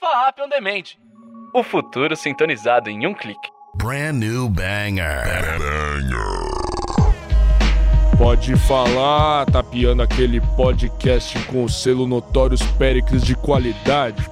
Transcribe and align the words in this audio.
FAAP 0.00 0.38
on 0.40 0.48
Demand. 0.48 0.84
O 1.52 1.64
futuro 1.64 2.14
sintonizado 2.14 2.88
em 2.88 3.04
um 3.04 3.12
clique. 3.12 3.48
Brand 3.74 4.14
new 4.14 4.48
banger. 4.48 5.58
Pode 8.16 8.54
falar, 8.56 9.46
tapeando 9.46 10.02
aquele 10.02 10.40
podcast 10.40 11.36
com 11.46 11.64
o 11.64 11.68
selo 11.68 12.06
Notórios 12.06 12.62
Péricles 12.78 13.24
de 13.24 13.34
qualidade. 13.34 14.24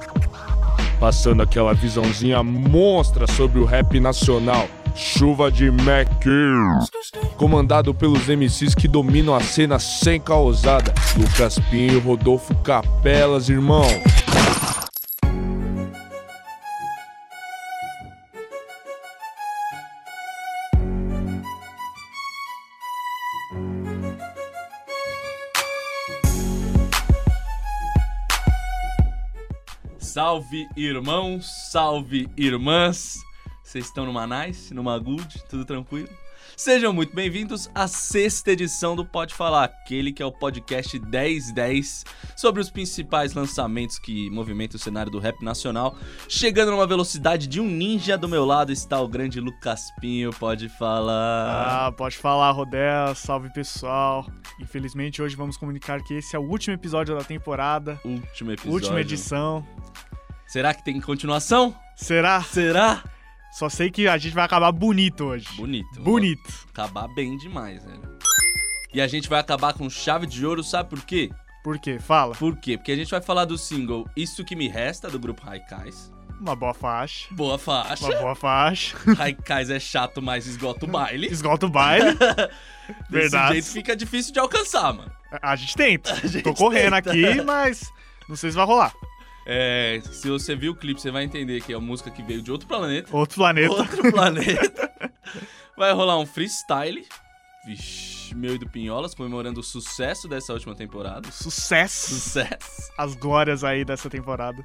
Passando 1.01 1.43
aquela 1.43 1.75
visãozinha 1.75 2.45
monstra 2.45 3.27
sobre 3.27 3.59
o 3.59 3.65
rap 3.65 3.99
nacional. 3.99 4.69
Chuva 4.95 5.51
de 5.51 5.69
Mac. 5.69 6.09
Comandado 7.37 7.93
pelos 7.93 8.29
MCs 8.29 8.73
que 8.73 8.87
dominam 8.87 9.35
a 9.35 9.41
cena 9.41 9.81
sem 9.81 10.21
causada. 10.21 10.95
Lucas 11.17 11.59
Pinho, 11.71 11.99
Rodolfo 11.99 12.55
Capelas, 12.57 13.49
irmão. 13.49 13.85
Salve 30.37 30.69
irmãos, 30.77 31.47
salve 31.73 32.29
irmãs. 32.37 33.17
Vocês 33.63 33.87
estão 33.87 34.05
numa 34.05 34.27
nice, 34.27 34.75
numa 34.75 34.99
good, 34.99 35.43
tudo 35.49 35.65
tranquilo? 35.65 36.11
Sejam 36.55 36.93
muito 36.93 37.15
bem-vindos 37.15 37.71
à 37.75 37.89
sexta 37.89 38.53
edição 38.53 38.95
do 38.95 39.05
Pode 39.05 39.35
Falar, 39.35 39.65
aquele 39.65 40.13
que 40.13 40.23
é 40.23 40.27
o 40.27 40.33
podcast 40.33 40.99
1010 40.99 42.05
sobre 42.37 42.61
os 42.61 42.71
principais 42.71 43.35
lançamentos 43.35 43.99
que 43.99 44.31
movimentam 44.31 44.77
o 44.77 44.79
cenário 44.79 45.11
do 45.11 45.19
rap 45.19 45.43
nacional. 45.43 45.97
Chegando 46.29 46.71
numa 46.71 46.87
velocidade 46.87 47.47
de 47.47 47.59
um 47.61 47.67
ninja 47.67 48.17
do 48.17 48.29
meu 48.29 48.45
lado 48.45 48.73
está 48.73 49.01
o 49.01 49.09
grande 49.09 49.41
Lucas 49.41 49.91
Pinho, 50.01 50.31
pode 50.33 50.69
falar. 50.69 51.87
Ah, 51.87 51.93
pode 51.93 52.17
falar, 52.19 52.51
Rodel. 52.51 53.15
Salve 53.15 53.53
pessoal. 53.53 54.27
Infelizmente, 54.61 55.21
hoje 55.21 55.35
vamos 55.35 55.57
comunicar 55.57 56.03
que 56.03 56.15
esse 56.15 56.37
é 56.37 56.39
o 56.39 56.43
último 56.43 56.75
episódio 56.75 57.17
da 57.17 57.25
temporada, 57.25 57.99
Último 58.05 58.53
episódio. 58.53 58.73
última 58.73 59.01
edição. 59.01 59.67
Será 60.47 60.73
que 60.73 60.85
tem 60.85 61.01
continuação? 61.01 61.77
Será? 61.97 62.43
Será? 62.43 63.03
Só 63.53 63.69
sei 63.69 63.91
que 63.91 64.07
a 64.07 64.19
gente 64.19 64.35
vai 64.35 64.45
acabar 64.45 64.71
bonito 64.71 65.25
hoje. 65.25 65.47
Bonito. 65.57 66.01
Bonito. 66.01 66.67
Acabar 66.71 67.09
bem 67.09 67.37
demais, 67.39 67.85
velho. 67.85 68.19
E 68.93 69.01
a 69.01 69.07
gente 69.07 69.29
vai 69.29 69.41
acabar 69.41 69.73
com 69.75 69.89
chave 69.91 70.27
de 70.27 70.45
ouro, 70.47 70.63
sabe 70.63 70.91
por 70.91 71.03
quê? 71.03 71.31
Por 71.65 71.79
quê? 71.79 71.99
Fala. 71.99 72.35
Por 72.35 72.57
quê? 72.57 72.77
Porque 72.77 72.93
a 72.93 72.97
gente 72.97 73.11
vai 73.11 73.21
falar 73.21 73.45
do 73.45 73.59
single 73.59 74.09
Isso 74.17 74.45
Que 74.45 74.55
Me 74.55 74.69
Resta, 74.69 75.11
do 75.11 75.19
grupo 75.19 75.43
Raikais. 75.43 76.13
Uma 76.41 76.55
boa 76.55 76.75
faixa. 76.75 77.27
Boa 77.33 77.59
faixa. 77.59 78.05
Uma 78.07 78.17
boa 78.21 78.35
faixa. 78.35 78.97
Raikais 79.17 79.71
é 79.71 79.81
chato, 79.81 80.21
mas 80.23 80.47
esgota 80.47 80.85
o 80.85 80.89
baile. 80.89 81.27
Esgota 81.27 81.67
o 81.67 81.71
baile. 81.71 82.15
Desse 83.11 83.11
Verdade. 83.11 83.53
jeito 83.55 83.69
fica 83.69 83.97
difícil 83.97 84.33
de 84.33 84.39
alcançar, 84.39 84.93
mano. 84.93 85.11
A 85.43 85.57
gente 85.57 85.75
tenta. 85.75 86.15
gente 86.29 86.43
Tô 86.43 86.55
correndo 86.55 86.95
tenta. 87.03 87.11
aqui, 87.11 87.43
mas 87.43 87.91
não 88.29 88.37
sei 88.37 88.51
se 88.51 88.57
vai 88.57 88.67
rolar. 88.67 88.93
É, 89.49 90.01
se 90.11 90.29
você 90.29 90.57
viu 90.57 90.73
o 90.73 90.75
clipe, 90.75 91.01
você 91.01 91.13
vai 91.13 91.23
entender 91.23 91.63
que 91.63 91.73
é 91.73 91.77
uma 91.77 91.87
música 91.87 92.11
que 92.11 92.21
veio 92.21 92.43
de 92.43 92.51
outro 92.51 92.67
planeta. 92.67 93.17
Outro 93.17 93.37
planeta. 93.37 93.73
Outro 93.73 94.11
planeta. 94.11 94.93
Vai 95.77 95.93
rolar 95.93 96.19
um 96.19 96.27
freestyle. 96.27 97.07
Vixe, 97.65 98.35
meu 98.35 98.57
e 98.57 98.59
do 98.59 98.69
Pinholas, 98.69 99.15
comemorando 99.15 99.61
o 99.61 99.63
sucesso 99.63 100.27
dessa 100.27 100.53
última 100.53 100.75
temporada. 100.75 101.31
Sucesso. 101.31 102.15
Sucesso. 102.15 102.93
As 102.99 103.15
glórias 103.15 103.63
aí 103.63 103.85
dessa 103.85 104.11
temporada. 104.11 104.65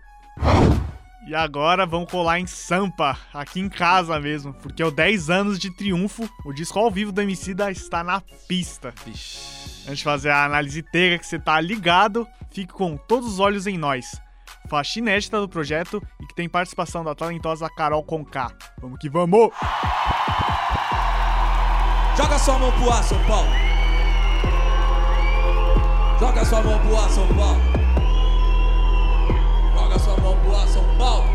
E 1.27 1.35
agora 1.35 1.85
vamos 1.85 2.09
colar 2.09 2.39
em 2.39 2.47
Sampa, 2.47 3.15
aqui 3.31 3.59
em 3.59 3.69
casa 3.69 4.19
mesmo, 4.19 4.51
porque 4.55 4.81
é 4.81 4.85
o 4.85 4.89
10 4.89 5.29
anos 5.29 5.59
de 5.59 5.69
triunfo, 5.75 6.27
o 6.43 6.51
disco 6.51 6.79
ao 6.79 6.89
vivo 6.89 7.11
do 7.11 7.21
Emicida 7.21 7.69
está 7.69 8.03
na 8.03 8.21
pista. 8.47 8.91
Vixe. 9.05 9.83
Antes 9.83 9.99
de 9.99 10.03
fazer 10.03 10.29
a 10.29 10.45
análise 10.45 10.79
inteira 10.79 11.19
que 11.19 11.25
você 11.25 11.37
tá 11.37 11.61
ligado, 11.61 12.27
fique 12.49 12.73
com 12.73 12.97
todos 12.97 13.33
os 13.33 13.39
olhos 13.39 13.67
em 13.67 13.77
nós. 13.77 14.19
Faixa 14.69 14.99
inédita 14.99 15.39
do 15.39 15.49
projeto 15.49 16.01
e 16.19 16.25
que 16.25 16.35
tem 16.35 16.47
participação 16.47 17.03
da 17.03 17.13
talentosa 17.13 17.69
Carol 17.69 18.03
Conká. 18.03 18.51
Vamos 18.79 18.99
que 18.99 19.09
vamos! 19.09 19.49
Joga 22.15 22.37
sua 22.39 22.59
mão 22.59 22.71
pro 22.71 22.91
ar, 22.91 23.03
São 23.03 23.23
Paulo. 23.25 23.49
Joga 26.19 26.45
sua 26.45 26.61
mão 26.61 26.79
pro 26.79 26.97
ar, 26.97 27.09
São 27.09 27.27
Paulo. 27.27 27.61
Joga 29.73 29.99
sua 29.99 30.17
mão 30.17 30.37
pro 30.39 30.55
ar, 30.55 30.67
São 30.67 30.97
Paulo. 30.97 31.25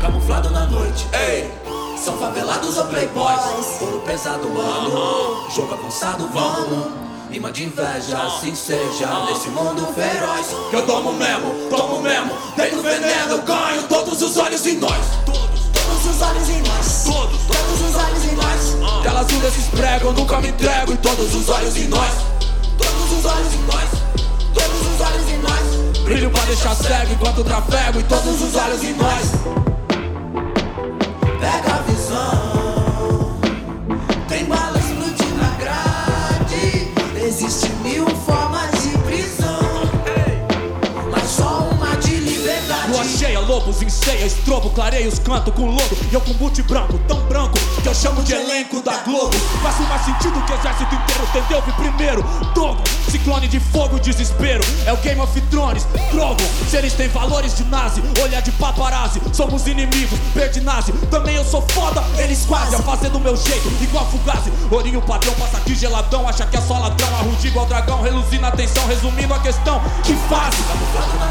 Camuflado 0.00 0.50
na 0.50 0.66
noite, 0.66 1.06
ei. 1.12 1.50
São 1.98 2.16
favelados 2.18 2.78
ou 2.78 2.86
playboys? 2.86 3.80
Ouro 3.80 4.00
pesado, 4.00 4.48
mano. 4.48 5.50
Jogo 5.50 5.74
avançado, 5.74 6.26
vamos. 6.28 7.11
Rima 7.32 7.50
de 7.50 7.64
inveja, 7.64 8.18
assim 8.24 8.54
seja. 8.54 9.06
Nesse 9.24 9.48
mundo 9.48 9.86
feroz. 9.94 10.46
Que 10.68 10.76
eu 10.76 10.84
tomo 10.84 11.14
mesmo, 11.14 11.50
tomo 11.70 12.02
mesmo. 12.02 12.30
Dentro 12.54 12.82
veneno, 12.82 13.40
ganho 13.40 13.82
todos 13.84 14.20
os 14.20 14.36
olhos 14.36 14.66
em 14.66 14.76
nós. 14.76 15.00
Todos, 15.24 15.62
Todos 15.72 16.14
os 16.14 16.22
olhos 16.22 16.48
em 16.50 16.60
nós. 16.60 17.04
todos, 17.04 17.40
Todos 17.46 17.88
os 17.88 17.94
olhos 17.96 18.24
em 18.24 18.34
nós. 18.36 19.02
Telas 19.02 19.26
duras 19.28 19.54
se 19.54 19.60
esfregam, 19.60 20.12
nunca 20.12 20.40
me 20.42 20.48
entrego. 20.48 20.92
E 20.92 20.96
todos 20.98 21.34
os 21.34 21.48
olhos 21.48 21.74
em 21.74 21.88
nós. 21.88 22.12
Todos 22.76 23.18
os 23.18 23.24
olhos 23.24 23.54
em 23.54 23.62
nós. 23.62 23.88
Todos 24.52 24.94
os 24.94 25.00
olhos 25.00 25.28
em 25.30 25.38
nós. 25.38 25.98
Brilho 26.04 26.30
pra 26.30 26.44
deixar 26.44 26.76
cego 26.76 27.12
enquanto 27.14 27.42
trafego. 27.44 27.98
E 27.98 28.02
todos 28.02 28.42
os 28.42 28.54
olhos 28.56 28.84
em 28.84 28.92
nós. 28.92 29.22
Pega 31.40 31.81
Existe 37.44 37.68
mil 37.82 38.06
formas 38.24 38.71
lobos 43.52 43.82
em 43.82 43.88
ceia, 43.90 44.24
estrobo, 44.24 44.70
clareios, 44.70 45.18
canto 45.18 45.52
com 45.52 45.66
lodo. 45.66 45.94
E 46.10 46.14
eu 46.14 46.22
com 46.22 46.32
boot 46.34 46.62
branco, 46.62 46.98
tão 47.06 47.20
branco, 47.26 47.58
que 47.82 47.86
eu 47.86 47.94
chamo 47.94 48.22
de 48.22 48.32
elenco 48.32 48.80
da 48.80 48.96
Globo. 49.02 49.36
Faz 49.62 49.78
mais 49.80 50.06
sentido 50.06 50.42
que 50.46 50.52
o 50.52 50.54
exército 50.54 50.94
inteiro 50.94 51.22
entendeu? 51.28 51.60
Vi 51.60 51.72
primeiro, 51.72 52.22
Dogon, 52.54 52.82
ciclone 53.10 53.48
de 53.48 53.60
fogo, 53.60 54.00
desespero. 54.00 54.64
É 54.86 54.92
o 54.94 54.96
Game 54.96 55.20
of 55.20 55.38
Thrones, 55.50 55.86
Drogon. 56.10 56.46
Se 56.70 56.78
eles 56.78 56.94
têm 56.94 57.08
valores 57.08 57.54
de 57.54 57.64
nazi, 57.64 58.02
olhar 58.22 58.40
de 58.40 58.52
paparazzi. 58.52 59.20
Somos 59.34 59.66
inimigos, 59.66 60.18
nazi. 60.62 60.92
Também 61.10 61.36
eu 61.36 61.44
sou 61.44 61.60
foda, 61.72 62.02
eles 62.16 62.46
quase. 62.46 62.82
Fazer 62.82 63.10
do 63.10 63.20
meu 63.20 63.36
jeito, 63.36 63.70
igual 63.82 64.06
fugazi. 64.06 64.50
Ourinho 64.70 65.02
padrão, 65.02 65.34
passa 65.34 65.58
aqui 65.58 65.74
geladão. 65.74 66.26
Acha 66.26 66.46
que 66.46 66.56
é 66.56 66.60
só 66.60 66.78
ladrão, 66.78 67.08
arrude 67.16 67.48
igual 67.48 67.66
dragão. 67.66 68.00
Reluzindo 68.00 68.46
a 68.46 68.48
atenção, 68.48 68.86
resumindo 68.86 69.34
a 69.34 69.38
questão. 69.40 69.78
Que 70.02 70.14
fase? 70.14 70.56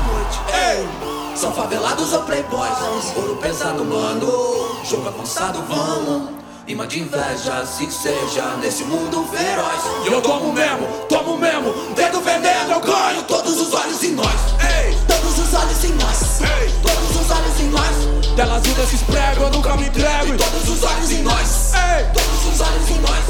Noite. 0.08 0.40
Ei! 0.54 1.11
São 1.36 1.52
favelados 1.54 2.14
ou 2.14 2.22
playboys? 2.24 2.78
Ouro 3.16 3.36
pesado, 3.38 3.84
mano. 3.86 4.76
Jogo 4.84 5.08
avançado, 5.08 5.64
vamos. 5.68 6.30
Rima 6.68 6.86
de 6.88 7.00
inveja, 7.00 7.54
assim 7.62 7.90
seja. 7.90 8.44
Nesse 8.62 8.84
mundo 8.84 9.26
feroz. 9.32 9.82
E 10.08 10.12
eu 10.14 10.22
tomo 10.22 10.54
mesmo, 10.54 10.88
tomo 11.10 11.38
mesmo. 11.38 11.74
Dedo 11.96 12.22
veneno, 12.22 12.72
eu 12.74 12.80
ganho 12.80 13.24
todos 13.24 13.60
os 13.60 13.74
olhos 13.74 14.04
em 14.04 14.12
nós. 14.12 14.28
Ei, 14.62 14.96
Todos 15.08 15.40
os 15.40 15.54
olhos 15.54 15.84
em 15.84 15.94
nós. 15.96 16.42
Ei. 16.42 16.72
Todos 16.82 17.22
os 17.22 17.32
olhos 17.32 17.60
em 17.60 17.70
nós. 17.70 18.36
telas 18.36 18.62
duras 18.62 18.90
se 18.90 18.96
esfregam, 18.96 19.44
eu 19.46 19.50
nunca 19.52 19.76
me 19.76 19.88
entrego. 19.88 20.34
E 20.34 20.38
todos 20.38 20.70
os 20.70 20.84
olhos 20.84 21.12
em 21.12 21.24
nós. 21.24 21.74
Ei, 21.74 22.06
Todos 22.14 22.54
os 22.54 22.62
olhos 22.62 22.90
em 22.90 23.00
nós. 23.02 23.26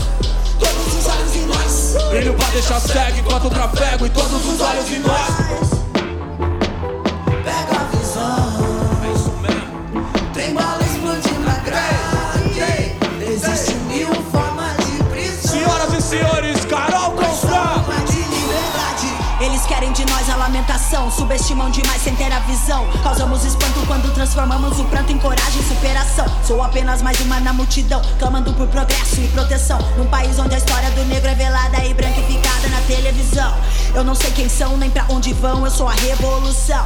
Todos 0.60 0.94
os 1.00 1.08
olhos 1.08 1.36
em 1.36 1.46
nós. 1.46 2.10
brilho 2.10 2.34
pra 2.36 2.48
deixar 2.50 2.80
cego 2.82 3.20
enquanto 3.20 3.50
trafego. 3.50 4.06
E 4.06 4.10
todos 4.10 4.46
os 4.46 4.62
olhos 4.62 4.92
em 4.92 5.00
nós. 5.00 5.81
Lamentação, 20.42 21.12
subestimam 21.12 21.70
demais 21.70 22.02
sem 22.02 22.16
ter 22.16 22.34
a 22.34 22.40
visão. 22.40 22.84
Causamos 23.04 23.46
espanto 23.46 23.80
quando 23.86 24.12
transformamos 24.12 24.80
o 24.80 24.86
pranto 24.86 25.12
em 25.12 25.20
coragem 25.20 25.62
e 25.62 25.64
superação. 25.64 26.26
Sou 26.44 26.64
apenas 26.64 27.00
mais 27.04 27.20
uma 27.20 27.40
na 27.40 27.54
multidão, 27.54 28.02
clamando 28.18 28.52
por 28.54 28.68
progresso 28.68 29.22
e 29.22 29.28
proteção. 29.28 29.78
Num 29.96 30.08
país 30.08 30.40
onde 30.40 30.56
a 30.56 30.58
história 30.58 30.90
do 30.92 31.06
negro 31.06 31.30
é 31.30 31.36
velada 31.36 31.86
e 31.86 31.94
branquificada 31.94 32.70
na 32.70 32.82
televisão. 32.88 33.56
Eu 33.94 34.04
não 34.04 34.16
sei 34.16 34.32
quem 34.32 34.50
são 34.50 34.78
nem 34.78 34.90
pra 34.90 35.06
onde 35.10 35.32
vão, 35.32 35.64
eu 35.64 35.70
sou 35.70 35.88
a 35.88 35.94
revolução. 35.94 36.86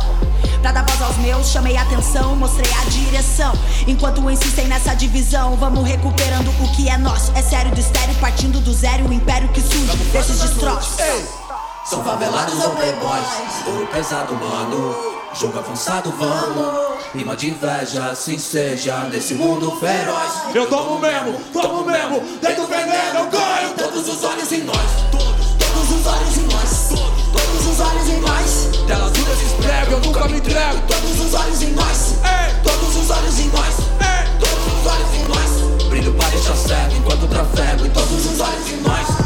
Pra 0.62 0.74
dar 0.74 0.84
voz 0.84 1.02
aos 1.02 1.16
meus, 1.18 1.48
chamei 1.48 1.78
a 1.78 1.84
atenção, 1.84 2.36
mostrei 2.36 2.70
a 2.74 2.90
direção. 2.90 3.54
Enquanto 3.88 4.30
insistem 4.30 4.68
nessa 4.68 4.94
divisão, 4.94 5.56
vamos 5.56 5.88
recuperando 5.88 6.50
o 6.62 6.76
que 6.76 6.90
é 6.90 6.98
nosso. 6.98 7.32
É 7.34 7.42
sério 7.42 7.72
do 7.72 7.80
estéreo, 7.80 8.16
partindo 8.16 8.60
do 8.60 8.74
zero, 8.74 9.08
o 9.08 9.14
império 9.14 9.48
que 9.50 9.62
surge 9.62 9.96
desses 10.12 10.42
destroços. 10.42 11.45
São 11.86 12.04
favelados 12.04 12.64
ou 12.64 12.72
playboys 12.72 13.28
Ouro 13.68 13.88
pesado, 13.88 14.34
mano 14.36 15.16
Jogo 15.38 15.60
avançado, 15.60 16.12
vamos. 16.18 16.96
Rima 17.14 17.36
de 17.36 17.50
inveja, 17.50 18.06
assim 18.06 18.40
seja. 18.40 19.00
Nesse 19.12 19.34
mundo 19.34 19.70
feroz. 19.82 20.32
Eu 20.56 20.66
tomo 20.70 20.98
mesmo, 20.98 21.38
tomo 21.52 21.84
mesmo, 21.84 22.22
dentro 22.42 22.66
veneno 22.68 23.20
eu 23.20 23.26
ganho. 23.30 23.74
Todos 23.78 24.08
os 24.08 24.24
olhos 24.24 24.50
em 24.54 24.64
nós. 24.64 24.78
Todos 25.12 25.92
os 25.92 26.08
olhos 26.08 26.38
em 26.38 26.44
nós. 26.44 26.90
Todos 27.34 27.68
os 27.68 27.80
olhos 27.82 28.08
em 28.10 28.20
nós. 28.22 28.70
Telas 28.88 29.12
duras 29.12 29.42
esprego, 29.42 29.92
eu 29.92 30.00
nunca 30.00 30.26
me 30.30 30.38
entrego. 30.38 30.82
Todos 30.88 31.20
os 31.20 31.34
olhos 31.34 31.62
em 31.62 31.72
nós. 31.74 32.12
Ei, 32.24 32.56
Todos 32.64 32.96
os 32.96 33.10
olhos 33.12 33.40
em 33.40 33.48
nós. 33.50 33.76
ei. 34.00 34.40
Todos 34.40 34.68
os 34.74 34.88
olhos 34.90 35.14
em 35.16 35.26
nós. 35.28 35.90
Brilho 35.90 36.14
pra 36.14 36.30
deixar 36.30 36.56
cego 36.56 36.96
enquanto 36.96 37.28
trafego. 37.28 37.86
E 37.86 37.90
todos 37.90 38.26
os 38.26 38.40
olhos 38.40 38.70
em 38.72 38.78
nós. 38.78 39.25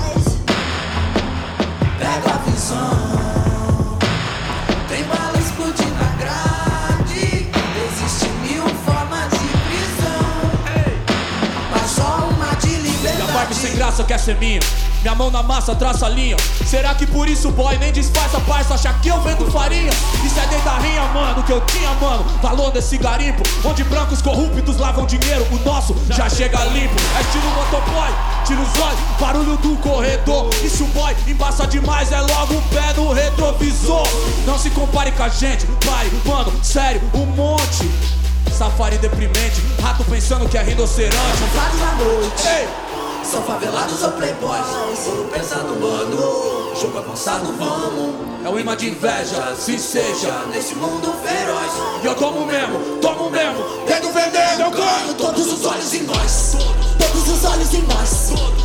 Pega 1.99 2.33
a 2.33 2.37
visão. 2.49 3.97
Tem 4.87 5.03
bala 5.03 5.37
explodindo 5.37 5.95
na 5.95 6.15
grade. 6.15 7.49
Existem 7.91 8.31
mil 8.47 8.63
formas 8.85 9.29
de 9.31 9.47
prisão. 9.67 10.23
Mas 11.71 11.91
só 11.91 12.29
uma 12.29 12.55
de 12.55 12.69
vibe 12.77 13.53
sem 13.53 13.71
liberdade. 13.71 13.77
graça 13.77 14.03
quer 14.03 14.19
ser 14.19 14.37
minha. 14.37 14.61
Minha 15.01 15.15
mão 15.15 15.31
na 15.31 15.41
massa 15.41 15.73
traça 15.73 16.05
a 16.05 16.09
linha. 16.09 16.35
Será 16.65 16.93
que 16.93 17.07
por 17.07 17.27
isso 17.27 17.49
o 17.49 17.51
boy 17.51 17.77
nem 17.77 17.91
disfarça, 17.91 18.39
parça? 18.41 18.73
Acha 18.73 18.93
que 18.95 19.07
eu 19.07 19.19
vendo 19.21 19.49
farinha? 19.49 19.91
Isso 20.25 20.37
é 20.37 20.45
dentro 20.47 20.65
da 20.65 20.77
rinha, 20.77 21.03
mano. 21.13 21.41
Que 21.43 21.53
eu 21.53 21.61
tinha, 21.61 21.89
mano. 22.01 22.25
Valor 22.41 22.71
desse 22.71 22.97
garimpo. 22.97 23.41
Onde 23.63 23.83
brancos 23.85 24.21
corruptos 24.21 24.77
lavam 24.77 25.05
dinheiro. 25.05 25.47
O 25.51 25.59
nosso 25.65 25.95
já 26.09 26.29
chega 26.29 26.63
limpo. 26.65 26.95
É 27.17 27.21
estilo 27.21 27.49
motoboy. 27.51 28.09
Tira 28.45 28.61
os 28.61 28.79
olhos, 28.81 28.99
barulho 29.19 29.57
do 29.57 29.77
corredor. 29.77 30.49
E 30.63 30.69
se 30.69 30.83
o 30.83 30.87
boy 30.87 31.15
embaça 31.27 31.65
demais, 31.67 32.11
é 32.11 32.19
logo 32.19 32.55
um 32.55 32.61
pé 32.63 32.93
no 32.95 33.13
retrovisor. 33.13 34.07
Não 34.45 34.57
se 34.57 34.69
compare 34.71 35.11
com 35.11 35.23
a 35.23 35.29
gente, 35.29 35.65
pare, 35.85 36.11
mano. 36.25 36.51
Sério, 36.63 37.01
um 37.13 37.25
monte. 37.25 37.89
Safari 38.51 38.97
deprimente, 38.97 39.61
rato 39.81 40.03
pensando 40.03 40.49
que 40.49 40.57
é 40.57 40.63
rinoceronte. 40.63 41.15
Camuflados 41.15 41.79
na 41.79 41.91
noite. 41.93 42.47
Ei! 42.47 42.88
São 43.23 43.41
favelados 43.43 44.03
ou 44.03 44.11
playboys 44.11 44.65
Ouro 45.07 45.29
pesado, 45.31 45.75
mano 45.79 46.75
Jogo 46.79 46.97
avançado, 46.97 47.53
vamos 47.57 48.15
É 48.43 48.49
um 48.49 48.59
imã 48.59 48.75
de 48.75 48.89
inveja, 48.89 49.55
se 49.55 49.77
seja. 49.77 50.45
Nesse 50.51 50.75
mundo 50.75 51.13
feroz 51.23 51.71
E 52.03 52.05
eu 52.05 52.15
tomo 52.15 52.45
mesmo, 52.45 52.97
tomo 53.01 53.29
mesmo. 53.29 53.63
Tento 53.85 54.11
vender, 54.11 54.59
eu 54.59 54.71
ganho. 54.71 55.13
Todos 55.15 55.51
os 55.53 55.65
olhos 55.65 55.93
em 55.93 56.03
nós 56.03 56.55
Todos 56.97 57.29
os 57.29 57.45
olhos 57.45 57.73
em 57.73 57.81
nós 57.83 58.58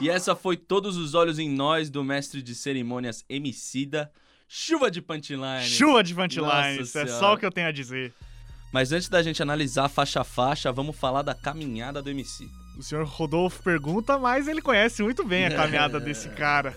E 0.00 0.08
essa 0.08 0.36
foi 0.36 0.56
Todos 0.56 0.96
os 0.96 1.14
Olhos 1.14 1.38
em 1.38 1.48
Nós, 1.50 1.90
do 1.90 2.04
mestre 2.04 2.40
de 2.42 2.54
cerimônias 2.54 3.24
Emicida. 3.28 4.10
Chuva 4.48 4.90
de 4.90 5.02
punchline. 5.02 5.64
Chuva 5.64 6.02
de 6.02 6.14
punchlines, 6.14 6.78
Nossa 6.94 7.00
é 7.00 7.06
só 7.06 7.34
o 7.34 7.36
que 7.38 7.44
eu 7.44 7.50
tenho 7.50 7.68
a 7.68 7.72
dizer. 7.72 8.14
Mas 8.72 8.92
antes 8.92 9.08
da 9.08 9.22
gente 9.22 9.42
analisar 9.42 9.88
faixa 9.88 10.20
a 10.20 10.24
faixa, 10.24 10.70
vamos 10.72 10.96
falar 10.96 11.22
da 11.22 11.34
caminhada 11.34 12.00
do 12.00 12.10
MC. 12.10 12.46
O 12.78 12.82
senhor 12.82 13.04
Rodolfo 13.04 13.62
pergunta, 13.62 14.18
mas 14.18 14.46
ele 14.46 14.62
conhece 14.62 15.02
muito 15.02 15.24
bem 15.24 15.46
a 15.46 15.54
caminhada 15.54 15.98
desse 15.98 16.28
cara. 16.30 16.76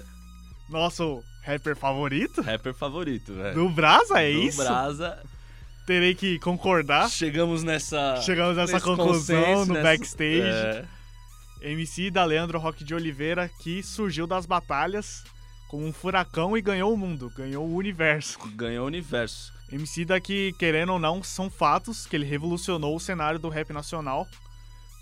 Nosso 0.69 1.21
rapper 1.43 1.75
favorito? 1.75 2.41
Rapper 2.41 2.73
favorito, 2.73 3.33
velho. 3.33 3.53
Do 3.55 3.69
Brasa, 3.69 4.21
é 4.21 4.31
Do 4.31 4.39
isso? 4.39 4.57
Brasa. 4.57 5.19
Terei 5.85 6.15
que 6.15 6.39
concordar. 6.39 7.09
Chegamos 7.09 7.61
nessa. 7.63 8.17
Chegamos 8.21 8.55
nessa 8.57 8.79
conclusão 8.81 9.65
no 9.65 9.73
nessa- 9.73 9.83
backstage. 9.83 10.41
É. 10.41 10.85
MC 11.61 12.09
da 12.09 12.25
Leandro 12.25 12.57
Roque 12.57 12.83
de 12.83 12.95
Oliveira, 12.95 13.49
que 13.59 13.83
surgiu 13.83 14.25
das 14.25 14.45
batalhas 14.45 15.23
como 15.69 15.85
um 15.85 15.93
furacão 15.93 16.57
e 16.57 16.61
ganhou 16.61 16.93
o 16.93 16.97
mundo, 16.97 17.31
ganhou 17.35 17.65
o 17.65 17.75
universo. 17.75 18.37
Ganhou 18.55 18.83
o 18.83 18.87
universo. 18.87 19.53
MC 19.71 20.03
daqui, 20.03 20.53
querendo 20.59 20.91
ou 20.91 20.99
não, 20.99 21.23
são 21.23 21.49
fatos 21.49 22.05
que 22.05 22.15
ele 22.15 22.25
revolucionou 22.25 22.93
o 22.95 22.99
cenário 22.99 23.39
do 23.39 23.47
rap 23.47 23.71
nacional, 23.71 24.27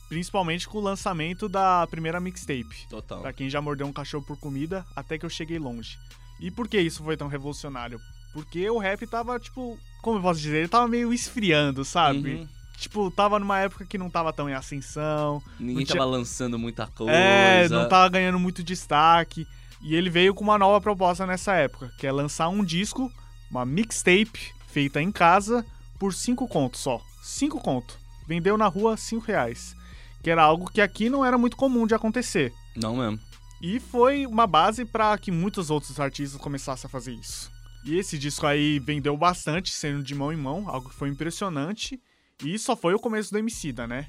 principalmente 0.07 0.67
com 0.67 0.77
o 0.77 0.81
lançamento 0.81 1.49
da 1.49 1.87
primeira 1.87 2.19
mixtape. 2.19 2.87
Total. 2.87 3.21
Pra 3.21 3.33
quem 3.33 3.49
já 3.49 3.59
mordeu 3.59 3.87
um 3.87 3.93
cachorro 3.93 4.25
por 4.25 4.37
comida, 4.37 4.85
até 4.95 5.17
que 5.17 5.25
eu 5.25 5.29
cheguei 5.29 5.57
longe. 5.57 5.97
E 6.39 6.51
por 6.51 6.67
que 6.67 6.79
isso 6.79 7.03
foi 7.03 7.17
tão 7.17 7.27
revolucionário? 7.27 7.99
Porque 8.31 8.69
o 8.69 8.77
rap 8.77 9.07
tava, 9.07 9.39
tipo, 9.39 9.75
como 10.03 10.19
eu 10.19 10.21
posso 10.21 10.39
dizer, 10.39 10.57
ele 10.57 10.67
tava 10.67 10.87
meio 10.87 11.11
esfriando, 11.11 11.83
sabe? 11.83 12.35
Uhum. 12.35 12.47
Tipo, 12.79 13.11
tava 13.11 13.37
numa 13.39 13.59
época 13.59 13.85
que 13.85 13.97
não 13.97 14.09
tava 14.09 14.31
tão 14.31 14.49
em 14.49 14.53
ascensão. 14.53 15.41
Ninguém 15.59 15.85
tinha- 15.85 15.97
tava 15.97 16.09
lançando 16.09 16.57
muita 16.57 16.87
coisa. 16.87 17.11
É, 17.11 17.67
não 17.69 17.89
tava 17.89 18.07
ganhando 18.09 18.39
muito 18.39 18.63
destaque. 18.63 19.45
E 19.81 19.95
ele 19.95 20.09
veio 20.09 20.33
com 20.33 20.43
uma 20.43 20.57
nova 20.57 20.79
proposta 20.81 21.25
nessa 21.25 21.53
época, 21.55 21.91
que 21.97 22.05
é 22.07 22.11
lançar 22.11 22.49
um 22.49 22.63
disco, 22.63 23.11
uma 23.49 23.65
mixtape 23.65 24.53
feita 24.67 25.01
em 25.01 25.11
casa 25.11 25.65
por 25.97 26.13
5 26.13 26.47
contos 26.47 26.81
só. 26.81 27.01
5 27.21 27.59
conto. 27.61 27.97
Vendeu 28.27 28.57
na 28.57 28.67
rua 28.67 28.95
5 28.97 29.25
reais. 29.25 29.75
Que 30.21 30.29
era 30.29 30.43
algo 30.43 30.69
que 30.69 30.81
aqui 30.81 31.09
não 31.09 31.23
era 31.25 31.37
muito 31.37 31.55
comum 31.57 31.87
de 31.87 31.95
acontecer. 31.95 32.53
Não 32.75 32.97
mesmo. 32.97 33.19
E 33.61 33.79
foi 33.79 34.25
uma 34.25 34.45
base 34.47 34.85
para 34.85 35.17
que 35.17 35.31
muitos 35.31 35.69
outros 35.69 35.99
artistas 35.99 36.39
começassem 36.39 36.87
a 36.87 36.89
fazer 36.91 37.13
isso. 37.13 37.49
E 37.85 37.97
esse 37.97 38.17
disco 38.17 38.45
aí 38.45 38.79
vendeu 38.79 39.15
bastante, 39.17 39.71
sendo 39.71 40.03
de 40.03 40.13
mão 40.13 40.31
em 40.31 40.37
mão, 40.37 40.69
algo 40.69 40.89
que 40.89 40.95
foi 40.95 41.07
impressionante. 41.09 41.99
E 42.43 42.57
só 42.57 42.75
foi 42.75 42.93
o 42.93 42.99
começo 42.99 43.31
do 43.31 43.37
Emicida, 43.37 43.85
né? 43.87 44.07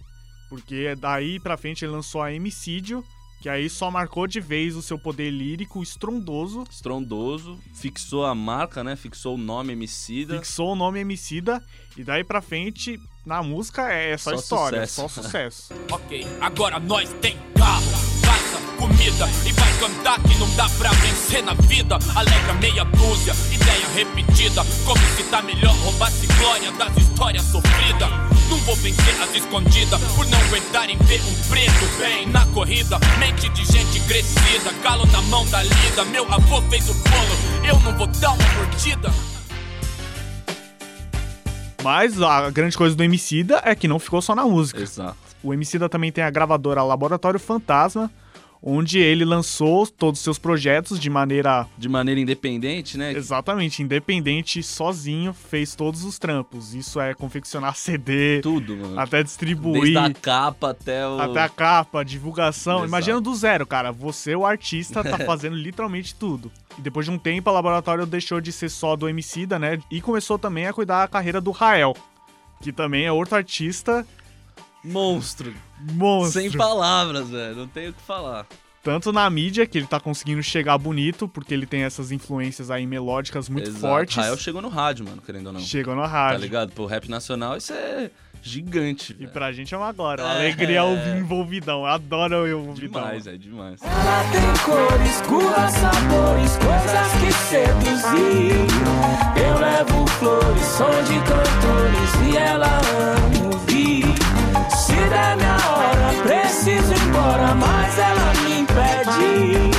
Porque 0.49 0.95
daí 0.97 1.39
pra 1.41 1.57
frente 1.57 1.85
ele 1.85 1.93
lançou 1.93 2.23
a 2.23 2.33
Emicídio, 2.33 3.05
que 3.41 3.49
aí 3.49 3.69
só 3.71 3.91
marcou 3.91 4.27
de 4.27 4.41
vez 4.41 4.75
o 4.77 4.83
seu 4.83 4.99
poder 4.99 5.31
lírico 5.31 5.83
estrondoso, 5.83 6.65
Estrondoso. 6.71 7.59
Fixou 7.75 8.25
a 8.27 8.35
marca, 8.35 8.83
né? 8.85 8.97
Fixou 8.97 9.35
o 9.35 9.39
nome 9.39 9.73
Emicida. 9.73 10.37
fixou 10.37 10.73
o 10.73 10.77
nome 10.77 11.01
Emicida, 11.01 11.63
e 11.97 12.05
daí 12.05 12.23
pra 12.25 12.41
frente, 12.43 12.99
na 13.25 13.43
música, 13.43 13.93
é 13.93 14.17
só, 14.19 14.31
Só 14.31 14.37
história, 14.37 14.87
sucesso. 14.87 15.09
só 15.15 15.23
sucesso. 15.23 15.75
Ok, 15.91 16.27
agora 16.41 16.79
nós 16.81 17.13
tem 17.21 17.37
carro, 17.55 17.85
comida 18.91 19.29
e 19.47 19.53
vai 19.53 19.73
cantar 19.79 20.21
que 20.21 20.37
não 20.39 20.49
dá 20.57 20.69
pra 20.71 20.91
vencer 20.91 21.43
na 21.43 21.55
vida. 21.55 21.99
Alegra 22.15 22.55
meia 22.55 22.85
dúzia, 22.85 23.35
ideia 23.53 23.87
repetida. 23.95 24.65
Como 24.85 25.01
se 25.17 25.23
tá 25.25 25.43
melhor 25.43 25.75
roubar-se 25.77 26.27
glória 26.27 26.71
das 26.73 26.97
histórias 26.97 27.45
sofridas. 27.45 28.11
Não 28.49 28.59
vou 28.59 28.75
vencer 28.77 29.23
as 29.23 29.35
escondidas 29.35 30.01
por 30.17 30.27
não 30.27 30.39
aguentarem 30.41 30.97
ver 30.99 31.21
um 31.23 31.49
preto 31.49 31.99
bem 31.99 32.27
na 32.27 32.45
corrida. 32.47 32.99
Mente 33.19 33.49
de 33.51 33.65
gente 33.65 34.01
crescida, 34.01 34.73
calo 34.83 35.07
na 35.07 35.23
mão 35.23 35.47
da 35.47 35.63
lida. 35.63 36.05
Meu 36.07 36.25
avô 36.33 36.61
fez 36.63 36.89
o 36.89 36.95
bolo, 36.95 37.69
eu 37.69 37.79
não 37.81 37.97
vou 37.97 38.07
dar 38.07 38.33
uma 38.33 38.53
mordida. 38.55 39.11
Mas 41.83 42.21
a 42.21 42.51
grande 42.51 42.77
coisa 42.77 42.95
do 42.95 43.03
Emicida 43.03 43.63
é 43.65 43.75
que 43.75 43.89
não 43.89 43.99
ficou 43.99 44.21
só 44.21 44.35
na 44.35 44.45
música. 44.45 44.83
Exato. 44.83 45.17
O 45.43 45.55
Emicida 45.55 45.89
também 45.89 46.13
tem 46.13 46.23
a 46.23 46.29
gravadora 46.29 46.83
Laboratório 46.83 47.41
Fantasma, 47.41 48.11
onde 48.63 48.99
ele 48.99 49.25
lançou 49.25 49.87
todos 49.87 50.21
os 50.21 50.25
seus 50.25 50.39
projetos 50.39 51.01
de 51.01 51.09
maneira 51.09 51.67
De 51.79 51.89
maneira 51.89 52.21
independente, 52.21 52.99
né? 52.99 53.13
exatamente 53.13 53.83
independente, 53.83 54.63
sozinho, 54.63 55.33
fez 55.33 55.75
todos 55.75 56.05
os 56.05 56.19
trampos. 56.19 56.75
Isso 56.75 57.01
é 57.01 57.15
confeccionar 57.15 57.75
CD, 57.77 58.41
Tudo, 58.43 58.77
mano. 58.77 59.01
até 59.01 59.23
distribuir, 59.23 59.81
Desde 59.83 59.99
a 59.99 60.13
capa 60.13 60.71
até 60.71 61.07
o. 61.07 61.19
até 61.19 61.41
a 61.43 61.49
capa, 61.49 62.05
divulgação. 62.05 62.77
Exato. 62.79 62.89
Imagina 62.89 63.21
do 63.21 63.35
zero, 63.35 63.67
cara. 63.67 63.93
Você, 63.93 64.35
o 64.37 64.45
artista, 64.45 65.03
tá 65.03 65.19
fazendo 65.25 65.57
literalmente 65.57 66.15
tudo. 66.15 66.53
E 66.79 66.83
depois 66.83 67.07
de 67.07 67.13
um 67.13 67.19
tempo, 67.19 67.49
a 67.49 67.53
Laboratório 67.53 68.07
deixou 68.07 68.41
de 68.41 68.53
ser 68.53 68.69
só 68.69 68.95
do 68.97 69.09
Emicida, 69.09 69.59
né? 69.59 69.79
E 69.91 70.01
começou 70.01 70.39
também 70.39 70.67
a 70.67 70.73
cuidar 70.73 71.01
da 71.01 71.09
carreira 71.09 71.41
do 71.41 71.51
Rael, 71.51 71.97
que 72.63 72.73
também 72.73 73.05
é 73.07 73.13
outro 73.13 73.37
artista 73.37 74.07
Monstro. 74.85 75.53
monstro. 75.93 76.41
Sem 76.41 76.51
palavras, 76.51 77.29
velho. 77.29 77.57
Não 77.57 77.67
tenho 77.69 77.91
o 77.91 77.93
que 77.93 78.03
falar. 78.03 78.47
Tanto 78.83 79.13
na 79.13 79.29
mídia, 79.29 79.67
que 79.67 79.77
ele 79.77 79.87
tá 79.87 80.01
conseguindo 80.01 80.43
chegar 80.43 80.79
bonito, 80.79 81.29
porque 81.29 81.53
ele 81.53 81.67
tem 81.67 81.83
essas 81.83 82.11
influências 82.11 82.71
aí 82.71 82.87
melódicas 82.87 83.47
muito 83.47 83.69
Exato. 83.69 83.81
fortes. 83.81 84.17
Rael 84.17 84.39
chegou 84.39 84.63
no 84.63 84.71
rádio, 84.71 85.05
mano, 85.05 85.21
querendo 85.21 85.49
ou 85.49 85.53
não. 85.53 85.61
Chegou 85.61 85.95
na 85.95 86.03
Tá 86.03 86.09
rádio. 86.09 86.41
ligado? 86.41 86.73
Pro 86.73 86.87
rap 86.87 87.07
nacional, 87.11 87.59
isso 87.59 87.75
é 87.75 88.11
gigante. 88.43 89.15
e 89.21 89.27
pra 89.27 89.53
gente 89.53 89.75
é 89.75 89.77
uma 89.77 89.93
glória. 89.93 90.25
Uma 90.25 90.33
É. 90.33 90.37
alegria 90.39 90.83
ouvir 90.83 91.15
envolvidão. 91.19 91.81
Eu 91.81 91.87
adoro 91.89 92.47
eu 92.47 92.63
envolvidão. 92.63 93.03
Demais, 93.03 93.27
é 93.27 93.37
demais. 93.37 93.81
Ela 93.83 94.23
tem 94.33 94.65
cores, 94.65 95.21
cores, 95.29 95.73
sabores, 95.75 96.57
coisas 96.57 97.13
que 97.21 97.33
seduzir. 97.51 98.67
Eu 99.47 99.59
levo 99.59 100.07
flores, 100.19 100.65
som 100.65 101.03
de 101.05 101.19
cantores 101.19 102.33
e 102.33 102.37
ela 102.39 102.67
ama 102.79 103.40
vida 105.01 105.17
é 105.17 105.37
minha 105.37 105.57
hora. 105.57 106.23
Preciso 106.23 106.93
ir 106.93 107.03
embora, 107.09 107.55
mas 107.55 107.99
ela 107.99 108.35
me 108.45 108.61
impede. 108.61 109.71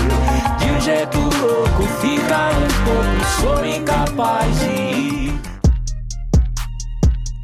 De 0.57 0.71
um 0.71 0.81
jeito 0.81 1.17
louco, 1.17 1.83
fica 2.01 2.49
um 2.49 2.67
pouco, 2.85 3.25
sou 3.39 3.65
incapaz 3.65 4.59
de 4.59 4.65
ir. 4.65 5.41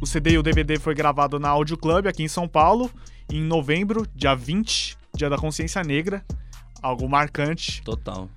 O 0.00 0.06
CD 0.06 0.32
e 0.32 0.38
o 0.38 0.42
DVD 0.42 0.78
foi 0.78 0.94
gravado 0.94 1.38
na 1.38 1.48
Audio 1.48 1.76
Club 1.76 2.06
aqui 2.06 2.22
em 2.22 2.28
São 2.28 2.48
Paulo, 2.48 2.90
em 3.30 3.42
novembro, 3.42 4.06
dia 4.14 4.34
20, 4.34 4.96
dia 5.14 5.28
da 5.28 5.36
consciência 5.36 5.82
negra. 5.82 6.24
Algo 6.80 7.08
marcante. 7.08 7.82
Total. 7.82 8.28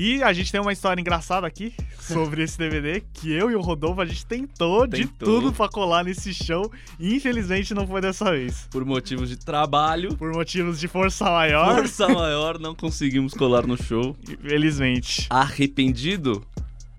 E 0.00 0.22
a 0.22 0.32
gente 0.32 0.52
tem 0.52 0.60
uma 0.60 0.72
história 0.72 1.00
engraçada 1.00 1.44
aqui 1.44 1.74
sobre 1.98 2.44
esse 2.44 2.56
DVD, 2.56 3.00
que 3.12 3.32
eu 3.32 3.50
e 3.50 3.56
o 3.56 3.60
Rodolfo, 3.60 4.00
a 4.00 4.06
gente 4.06 4.24
tentou, 4.24 4.86
de 4.86 5.04
Tentou. 5.04 5.26
tudo 5.40 5.52
pra 5.52 5.68
colar 5.68 6.04
nesse 6.04 6.32
show. 6.32 6.70
E 7.00 7.16
infelizmente 7.16 7.74
não 7.74 7.84
foi 7.84 8.00
dessa 8.00 8.30
vez. 8.30 8.68
Por 8.70 8.84
motivos 8.84 9.28
de 9.28 9.36
trabalho, 9.36 10.14
Por 10.16 10.32
motivos 10.32 10.78
de 10.78 10.86
força 10.86 11.24
maior, 11.24 11.74
força 11.78 12.06
maior, 12.08 12.60
não 12.60 12.76
conseguimos 12.76 13.34
colar 13.34 13.66
no 13.66 13.76
show. 13.76 14.16
infelizmente. 14.30 15.26
Arrependido? 15.28 16.46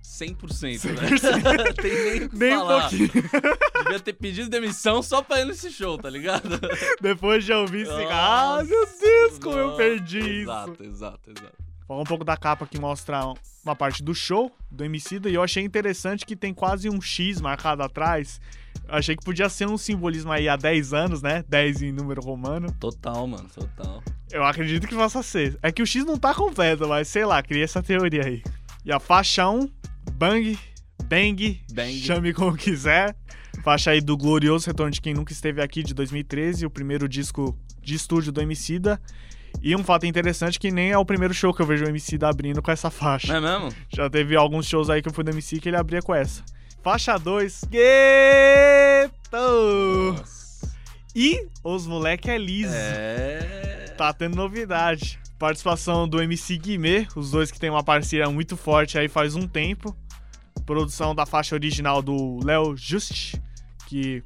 100%, 0.04 0.84
né? 0.92 1.72
Tem 1.82 1.94
nem 2.04 2.24
o 2.26 2.30
que 2.30 2.36
Nem 2.38 2.54
um 2.54 2.60
falar. 2.60 2.82
pouquinho. 2.90 3.10
Devia 3.84 4.00
ter 4.02 4.12
pedido 4.14 4.50
demissão 4.50 5.02
só 5.02 5.22
pra 5.22 5.40
ir 5.40 5.46
nesse 5.46 5.72
show, 5.72 5.98
tá 5.98 6.10
ligado? 6.10 6.60
Depois 7.02 7.46
de 7.46 7.54
ouvir 7.54 7.84
esse. 7.84 7.92
Ah, 8.12 8.62
meu 8.68 8.86
Deus, 9.00 9.40
como 9.40 9.58
eu 9.58 9.78
perdi 9.78 10.20
isso. 10.20 10.42
Exato, 10.42 10.84
exato, 10.84 11.30
exato. 11.32 11.69
Falar 11.90 12.02
um 12.02 12.06
pouco 12.06 12.24
da 12.24 12.38
capa 12.38 12.68
que 12.68 12.80
mostra 12.80 13.34
uma 13.66 13.76
parte 13.76 14.04
do 14.04 14.14
show 14.14 14.56
do 14.70 14.86
Emicida 14.86 15.28
e 15.28 15.34
eu 15.34 15.42
achei 15.42 15.64
interessante 15.64 16.24
que 16.24 16.36
tem 16.36 16.54
quase 16.54 16.88
um 16.88 17.02
X 17.02 17.42
marcado 17.42 17.82
atrás. 17.82 18.40
Eu 18.88 18.94
achei 18.94 19.16
que 19.16 19.26
podia 19.26 19.50
ser 19.50 19.68
um 19.68 19.76
simbolismo 19.76 20.32
aí 20.32 20.48
há 20.48 20.56
10 20.56 20.94
anos, 20.94 21.24
né? 21.24 21.44
10 21.50 21.82
em 21.82 21.92
número 21.92 22.22
romano. 22.22 22.72
Total, 22.80 23.26
mano, 23.26 23.50
total. 23.50 24.04
Eu 24.32 24.44
acredito 24.44 24.88
que 24.88 24.94
possa 24.94 25.24
ser. 25.24 25.58
É 25.64 25.72
que 25.72 25.82
o 25.82 25.86
X 25.88 26.06
não 26.06 26.16
tá 26.16 26.32
completo, 26.32 26.88
mas 26.88 27.08
sei 27.08 27.26
lá, 27.26 27.42
criei 27.42 27.64
essa 27.64 27.82
teoria 27.82 28.24
aí. 28.24 28.44
E 28.86 28.92
a 28.92 29.00
faixa 29.00 29.50
1, 29.50 29.68
Bang, 30.14 30.60
Bang, 31.06 31.60
Bang. 31.74 32.00
chame 32.02 32.34
como 32.36 32.56
quiser. 32.56 33.16
Faixa 33.64 33.90
aí 33.90 34.00
do 34.00 34.16
glorioso 34.16 34.68
Retorno 34.68 34.92
de 34.92 35.02
Quem 35.02 35.16
Nunca 35.16 35.34
Esteve 35.34 35.60
Aqui, 35.60 35.82
de 35.82 35.96
2013, 35.96 36.68
o 36.68 36.70
primeiro 36.70 37.10
disco 37.10 37.58
de 37.82 37.96
estúdio 37.96 38.32
do 38.32 38.40
Emicida. 38.40 39.02
E 39.62 39.76
um 39.76 39.84
fato 39.84 40.06
interessante 40.06 40.60
que 40.60 40.72
nem 40.72 40.92
é 40.92 40.98
o 40.98 41.06
primeiro 41.06 41.34
show 41.34 41.54
que 41.54 41.62
eu 41.62 41.66
vejo 41.66 41.86
o 41.86 41.90
Emicida 41.90 42.30
abrindo 42.30 42.62
com 42.62 42.72
essa 42.72 42.90
faixa. 42.90 43.36
É 43.36 43.42
mesmo? 43.42 43.70
Já 43.94 44.10
teve 44.10 44.36
alguns 44.36 44.66
shows 44.66 44.90
aí 44.90 45.02
que 45.02 45.10
eu 45.10 45.14
fui 45.14 45.24
do 45.24 45.32
MC 45.32 45.60
que 45.60 45.70
ele 45.70 45.78
abria 45.78 46.02
com 46.02 46.16
essa. 46.16 46.44
Faixa 46.82 47.18
2, 47.18 47.66
Gueto! 47.70 49.12
Nossa. 49.32 50.72
E 51.16 51.48
os 51.64 51.86
moleque 51.86 52.30
é 52.30 52.38
liso. 52.38 52.74
É. 52.74 53.94
Tá 53.98 54.14
tendo 54.14 54.36
novidade. 54.36 55.20
Participação 55.38 56.08
do 56.08 56.22
MC 56.22 56.58
Guimê, 56.58 57.08
os 57.16 57.32
dois 57.32 57.52
que 57.52 57.60
tem 57.60 57.70
uma 57.70 57.84
parceria 57.84 58.30
muito 58.30 58.56
forte 58.56 58.98
aí 58.98 59.08
faz 59.08 59.36
um 59.36 59.48
tempo. 59.48 59.96
Produção 60.66 61.14
da 61.14 61.26
faixa 61.26 61.56
original 61.56 62.02
do 62.02 62.40
Léo 62.46 62.78
Just, 62.78 63.36
que 63.88 64.22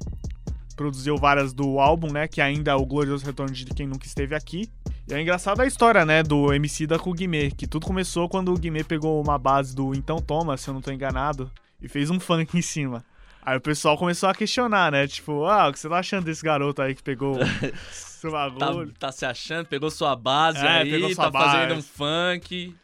produziu 0.76 1.16
várias 1.16 1.52
do 1.52 1.78
álbum, 1.78 2.12
né? 2.12 2.28
Que 2.28 2.40
ainda 2.40 2.72
é 2.72 2.74
o 2.74 2.84
glorioso 2.84 3.24
retorno 3.24 3.52
de 3.52 3.64
quem 3.66 3.86
nunca 3.86 4.06
esteve 4.06 4.34
aqui. 4.34 4.70
E 5.06 5.12
é 5.14 5.20
engraçada 5.20 5.62
a 5.62 5.66
história, 5.66 6.04
né, 6.04 6.22
do 6.22 6.52
MC 6.52 6.86
da 6.86 6.98
com 6.98 7.10
o 7.10 7.14
Guimê, 7.14 7.50
que 7.50 7.66
tudo 7.66 7.86
começou 7.86 8.28
quando 8.28 8.52
o 8.52 8.58
Guimê 8.58 8.82
pegou 8.82 9.20
uma 9.22 9.36
base 9.38 9.74
do 9.74 9.94
Então 9.94 10.16
Toma, 10.18 10.56
se 10.56 10.68
eu 10.68 10.74
não 10.74 10.80
tô 10.80 10.90
enganado, 10.90 11.50
e 11.80 11.88
fez 11.88 12.08
um 12.10 12.18
funk 12.20 12.56
em 12.56 12.62
cima. 12.62 13.04
Aí 13.42 13.58
o 13.58 13.60
pessoal 13.60 13.98
começou 13.98 14.26
a 14.30 14.34
questionar, 14.34 14.90
né? 14.90 15.06
Tipo, 15.06 15.44
ah, 15.44 15.68
o 15.68 15.72
que 15.72 15.78
você 15.78 15.86
tá 15.86 15.98
achando 15.98 16.24
desse 16.24 16.42
garoto 16.42 16.80
aí 16.80 16.94
que 16.94 17.02
pegou 17.02 17.36
seu 17.92 18.30
Tá, 18.32 18.48
bagulho? 18.48 18.92
tá 18.98 19.12
se 19.12 19.26
achando, 19.26 19.66
pegou 19.66 19.90
sua 19.90 20.16
base 20.16 20.64
É, 20.64 20.78
aí, 20.80 20.90
pegou 20.90 21.12
sua 21.14 21.30
tá 21.30 21.38
fazendo 21.38 21.68
base. 21.74 21.80
um 21.80 21.82
funk. 21.82 22.74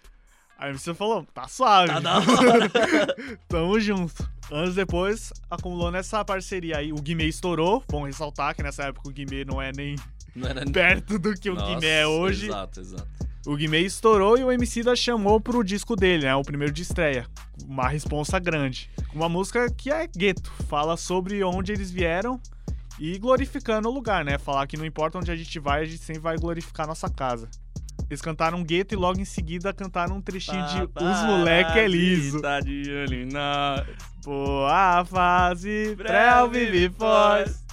Aí 0.59 0.71
você 0.75 0.93
falou, 0.93 1.27
tá 1.33 1.49
suave. 1.49 1.91
Tá 1.91 2.01
da 2.01 2.19
hora. 2.19 2.71
Tamo 3.49 3.81
junto. 3.81 4.29
Anos 4.53 4.75
depois, 4.75 5.33
acumulou 5.51 5.91
nessa 5.91 6.23
parceria 6.23 6.77
aí. 6.77 6.93
O 6.93 6.97
Guimê 6.97 7.25
estourou. 7.25 7.83
Bom 7.89 8.05
ressaltar 8.05 8.55
que 8.55 8.63
nessa 8.63 8.83
época 8.83 9.09
o 9.09 9.13
Guimê 9.13 9.47
não 9.47 9.63
é 9.63 9.73
nem 9.75 9.97
Não 10.35 10.49
era 10.49 10.65
perto 10.71 11.19
do 11.19 11.35
que 11.35 11.51
o 11.51 11.55
Nossa, 11.55 11.75
Guimê 11.75 11.87
é 11.87 12.07
hoje. 12.07 12.47
Exato, 12.47 12.81
exato. 12.81 13.09
O 13.47 13.57
Guimê 13.57 13.81
estourou 13.81 14.37
e 14.37 14.45
o 14.45 14.53
MC 14.53 14.83
da 14.83 14.95
chamou 14.95 15.41
pro 15.41 15.65
disco 15.65 15.97
dele, 15.97 16.25
né? 16.25 16.35
O 16.35 16.43
primeiro 16.43 16.73
de 16.73 16.83
estreia. 16.83 17.27
Uma 17.67 17.89
responsa 17.89 18.39
grande. 18.39 18.91
Uma 19.15 19.29
música 19.29 19.71
que 19.71 19.91
é 19.91 20.07
gueto. 20.07 20.53
Fala 20.69 20.97
sobre 20.97 21.43
onde 21.43 21.73
eles 21.73 21.91
vieram 21.91 22.41
e 22.99 23.19
glorificando 23.19 23.89
o 23.89 23.93
lugar, 23.93 24.25
né? 24.25 24.37
Falar 24.37 24.67
que 24.67 24.77
não 24.77 24.85
importa 24.85 25.17
onde 25.17 25.31
a 25.31 25.37
gente 25.37 25.59
vai, 25.59 25.83
a 25.83 25.85
gente 25.87 26.05
sempre 26.05 26.21
vai 26.21 26.37
glorificar 26.37 26.87
nossa 26.87 27.09
casa. 27.09 27.49
Eles 28.11 28.21
cantaram 28.21 28.63
gueto 28.63 28.93
e 28.93 28.97
logo 28.97 29.21
em 29.21 29.25
seguida 29.25 29.73
cantaram 29.73 30.17
um 30.17 30.21
trechinho 30.21 30.67
de 30.67 30.83
Os 30.83 31.23
Moleque 31.23 31.79
é 31.79 31.89
Liso. 31.89 32.43
Tá 32.43 32.61
de 32.61 32.83
olho 32.91 33.27
nós. 33.33 33.87
Boa 34.23 35.05
fase, 35.05 35.95
pré 35.97 36.47
vive 36.49 36.91
pós. 36.91 37.65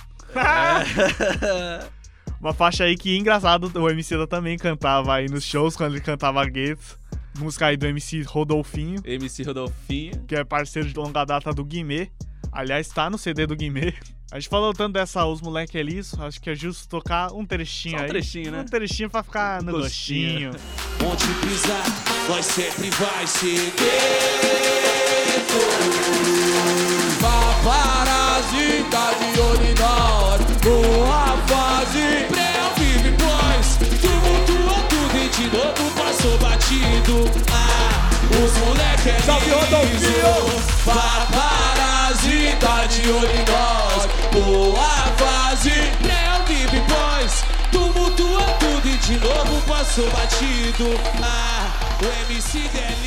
Uma 2.40 2.54
faixa 2.54 2.84
aí 2.84 2.96
que, 2.96 3.18
engraçado, 3.18 3.72
o 3.76 3.90
MC 3.90 4.16
da 4.18 4.28
também 4.28 4.58
cantava 4.58 5.16
aí 5.16 5.28
nos 5.28 5.44
shows, 5.44 5.76
quando 5.76 5.94
ele 5.94 6.02
cantava 6.02 6.44
gueto. 6.46 7.00
Música 7.40 7.68
aí 7.68 7.78
do 7.78 7.86
MC 7.86 8.24
Rodolfinho, 8.24 9.00
MC 9.06 9.44
Rodolfinho. 9.44 10.24
que 10.28 10.36
é 10.36 10.44
parceiro 10.44 10.88
de 10.88 10.96
longa 10.96 11.24
data 11.24 11.54
do 11.54 11.64
Guimê. 11.64 12.10
Aliás, 12.52 12.88
tá 12.88 13.10
no 13.10 13.18
CD 13.18 13.46
do 13.46 13.56
Guimê. 13.56 13.94
A 14.32 14.40
gente 14.40 14.50
falou 14.50 14.74
tanto 14.74 14.94
dessa 14.94 15.26
Os 15.26 15.40
Moleque 15.40 15.78
é 15.78 15.84
Liso, 15.84 16.22
acho 16.22 16.42
que 16.42 16.50
é 16.50 16.56
justo 16.56 16.90
tocar 16.90 17.32
um 17.32 17.46
trechinho 17.46 17.96
Só 17.96 18.00
um 18.00 18.04
aí. 18.04 18.10
trechinho, 18.10 18.52
né? 18.52 18.62
Um 18.62 18.66
trechinho 18.66 19.10
pra 19.10 19.24
ficar 19.24 19.62
no 19.64 19.72
Gostinho. 19.72 20.52
gostinho. 20.52 21.10
Onde 21.10 21.48
pisar, 21.48 21.84
nós 22.28 22.46
sempre 22.46 22.90
vai 22.90 23.26
ser 23.28 23.72
Paparazzi 27.22 28.86
de 29.20 29.40
olho 29.40 29.76
nós 29.80 30.42
Boa 30.64 31.38
fase, 31.48 32.26
pré-vive 32.30 33.16
pois 33.18 33.68
Tumultua 34.02 34.78
tudo 34.90 35.18
e 35.18 35.30
de 35.30 35.46
novo 35.56 35.92
passou 35.98 36.38
batido 36.40 37.16
Ah, 37.52 38.10
os 38.44 38.58
moleque 38.58 39.10
é 39.10 39.18
liso 39.86 40.68
Paparazzi 40.86 42.56
tá 42.60 42.86
de 42.86 43.10
olho 43.10 43.46
nós. 43.48 44.08
Boa 44.32 44.90
fase, 45.18 45.72
pré-vive 46.02 46.82
pois 46.88 47.44
Tumultua 47.72 48.44
tudo 48.60 48.88
e 48.88 48.98
de 48.98 49.18
novo 49.18 49.62
passou 49.68 50.10
batido. 50.12 51.00
Ah, 51.22 51.72
o 52.02 52.32
MC 52.32 52.60
é 52.60 52.98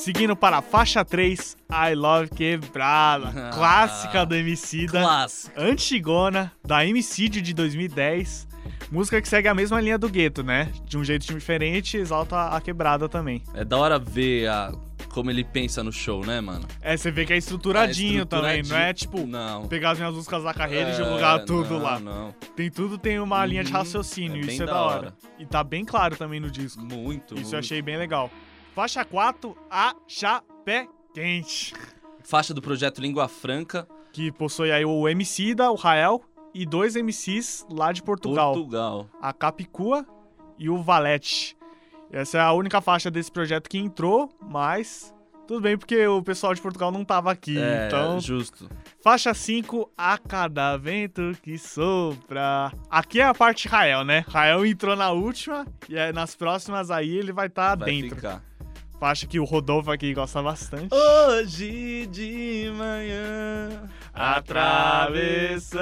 Seguindo 0.00 0.34
para 0.34 0.58
a 0.58 0.62
faixa 0.62 1.04
3, 1.04 1.56
I 1.70 1.94
Love 1.94 2.30
Quebrada. 2.30 3.50
clássica 3.52 4.24
do 4.24 4.34
MC 4.34 4.86
da. 4.86 5.02
Clássico. 5.02 5.60
Antigona, 5.60 6.50
da 6.64 6.84
Emicídio 6.86 7.42
de 7.42 7.52
2010. 7.52 8.48
Música 8.90 9.20
que 9.20 9.28
segue 9.28 9.46
a 9.46 9.54
mesma 9.54 9.80
linha 9.80 9.98
do 9.98 10.08
gueto, 10.08 10.42
né? 10.42 10.72
De 10.84 10.96
um 10.96 11.04
jeito 11.04 11.26
diferente, 11.26 11.96
exalta 11.96 12.48
a 12.48 12.60
quebrada 12.60 13.08
também. 13.08 13.42
É 13.54 13.64
da 13.64 13.76
hora 13.76 13.98
ver 13.98 14.48
a, 14.48 14.72
como 15.12 15.30
ele 15.30 15.44
pensa 15.44 15.84
no 15.84 15.92
show, 15.92 16.24
né, 16.26 16.40
mano? 16.40 16.66
É, 16.80 16.96
você 16.96 17.10
vê 17.10 17.24
que 17.24 17.32
é 17.32 17.36
estruturadinho, 17.36 18.22
É 18.22 18.24
também, 18.24 18.62
não 18.62 18.76
é 18.76 18.92
tipo 18.92 19.26
Não. 19.26 19.66
pegar 19.68 19.90
as 19.92 19.98
minhas 19.98 20.14
músicas 20.14 20.42
da 20.42 20.52
carreira 20.54 20.88
e 20.90 20.92
É, 20.92 20.96
jogar 20.96 21.40
tudo 21.40 21.74
não, 21.74 21.82
lá. 21.82 22.00
Não, 22.00 22.34
Tem 22.56 22.70
tudo, 22.70 22.96
tem 22.98 23.20
uma 23.20 23.44
linha 23.46 23.62
de 23.62 23.70
Uhum, 23.70 23.78
raciocínio, 23.78 24.42
é 24.48 24.52
isso 24.52 24.62
é 24.62 24.66
da 24.66 24.80
hora. 24.80 24.96
hora. 24.98 25.14
E 25.38 25.46
tá 25.46 25.62
bem 25.62 25.84
claro 25.84 26.16
também 26.16 26.40
no 26.40 26.50
disco. 26.50 26.80
muito. 26.82 27.34
Isso 27.34 27.42
eu 27.42 27.42
muito. 27.42 27.56
achei 27.58 27.82
bem 27.82 27.96
legal. 27.96 28.30
Faixa 28.74 29.04
4, 29.04 29.56
A 29.70 29.94
Chapé 30.06 30.86
Quente. 31.14 31.74
Faixa 32.22 32.54
do 32.54 32.62
projeto 32.62 33.00
Língua 33.00 33.28
Franca, 33.28 33.86
Que 34.12 34.30
possui 34.32 34.70
aí 34.72 34.84
o 34.84 35.08
MC 35.08 35.54
da, 35.54 35.70
o 35.70 35.74
Rael, 35.74 36.22
e 36.54 36.64
dois 36.66 36.94
MCs 36.96 37.66
lá 37.70 37.92
de 37.92 38.02
Portugal. 38.02 38.52
Portugal. 38.54 39.06
a 39.20 39.32
Capicua 39.32 40.04
e 40.58 40.68
o 40.68 40.82
Valete. 40.82 41.56
Essa 42.10 42.38
é 42.38 42.40
a 42.40 42.52
única 42.52 42.80
faixa 42.80 43.10
desse 43.10 43.30
projeto 43.30 43.68
que 43.68 43.78
entrou, 43.78 44.28
mas 44.42 45.14
tudo 45.46 45.60
bem 45.60 45.78
porque 45.78 46.04
o 46.08 46.20
pessoal 46.22 46.52
de 46.54 46.60
Portugal 46.60 46.90
não 46.90 47.04
tava 47.04 47.30
aqui. 47.30 47.56
É, 47.56 47.86
então, 47.86 48.18
justo. 48.20 48.68
faixa 49.00 49.32
5, 49.32 49.92
a 49.96 50.18
cada 50.18 50.76
vento 50.76 51.36
que 51.40 51.56
sopra. 51.56 52.72
Aqui 52.90 53.20
é 53.20 53.24
a 53.24 53.34
parte 53.34 53.68
Rael, 53.68 54.04
né? 54.04 54.24
Rael 54.28 54.66
entrou 54.66 54.96
na 54.96 55.10
última 55.12 55.64
e 55.88 55.96
aí 55.96 56.12
nas 56.12 56.34
próximas 56.34 56.90
aí 56.90 57.16
ele 57.16 57.32
vai 57.32 57.46
estar 57.46 57.76
Vai 57.76 57.90
dentro. 57.90 58.16
ficar. 58.16 58.42
Faixa 59.00 59.26
que 59.26 59.40
o 59.40 59.44
Rodolfo 59.44 59.90
aqui 59.90 60.12
gosta 60.12 60.42
bastante. 60.42 60.94
Hoje 60.94 62.06
de 62.08 62.70
manhã, 62.76 63.88
Atravessando 64.12 65.78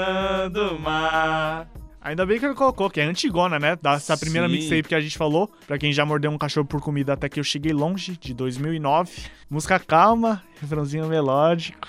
o 0.76 0.78
mar. 0.78 1.68
Ainda 2.00 2.24
bem 2.24 2.38
que 2.38 2.46
ele 2.46 2.54
colocou, 2.54 2.88
que 2.88 3.00
é 3.00 3.04
antigona, 3.04 3.58
né? 3.58 3.74
Dessa 3.74 4.16
primeira 4.16 4.46
Sim. 4.48 4.54
mixtape 4.54 4.84
que 4.84 4.94
a 4.94 5.00
gente 5.00 5.18
falou. 5.18 5.50
Pra 5.66 5.76
quem 5.76 5.92
já 5.92 6.06
mordeu 6.06 6.30
um 6.30 6.38
cachorro 6.38 6.68
por 6.68 6.80
comida 6.80 7.14
até 7.14 7.28
que 7.28 7.40
eu 7.40 7.44
cheguei 7.44 7.72
longe, 7.72 8.16
de 8.16 8.32
2009. 8.32 9.10
Música 9.50 9.80
calma, 9.80 10.40
refrãozinho 10.60 11.08
melódico. 11.08 11.88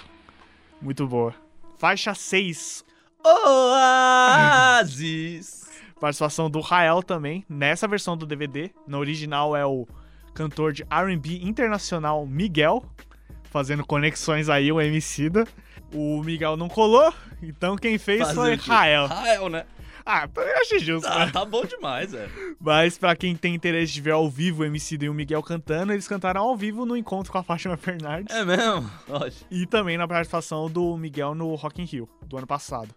Muito 0.81 1.05
boa. 1.07 1.36
Faixa 1.77 2.15
6. 2.15 2.83
Oasis. 4.74 5.69
Participação 6.01 6.50
do 6.50 6.59
Rael 6.59 7.03
também, 7.03 7.45
nessa 7.48 7.88
versão 7.88 8.17
do 8.17 8.25
DVD. 8.25 8.71
Na 8.88 8.98
original 8.98 9.55
é 9.55 9.63
o 9.63 9.88
cantor 10.33 10.74
de 10.74 10.86
R&B 10.89 11.39
internacional 11.43 12.25
Miguel, 12.25 12.83
fazendo 13.45 13.86
conexões 13.86 14.50
aí, 14.50 14.71
o 14.71 14.79
Emicida. 14.81 15.48
O 15.93 16.21
Miguel 16.24 16.55
não 16.55 16.69
colou, 16.69 17.12
então 17.41 17.75
quem 17.75 17.98
fez 17.98 18.19
Fazer 18.19 18.36
foi? 18.36 18.55
Rael. 18.55 19.07
Rael, 19.07 19.50
né? 19.50 19.65
Ah, 20.05 20.27
eu 20.36 20.57
achei 20.62 20.79
justo, 20.79 21.07
Ah, 21.07 21.25
né? 21.27 21.31
tá 21.31 21.45
bom 21.45 21.63
demais, 21.65 22.12
velho. 22.12 22.31
Mas 22.59 22.98
pra 22.98 23.15
quem 23.15 23.36
tem 23.36 23.53
interesse 23.53 23.93
de 23.93 24.01
ver 24.01 24.12
ao 24.12 24.27
vivo 24.29 24.62
o 24.63 24.65
Emicida 24.65 25.05
e 25.05 25.09
o 25.09 25.13
Miguel 25.13 25.41
cantando, 25.43 25.91
eles 25.93 26.07
cantaram 26.07 26.41
ao 26.41 26.55
vivo 26.57 26.83
no 26.86 26.95
encontro 26.98 27.31
com 27.31 27.38
a 27.38 27.43
Fátima 27.43 27.75
Fernandes. 27.77 28.36
É 28.36 28.43
mesmo? 28.43 28.89
Lógico. 29.07 29.45
E 29.51 29.65
também 29.67 29.98
na 29.98 30.07
participação 30.07 30.67
do 30.69 30.95
Miguel 30.98 31.36
no 31.36 31.53
Rock 31.55 31.81
in 31.81 31.86
Rio, 31.86 32.09
do 32.25 32.38
ano 32.38 32.48
passado. 32.48 32.89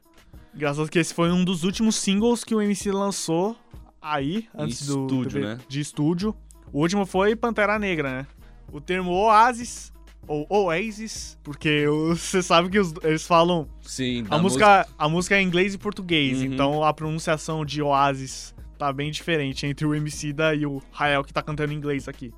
Engraçado 0.55 0.89
que 0.91 0.99
esse 0.99 1.13
foi 1.13 1.31
um 1.31 1.45
dos 1.45 1.65
últimos 1.65 1.97
singles 1.97 2.45
que 2.45 2.55
o 2.55 2.61
MC 2.63 2.91
lançou 2.93 3.57
aí, 4.01 4.49
antes 4.55 4.87
do 4.87 5.03
estúdio, 5.03 5.41
do- 5.41 5.47
né? 5.47 5.59
de 5.69 5.81
estúdio. 5.81 6.35
O 6.73 6.81
último 6.81 7.05
foi 7.07 7.37
Pantera 7.37 7.79
Negra, 7.79 8.11
né? 8.19 8.27
O 8.73 8.81
termo 8.81 9.11
Oasis, 9.11 9.93
ou 10.27 10.47
Oasis, 10.49 11.39
porque 11.43 11.85
você 12.11 12.43
sabe 12.43 12.71
que 12.71 12.79
os- 12.79 12.95
eles 13.03 13.27
falam... 13.27 13.69
Sim, 13.83 14.25
A 14.31 14.37
da 14.37 14.39
música, 14.39 14.87
a 14.99 15.09
música 15.09 15.37
é 15.37 15.41
em 15.43 15.47
inglês 15.47 15.75
e 15.75 15.79
português, 15.79 16.39
Uhum. 16.39 16.45
então 16.45 16.83
a 16.85 16.93
pronunciação 16.95 17.65
de 17.65 17.83
Oasis 17.83 18.55
tá 18.79 18.93
bem 18.93 19.11
diferente 19.11 19.67
entre 19.67 19.85
o 19.87 19.95
Emicida 19.95 20.55
e 20.55 20.65
o 20.67 20.83
Rael 20.91 21.23
que 21.23 21.33
tá 21.33 21.43
cantando 21.43 21.73
em 21.73 21.77
inglês 21.77 22.09
aqui. 22.09 22.33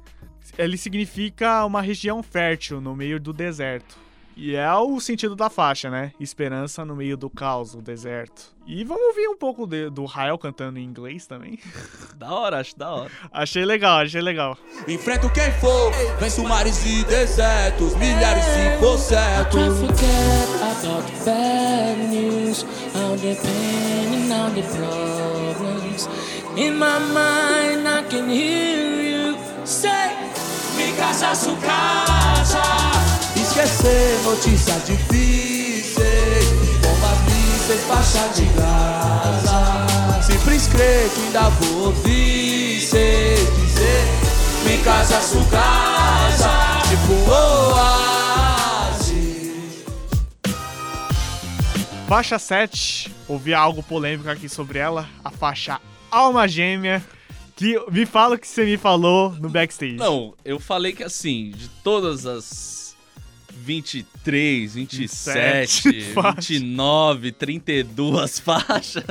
Ele 0.58 0.76
significa 0.76 1.64
uma 1.64 1.80
região 1.80 2.22
fértil 2.22 2.80
no 2.80 2.94
meio 2.94 3.18
do 3.18 3.32
deserto. 3.32 3.96
E 4.36 4.56
é 4.56 4.72
o 4.74 4.98
sentido 4.98 5.36
da 5.36 5.48
faixa, 5.48 5.88
né? 5.88 6.12
Esperança 6.18 6.84
no 6.84 6.96
meio 6.96 7.16
do 7.16 7.30
caos, 7.30 7.74
o 7.74 7.80
deserto. 7.80 8.52
E 8.66 8.82
vamos 8.82 9.04
ouvir 9.08 9.28
um 9.28 9.36
pouco 9.36 9.64
de- 9.66 9.88
do 9.90 10.04
Rael 10.06 10.36
cantando 10.38 10.78
em 10.78 10.82
inglês 10.84 11.26
também. 11.26 11.58
Da 12.16 12.32
hora, 12.32 12.58
acho 12.60 12.76
da 12.78 12.90
hora. 12.90 13.10
achei 13.32 13.64
legal, 13.64 13.98
achei 14.00 14.20
legal. 14.20 14.56
Enfrento 14.88 15.28
quem 15.30 15.52
for, 15.60 15.92
venço 16.18 16.42
mares 16.42 16.84
e 16.86 17.04
desertos, 17.04 17.94
milhares 17.96 18.44
se 18.44 18.78
for 18.80 18.98
certo. 18.98 19.56
Can't 19.56 19.78
forget 19.78 20.48
about 20.62 21.12
the 21.12 21.24
bad 21.24 21.98
news, 22.08 22.64
all 22.94 23.16
the 23.16 23.34
pain 23.36 24.30
and 24.30 24.32
all 24.32 24.50
the 24.50 24.62
problems. 24.62 26.08
In 26.56 26.74
my 26.78 26.98
mind, 27.12 27.86
I 27.86 28.02
can 28.08 28.28
hear 28.30 29.30
you 29.32 29.36
say, 29.66 29.90
Mi 30.76 30.92
casa, 30.96 31.34
su 31.34 31.54
casa. 31.60 32.23
Esquecer 33.54 34.20
notícias 34.24 34.84
difíceis, 34.84 36.48
bombas 36.82 37.20
mísseis, 37.22 37.80
faixa 37.84 38.26
de 38.34 38.46
Gaza. 38.46 40.22
Sempre 40.24 40.56
escrever 40.56 41.08
que 41.10 41.20
ainda 41.20 41.50
vou 41.50 41.84
ouvir 41.86 42.80
cês 42.80 43.38
dizer, 43.38 44.08
Mi 44.64 44.82
casa, 44.82 45.20
su 45.20 45.38
casa. 45.50 46.50
Tipo 46.88 47.12
oásis. 47.30 49.04
Faixa 52.08 52.40
7, 52.40 53.14
ouvi 53.28 53.54
algo 53.54 53.84
polêmico 53.84 54.28
aqui 54.28 54.48
sobre 54.48 54.80
ela, 54.80 55.08
a 55.24 55.30
faixa 55.30 55.80
Alma 56.10 56.48
Gêmea, 56.48 57.04
que 57.54 57.80
me 57.88 58.04
fala 58.04 58.34
o 58.34 58.38
que 58.38 58.48
você 58.48 58.64
me 58.64 58.76
falou 58.76 59.30
no 59.30 59.48
backstage. 59.48 59.94
Não, 59.94 60.34
eu 60.44 60.58
falei 60.58 60.92
que 60.92 61.04
assim, 61.04 61.52
de 61.52 61.68
todas 61.84 62.26
as 62.26 62.83
23, 63.56 64.74
27, 64.74 65.82
27 65.88 66.12
faixas. 66.12 66.46
29, 66.48 67.32
32 67.32 68.38
faixas, 68.40 69.04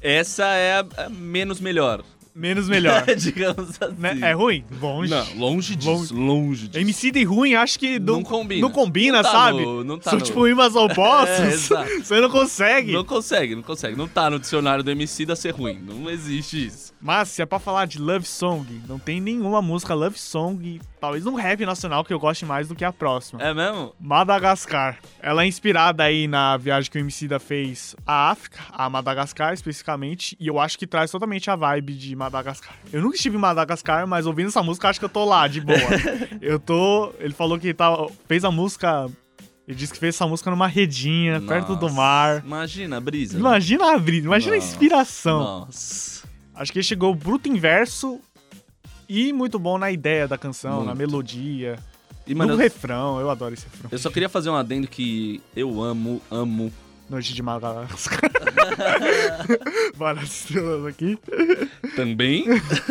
essa 0.00 0.44
é 0.46 0.74
a, 0.74 1.04
a 1.06 1.08
menos 1.08 1.60
melhor. 1.60 2.04
Menos 2.34 2.68
melhor. 2.68 3.04
Digamos 3.18 3.70
assim. 3.82 3.94
Né? 3.98 4.16
É 4.22 4.32
ruim? 4.32 4.64
Longe. 4.80 5.10
Não, 5.10 5.34
longe 5.34 5.74
disso, 5.74 6.14
longe 6.14 6.68
disso. 6.68 6.78
MC 6.78 7.10
de 7.10 7.24
ruim, 7.24 7.54
acho 7.54 7.76
que 7.80 7.98
não, 7.98 8.14
Não 8.16 8.22
combina. 8.22 8.60
Não 8.60 8.70
combina, 8.70 9.16
Não 9.16 9.22
tá 9.24 9.30
sabe? 9.32 9.60
no- 9.64 9.82
não 9.82 9.98
tá 9.98 10.10
São 10.10 10.20
no- 10.20 10.24
tipo 10.24 10.46
rimas 10.46 10.76
opostos. 10.76 11.68
É. 11.76 11.98
Você 11.98 12.20
não 12.20 12.30
consegue. 12.30 12.92
Não 12.92 13.04
consegue, 13.04 13.56
não 13.56 13.62
consegue. 13.62 13.96
Não 13.96 14.06
tá 14.06 14.30
no 14.30 14.38
dicionário 14.38 14.84
do 14.84 14.90
MC 14.92 15.26
da 15.26 15.34
ser 15.34 15.50
ruim. 15.50 15.80
Não 15.84 16.08
existe 16.08 16.64
isso. 16.66 16.92
Mas 17.00 17.28
se 17.28 17.42
é 17.42 17.46
pra 17.46 17.58
falar 17.58 17.86
de 17.86 17.98
love 18.00 18.26
song, 18.26 18.82
não 18.88 18.98
tem 18.98 19.20
nenhuma 19.20 19.62
música 19.62 19.94
love 19.94 20.18
song, 20.18 20.80
talvez 21.00 21.26
um 21.26 21.34
rap 21.34 21.64
nacional 21.64 22.04
que 22.04 22.12
eu 22.12 22.18
goste 22.18 22.44
mais 22.44 22.68
do 22.68 22.74
que 22.74 22.84
a 22.84 22.92
próxima. 22.92 23.40
É 23.40 23.54
mesmo? 23.54 23.94
Madagascar. 24.00 24.98
Ela 25.20 25.44
é 25.44 25.46
inspirada 25.46 26.02
aí 26.02 26.26
na 26.26 26.56
viagem 26.56 26.90
que 26.90 26.98
o 26.98 27.00
Emicida 27.00 27.38
fez 27.38 27.94
à 28.04 28.30
África, 28.30 28.58
a 28.72 28.90
Madagascar 28.90 29.54
especificamente, 29.54 30.36
e 30.40 30.48
eu 30.48 30.58
acho 30.58 30.78
que 30.78 30.86
traz 30.86 31.10
totalmente 31.10 31.50
a 31.50 31.56
vibe 31.56 31.94
de 31.94 32.16
Madagascar. 32.16 32.74
Eu 32.92 33.00
nunca 33.00 33.16
estive 33.16 33.36
em 33.36 33.40
Madagascar, 33.40 34.06
mas 34.06 34.26
ouvindo 34.26 34.48
essa 34.48 34.62
música 34.62 34.88
acho 34.88 34.98
que 34.98 35.04
eu 35.04 35.10
tô 35.10 35.24
lá, 35.24 35.46
de 35.46 35.60
boa. 35.60 35.78
eu 36.42 36.58
tô... 36.58 37.12
Ele 37.20 37.32
falou 37.32 37.58
que 37.58 37.72
tá... 37.72 37.94
fez 38.26 38.44
a 38.44 38.50
música... 38.50 39.08
Ele 39.68 39.76
disse 39.76 39.92
que 39.92 39.98
fez 39.98 40.14
essa 40.14 40.26
música 40.26 40.50
numa 40.50 40.66
redinha, 40.66 41.42
perto 41.42 41.76
do 41.76 41.82
Nossa, 41.82 41.94
mar. 41.94 42.42
Imagina 42.44 42.96
a 42.96 43.00
brisa. 43.00 43.38
Imagina 43.38 43.94
a 43.94 43.98
brisa, 43.98 44.26
imagina 44.26 44.54
a 44.54 44.58
Nossa. 44.58 44.68
inspiração. 44.68 45.38
Nossa. 45.40 46.27
Acho 46.58 46.72
que 46.72 46.78
ele 46.78 46.84
chegou 46.84 47.14
bruto 47.14 47.48
em 47.48 47.56
verso 47.56 48.20
e 49.08 49.32
muito 49.32 49.58
bom 49.58 49.78
na 49.78 49.90
ideia 49.90 50.26
da 50.28 50.36
canção, 50.36 50.80
na 50.80 50.86
Muito. 50.94 50.98
melodia, 50.98 51.78
E, 52.26 52.34
mano, 52.34 52.48
no 52.54 52.54
eu, 52.54 52.62
refrão. 52.62 53.18
Eu 53.20 53.30
adoro 53.30 53.54
esse 53.54 53.64
refrão. 53.64 53.88
eu 53.90 53.98
só 53.98 54.10
queria 54.10 54.28
fazer 54.28 54.50
um 54.50 54.54
adendo 54.56 54.86
que 54.86 55.40
eu 55.56 55.82
amo, 55.82 56.20
amo. 56.30 56.72
Noite 57.08 57.32
de 57.32 57.42
Madagascar. 57.42 58.20
Várias 59.96 60.24
estrelas 60.30 60.84
aqui. 60.86 61.18
também. 61.96 62.44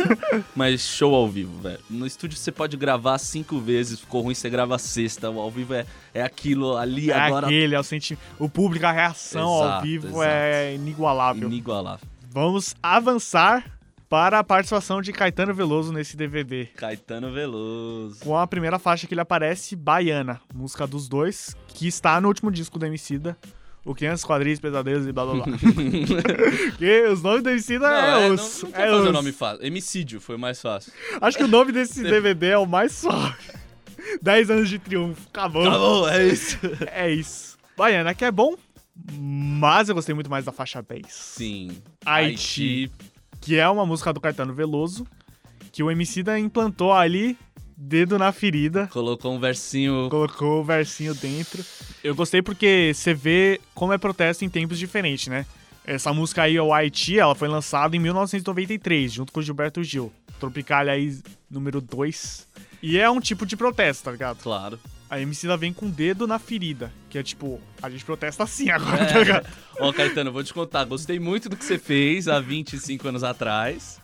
Mas 0.56 0.82
show 0.82 1.14
ao 1.14 1.28
vivo, 1.30 1.62
velho. 1.62 1.78
No 1.90 2.06
estúdio 2.08 2.38
você 2.38 2.52
pode 2.52 2.76
gravar 2.78 3.18
cinco 3.20 3.60
vezes, 3.60 4.00
ficou 4.00 4.22
ruim, 4.22 4.34
você 4.34 4.50
grava 4.50 4.76
a 4.76 4.80
sexta. 4.80 5.30
O 5.30 5.40
ao 5.40 5.52
vivo 5.52 5.74
é, 5.76 5.86
é 6.16 6.24
aquilo 6.24 6.76
ali 6.78 7.12
É 7.12 7.14
agora. 7.14 7.46
aquele, 7.48 7.76
é 7.76 7.80
o 7.80 7.84
sentimento. 7.84 8.24
O 8.40 8.50
público, 8.50 8.86
a 8.88 8.92
reação 8.92 9.48
ao 9.50 9.64
Exato, 9.66 9.84
vivo 9.86 10.08
exato. 10.08 10.24
é 10.24 10.74
inigualável. 10.76 11.48
Inigualável. 11.48 12.08
Vamos 12.30 12.76
avançar 12.82 13.78
para 14.10 14.40
a 14.40 14.44
participação 14.44 15.02
de 15.02 15.12
Caetano 15.12 15.54
Veloso 15.54 15.92
nesse 15.92 16.16
DVD. 16.16 16.66
Caetano 16.76 17.32
Veloso. 17.32 18.20
Com 18.20 18.38
a 18.38 18.48
primeira 18.48 18.80
faixa 18.80 19.08
que 19.08 19.14
ele 19.14 19.22
aparece, 19.22 19.76
Baiana, 19.76 20.40
música 20.54 20.86
dos 20.88 21.08
dois, 21.10 21.56
que 21.68 21.88
está 21.88 22.20
no 22.22 22.28
último 22.28 22.52
disco 22.52 22.78
do 22.80 22.86
Emicida. 22.86 23.38
O 23.86 23.96
Crianças, 23.96 24.26
Quadris, 24.26 24.60
Pesadelos 24.60 25.08
e 25.08 25.14
blá 25.14 25.26
blá 25.26 25.36
blá. 25.36 25.46
Porque 26.70 27.04
os 27.08 27.22
nomes 27.22 27.42
do 27.44 27.50
Emicida 27.50 27.88
Não, 27.88 27.96
é, 27.96 28.28
é, 28.28 28.32
os. 28.32 28.64
não, 28.64 28.70
não 28.70 28.78
é 28.78 28.88
fazer 28.90 29.02
os. 29.02 29.08
o 29.08 29.12
nome 29.14 29.32
fácil. 29.32 29.66
Emicídio 29.66 30.20
foi 30.22 30.36
o 30.36 30.40
mais 30.40 30.62
fácil. 30.62 30.92
Acho 31.22 31.38
que 31.38 31.44
o 31.46 31.48
nome 31.48 31.72
desse 31.72 32.04
DVD 32.04 32.48
é 32.48 32.58
o 32.58 32.66
mais 32.66 32.92
suave. 32.92 33.36
10 34.22 34.52
anos 34.52 34.70
de 34.70 34.78
triunfo. 34.80 35.28
Acabou. 35.30 35.68
Acabou, 35.68 36.10
é 36.10 36.28
isso. 36.28 36.58
É 36.92 37.10
isso. 37.10 37.58
Baiana, 37.78 38.14
que 38.14 38.26
é 38.26 38.32
bom, 38.32 38.56
mas 39.14 39.90
eu 39.90 39.96
gostei 39.96 40.14
muito 40.16 40.30
mais 40.30 40.46
da 40.46 40.52
faixa 40.52 40.82
10. 40.82 41.06
Sim. 41.10 41.82
Haiti. 42.06 42.92
Que 43.40 43.58
é 43.58 43.70
uma 43.70 43.86
música 43.86 44.12
do 44.12 44.20
Caetano 44.20 44.54
Veloso, 44.54 45.06
que 45.72 45.84
o 45.84 45.92
Emicida 45.92 46.40
implantou 46.40 46.92
ali, 46.92 47.38
dedo 47.78 48.18
na 48.18 48.32
ferida. 48.32 48.88
Colocou 48.88 49.34
um 49.34 49.40
versinho. 49.40 50.10
Colocou 50.10 50.62
o 50.62 50.64
versinho 50.64 51.14
dentro. 51.14 51.64
Eu 52.04 52.16
gostei 52.16 52.42
porque 52.42 52.92
você 52.94 53.14
vê 53.14 53.62
como 53.76 53.94
é 53.94 53.98
protesto 53.98 54.44
em 54.44 54.50
tempos 54.50 54.80
diferentes, 54.80 55.28
né? 55.28 55.46
Essa 55.86 56.12
música 56.12 56.44
aí, 56.44 56.60
o 56.60 56.74
Haiti, 56.74 57.18
ela 57.18 57.34
foi 57.34 57.48
lançada 57.48 57.96
em 57.96 58.00
1993, 58.00 59.14
junto 59.14 59.32
com 59.32 59.40
o 59.40 59.44
Gilberto 59.44 59.82
Gil. 59.84 60.12
Tropicália 60.38 60.92
aí, 60.92 61.18
número 61.50 61.80
2. 61.80 62.48
E 62.84 62.98
é 62.98 63.10
um 63.10 63.22
tipo 63.22 63.46
de 63.46 63.56
protesto, 63.56 64.04
tá 64.04 64.12
ligado? 64.12 64.38
Claro. 64.42 64.78
A 65.10 65.20
MC 65.22 65.48
vem 65.58 65.72
com 65.72 65.86
o 65.86 65.90
dedo 65.90 66.28
na 66.28 66.38
ferida, 66.38 66.92
que 67.10 67.18
é 67.18 67.24
tipo, 67.24 67.62
a 67.82 67.90
gente 67.90 68.04
protesta 68.04 68.44
assim 68.44 68.70
agora, 68.72 69.06
tá 69.06 69.20
ligado? 69.20 69.48
Ó, 69.80 69.94
Caetano, 69.94 70.32
vou 70.32 70.44
te 70.44 70.54
contar. 70.54 70.84
Gostei 70.86 71.18
muito 71.20 71.48
do 71.48 71.56
que 71.56 71.64
você 71.64 71.78
fez 71.78 72.28
há 72.28 72.40
25 72.40 73.08
anos 73.08 73.24
atrás. 73.24 74.00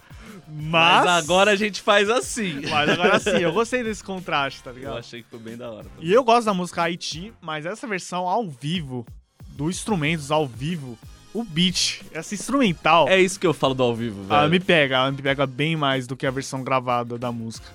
Mas, 0.47 1.05
Mas, 1.05 1.07
agora 1.23 1.51
a 1.51 1.55
gente 1.55 1.81
faz 1.81 2.09
assim. 2.09 2.61
Mas 2.69 2.89
agora 2.89 3.19
sim, 3.19 3.37
eu 3.39 3.51
gostei 3.51 3.81
desse 3.83 4.03
contraste, 4.03 4.61
tá 4.63 4.69
Eu 4.71 4.75
ligado? 4.75 4.97
achei 4.97 5.23
que 5.23 5.29
foi 5.29 5.39
bem 5.39 5.57
da 5.57 5.69
hora. 5.69 5.87
E 5.99 6.11
eu 6.13 6.23
gosto 6.23 6.45
da 6.45 6.53
música 6.53 6.83
Haiti, 6.83 7.33
mas 7.41 7.65
essa 7.65 7.87
versão 7.87 8.27
ao 8.27 8.47
vivo, 8.49 9.05
do 9.49 9.69
instrumentos 9.69 10.31
ao 10.31 10.47
vivo, 10.47 10.97
o 11.33 11.43
beat, 11.43 12.01
essa 12.11 12.33
instrumental, 12.35 13.07
É 13.09 13.19
isso 13.19 13.39
que 13.39 13.47
eu 13.47 13.53
falo 13.53 13.73
do 13.73 13.83
ao 13.83 13.95
vivo, 13.95 14.21
velho. 14.23 14.33
ela 14.39 14.47
me 14.49 14.59
pega, 14.59 14.97
ela 14.97 15.11
me 15.11 15.21
pega 15.21 15.47
bem 15.47 15.75
mais 15.75 16.05
do 16.07 16.15
que 16.15 16.27
a 16.27 16.31
versão 16.31 16.63
gravada 16.63 17.17
da 17.17 17.31
música, 17.31 17.67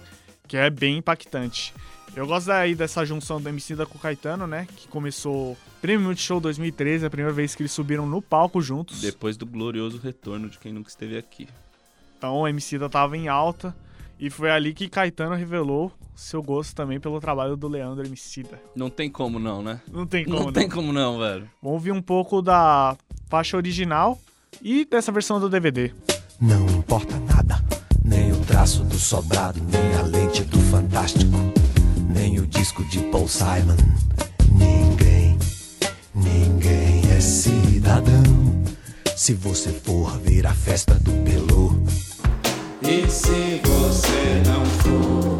que 0.46 0.56
é 0.56 0.70
bem 0.70 0.98
impactante. 0.98 1.74
Eu 2.16 2.26
gosto 2.26 2.46
daí 2.46 2.74
dessa 2.74 3.04
junção 3.04 3.40
do 3.40 3.48
MC 3.48 3.76
da 3.76 3.86
com 3.86 3.96
o 3.96 4.00
Caetano, 4.00 4.46
né, 4.46 4.66
que 4.76 4.88
começou 4.88 5.56
Prêmio 5.80 6.06
Multishow 6.06 6.40
2013, 6.40 7.06
a 7.06 7.10
primeira 7.10 7.32
vez 7.32 7.54
que 7.54 7.62
eles 7.62 7.72
subiram 7.72 8.06
no 8.06 8.20
palco 8.20 8.60
juntos. 8.60 9.00
Depois 9.00 9.36
do 9.36 9.46
glorioso 9.46 9.98
retorno 9.98 10.48
de 10.48 10.58
quem 10.58 10.72
nunca 10.72 10.88
esteve 10.88 11.16
aqui. 11.16 11.48
Então 12.16 12.36
o 12.38 12.48
MC 12.48 12.78
da 12.78 12.88
tava 12.88 13.16
em 13.16 13.28
alta 13.28 13.74
e 14.18 14.28
foi 14.30 14.50
ali 14.50 14.74
que 14.74 14.88
Caetano 14.88 15.36
revelou 15.36 15.92
seu 16.16 16.42
gosto 16.42 16.74
também 16.74 16.98
pelo 16.98 17.20
trabalho 17.20 17.56
do 17.56 17.68
Leandro 17.68 18.04
Emicida. 18.04 18.60
Não 18.74 18.90
tem 18.90 19.08
como 19.08 19.38
não, 19.38 19.62
né? 19.62 19.80
Não 19.90 20.04
tem 20.04 20.24
como 20.24 20.36
não 20.36 20.44
não. 20.46 20.52
tem 20.52 20.68
como 20.68 20.92
não, 20.92 21.18
velho. 21.18 21.48
Vamos 21.62 21.74
ouvir 21.74 21.92
um 21.92 22.02
pouco 22.02 22.42
da 22.42 22.96
faixa 23.28 23.56
original 23.56 24.18
e 24.60 24.84
dessa 24.84 25.12
versão 25.12 25.38
do 25.38 25.48
DVD. 25.48 25.92
Não 26.40 26.66
importa 26.66 27.16
nada, 27.20 27.62
nem 28.04 28.32
o 28.32 28.40
traço 28.44 28.82
do 28.82 28.98
sobrado, 28.98 29.60
nem 29.62 29.94
a 29.94 30.02
lente 30.02 30.42
do 30.44 30.58
fantástico, 30.58 31.30
nem 32.18 32.40
o 32.40 32.46
disco 32.48 32.84
de 32.86 32.98
Paul 33.12 33.28
Simon. 33.28 33.76
Ninguém, 34.50 35.38
ninguém 36.12 37.02
é 37.16 37.20
cidadão. 37.20 38.24
Se 39.14 39.34
você 39.34 39.70
for 39.70 40.18
ver 40.18 40.44
a 40.44 40.52
festa 40.52 40.94
do 40.94 41.12
Pelô, 41.22 41.74
E 42.82 43.08
se 43.08 43.60
você 43.64 44.42
não 44.46 44.64
for, 44.66 45.38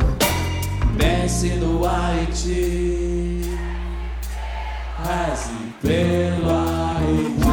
desce 0.97 1.49
no 1.57 1.85
Haiti. 1.85 3.43
Reze 5.03 5.75
pelo 5.83 6.51
Haiti. 6.51 7.48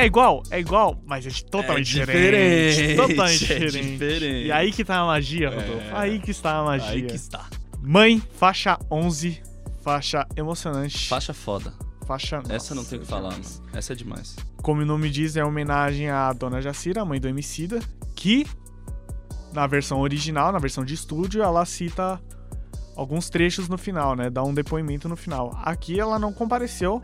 É 0.00 0.06
igual, 0.06 0.42
é 0.50 0.58
igual, 0.58 1.02
mas 1.06 1.26
é 1.26 1.30
totalmente 1.50 1.96
É 2.00 2.00
diferente. 2.00 2.70
diferente, 2.70 2.96
Totalmente 2.96 3.44
é 3.52 3.58
diferente. 3.58 3.92
diferente. 3.92 4.46
E 4.46 4.52
aí 4.52 4.72
que 4.72 4.84
tá 4.84 4.98
a 4.98 5.06
magia, 5.06 5.50
Rodolfo. 5.50 5.88
É. 5.88 5.90
Aí 5.92 6.18
que 6.18 6.30
está 6.30 6.56
a 6.58 6.64
magia. 6.64 6.90
Aí 6.90 7.02
que 7.02 7.14
está. 7.14 7.46
Mãe, 7.82 8.22
faixa 8.38 8.78
11, 8.90 9.42
faixa 9.82 10.26
emocionante. 10.36 11.06
Faixa 11.08 11.34
foda. 11.34 11.72
Faixa. 12.06 12.42
Essa 12.48 12.74
não 12.74 12.82
nossa, 12.82 12.90
tem 12.90 12.98
o 12.98 13.02
que 13.02 13.08
falar, 13.08 13.30
mano. 13.30 13.44
Essa 13.72 13.92
é 13.92 13.96
demais. 13.96 14.36
Como 14.62 14.82
o 14.82 14.86
nome 14.86 15.08
diz, 15.10 15.36
é 15.36 15.44
homenagem 15.44 16.08
à 16.10 16.32
Dona 16.32 16.60
Jacira, 16.60 17.04
mãe 17.04 17.20
do 17.20 17.28
Emicida, 17.28 17.78
que 18.16 18.46
na 19.52 19.66
versão 19.66 20.00
original, 20.00 20.50
na 20.52 20.58
versão 20.58 20.84
de 20.84 20.94
estúdio, 20.94 21.42
ela 21.42 21.64
cita 21.64 22.20
alguns 22.96 23.28
trechos 23.30 23.68
no 23.68 23.78
final, 23.78 24.14
né? 24.16 24.28
Dá 24.30 24.42
um 24.42 24.52
depoimento 24.54 25.08
no 25.08 25.16
final. 25.16 25.58
Aqui 25.62 25.98
ela 25.98 26.18
não 26.18 26.32
compareceu, 26.32 27.00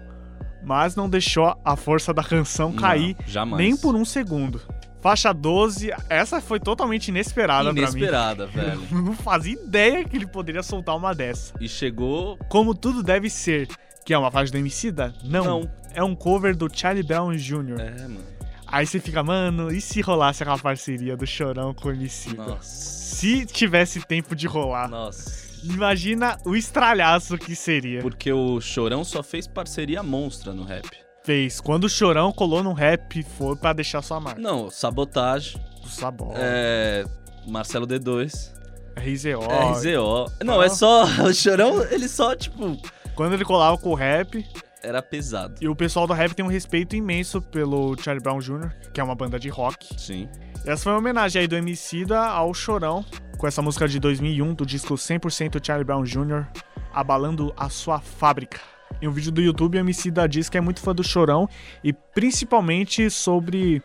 mas 0.65 0.97
não 0.97 1.09
deixou 1.09 1.57
a 1.65 1.77
força 1.77 2.13
da 2.13 2.23
canção 2.25 2.73
cair 2.73 3.17
Não, 3.35 3.57
nem 3.57 3.77
por 3.77 3.95
um 3.95 4.05
segundo. 4.05 4.61
Faixa 5.01 5.33
12, 5.33 5.91
essa 6.09 6.41
foi 6.41 6.59
totalmente 6.59 7.09
inesperada, 7.09 7.71
Inesperada, 7.71 8.49
pra 8.49 8.63
velho. 8.75 8.81
mim. 8.81 9.03
Não 9.05 9.13
fazia 9.13 9.53
ideia 9.53 10.05
que 10.05 10.17
ele 10.17 10.27
poderia 10.27 10.63
soltar 10.65 10.97
uma 10.97 11.15
dessa. 11.15 11.55
E 11.61 11.69
chegou. 11.69 12.37
Como 12.49 12.75
tudo 12.75 13.03
deve 13.05 13.31
ser, 13.31 13.69
que 14.05 14.13
é 14.13 14.19
uma 14.19 14.31
faixa 14.33 14.51
do 14.51 14.59
Emicida? 14.59 15.15
Não. 15.23 15.45
Não. 15.45 15.71
É 15.95 16.03
um 16.03 16.15
cover 16.15 16.57
do 16.57 16.69
Charlie 16.73 17.05
Brown 17.05 17.31
Jr. 17.37 17.79
É, 17.79 18.03
mano. 18.03 18.21
Aí 18.67 18.85
você 18.85 18.99
fica, 18.99 19.23
mano, 19.23 19.71
e 19.71 19.81
se 19.81 20.01
rolasse 20.01 20.43
aquela 20.43 20.59
parceria 20.59 21.17
do 21.17 21.25
Chorão 21.25 21.73
com 21.73 21.89
o 21.89 21.93
Emicida? 21.93 22.43
Nossa. 22.45 22.63
Se 22.65 23.47
tivesse 23.47 24.01
tempo 24.01 24.35
de 24.35 24.49
rolar. 24.49 24.89
Nossa. 24.89 25.46
Imagina 25.75 26.39
o 26.45 26.55
estralhaço 26.57 27.37
que 27.39 27.55
seria. 27.57 28.01
Porque 28.01 28.33
o 28.33 28.61
Chorão 28.61 29.05
só 29.05 29.23
fez 29.23 29.47
parceria 29.47 30.03
monstra 30.03 30.53
no 30.53 30.65
rap. 30.65 30.89
Fez. 31.25 31.61
Quando 31.61 31.85
o 31.85 31.89
Chorão 31.89 32.33
colou 32.33 32.63
no 32.63 32.73
rap, 32.73 33.23
foi 33.23 33.57
pra 33.57 33.73
deixar 33.73 34.01
sua 34.03 34.21
marca. 34.21 34.41
Não, 34.41 34.71
Sabotagem, 34.71 35.61
Do 35.83 35.89
sabor. 35.89 36.35
é. 36.37 37.05
Marcelo 37.49 37.87
D2, 37.87 38.53
RZO. 38.97 39.41
RZO. 39.73 40.33
Não, 40.45 40.61
Ah. 40.61 40.67
é 40.67 40.69
só. 40.69 41.05
O 41.25 41.33
Chorão, 41.35 41.83
ele 41.91 42.09
só, 42.09 42.35
tipo. 42.35 42.77
Quando 43.15 43.35
ele 43.35 43.45
colava 43.45 43.77
com 43.79 43.91
o 43.91 43.95
rap. 43.95 44.45
Era 44.83 45.03
pesado. 45.03 45.55
E 45.61 45.67
o 45.69 45.75
pessoal 45.75 46.07
do 46.07 46.13
rap 46.13 46.33
tem 46.35 46.45
um 46.45 46.49
respeito 46.49 46.95
imenso 46.95 47.41
pelo 47.43 47.97
Charlie 48.01 48.23
Brown 48.23 48.39
Jr., 48.39 48.71
que 48.93 49.01
é 49.01 49.05
uma 49.05 49.15
banda 49.17 49.39
de 49.39 49.49
rock. 49.49 49.89
Sim. 49.99 50.29
Essa 50.67 50.83
foi 50.83 50.93
uma 50.93 50.99
homenagem 50.99 51.43
aí 51.43 51.47
do 51.47 51.55
Emicida 51.55 52.19
ao 52.19 52.53
Chorão, 52.53 53.05
com 53.39 53.47
essa 53.47 53.63
música 53.63 53.87
de 53.87 54.01
2001 54.01 54.53
do 54.53 54.67
disco 54.67 54.95
100% 54.95 55.65
Charlie 55.65 55.85
Brown 55.85 56.03
Jr., 56.03 56.45
abalando 56.93 57.55
a 57.57 57.69
sua 57.69 58.01
fábrica. 58.01 58.59
Em 59.01 59.07
um 59.07 59.13
vídeo 59.13 59.31
do 59.31 59.41
YouTube, 59.41 59.79
o 59.79 59.81
Emicida 59.81 60.29
diz 60.29 60.49
que 60.49 60.59
é 60.59 60.61
muito 60.61 60.81
fã 60.81 60.93
do 60.93 61.05
Chorão 61.05 61.49
e 61.85 61.93
principalmente 61.93 63.09
sobre 63.11 63.81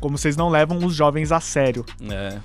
como 0.00 0.18
vocês 0.18 0.36
não 0.36 0.48
levam 0.48 0.78
os 0.78 0.92
jovens 0.92 1.30
a 1.30 1.38
sério. 1.38 1.86
É. 2.10 2.36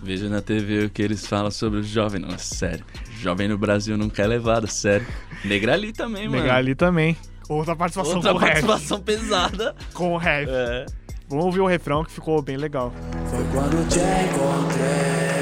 Veja 0.00 0.28
na 0.28 0.40
TV 0.40 0.84
o 0.84 0.90
que 0.90 1.02
eles 1.02 1.26
falam 1.26 1.50
sobre 1.50 1.80
o 1.80 1.82
jovem. 1.82 2.20
Não, 2.20 2.28
é 2.28 2.38
sério. 2.38 2.84
Jovem 3.18 3.48
no 3.48 3.58
Brasil 3.58 3.96
não 3.98 4.08
quer 4.08 4.28
levado, 4.28 4.68
sério. 4.68 5.06
Negrali 5.44 5.92
também, 5.92 6.28
mano. 6.28 6.40
Negar 6.40 6.58
ali 6.58 6.76
também. 6.76 7.16
Outra 7.48 7.74
participação 7.74 8.16
Outra 8.16 8.32
com 8.32 8.38
participação 8.38 9.00
pesada. 9.00 9.74
Com 9.92 10.12
o 10.12 10.16
rap. 10.18 10.48
É. 10.48 10.86
Vamos 11.28 11.46
ouvir 11.46 11.60
o 11.60 11.66
refrão 11.66 12.04
que 12.04 12.12
ficou 12.12 12.40
bem 12.42 12.56
legal. 12.56 12.92
Foi 13.34 13.44
quando 13.52 13.88
te 13.88 13.98
encontrei, 13.98 15.34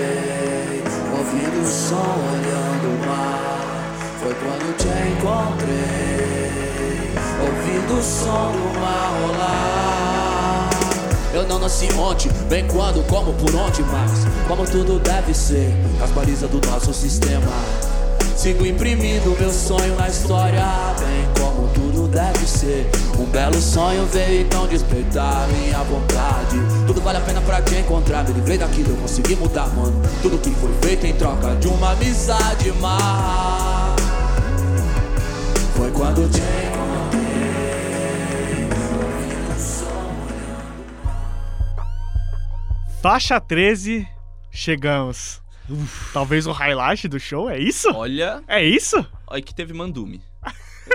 ouvindo 1.13 1.61
o 1.63 1.67
som, 1.67 2.17
olhando 2.33 2.89
o 2.89 2.97
mar. 3.07 3.61
Foi 4.19 4.35
quando 4.35 4.75
te 4.79 4.89
encontrei, 5.13 6.49
ouvindo 7.43 7.99
o 7.99 8.03
som 8.03 8.51
do 8.53 8.81
mar 8.81 9.13
rolar. 9.21 10.71
Eu 11.35 11.47
não 11.47 11.59
nasci 11.59 11.93
ontem, 11.93 12.31
bem 12.49 12.67
quando, 12.67 13.07
como, 13.07 13.35
por 13.35 13.55
onde, 13.55 13.83
mas 13.83 14.25
como 14.49 14.65
tudo 14.65 14.99
deve 14.99 15.35
ser, 15.35 15.75
as 16.03 16.09
balizas 16.13 16.49
do 16.49 16.67
nosso 16.67 16.95
sistema. 16.95 17.53
Sigo 18.35 18.65
imprimindo 18.65 19.37
meu 19.39 19.53
sonho 19.53 19.95
na 19.97 20.09
história, 20.09 20.65
bem 20.99 21.42
deve 22.13 22.47
ser. 22.47 22.89
Um 23.19 23.25
belo 23.27 23.61
sonho 23.61 24.07
veio 24.07 24.43
então 24.43 24.67
despertar 24.69 25.49
minha 25.49 25.79
vontade. 25.85 26.57
Tudo 26.87 27.01
vale 27.01 27.19
a 27.19 27.21
pena 27.23 27.41
pra 27.41 27.61
te 27.63 27.75
encontrar. 27.77 28.25
Me 28.25 28.35
livrei 28.35 28.59
daquilo, 28.59 28.91
eu 28.91 28.97
consegui 28.97 29.35
mudar, 29.37 29.67
mano. 29.75 30.01
Tudo 30.21 30.39
que 30.39 30.51
foi 30.51 30.73
feito 30.83 31.07
em 31.07 31.15
troca 31.15 31.57
de 31.57 31.67
uma 31.69 31.93
amizade 31.93 32.71
má. 32.73 33.97
Foi 35.77 35.91
quando 35.91 36.29
te 36.31 36.39
encontrei. 36.39 37.23
Faixa 43.01 43.41
13, 43.41 44.07
chegamos. 44.51 45.41
Talvez 46.13 46.47
o 46.47 46.53
highlight 46.53 47.09
do 47.09 47.19
show, 47.19 47.49
é 47.49 47.59
isso? 47.59 47.89
Olha, 47.95 48.43
É 48.47 48.63
isso? 48.63 49.05
olha 49.27 49.41
que 49.43 49.55
teve 49.55 49.73
mandume. 49.73 50.21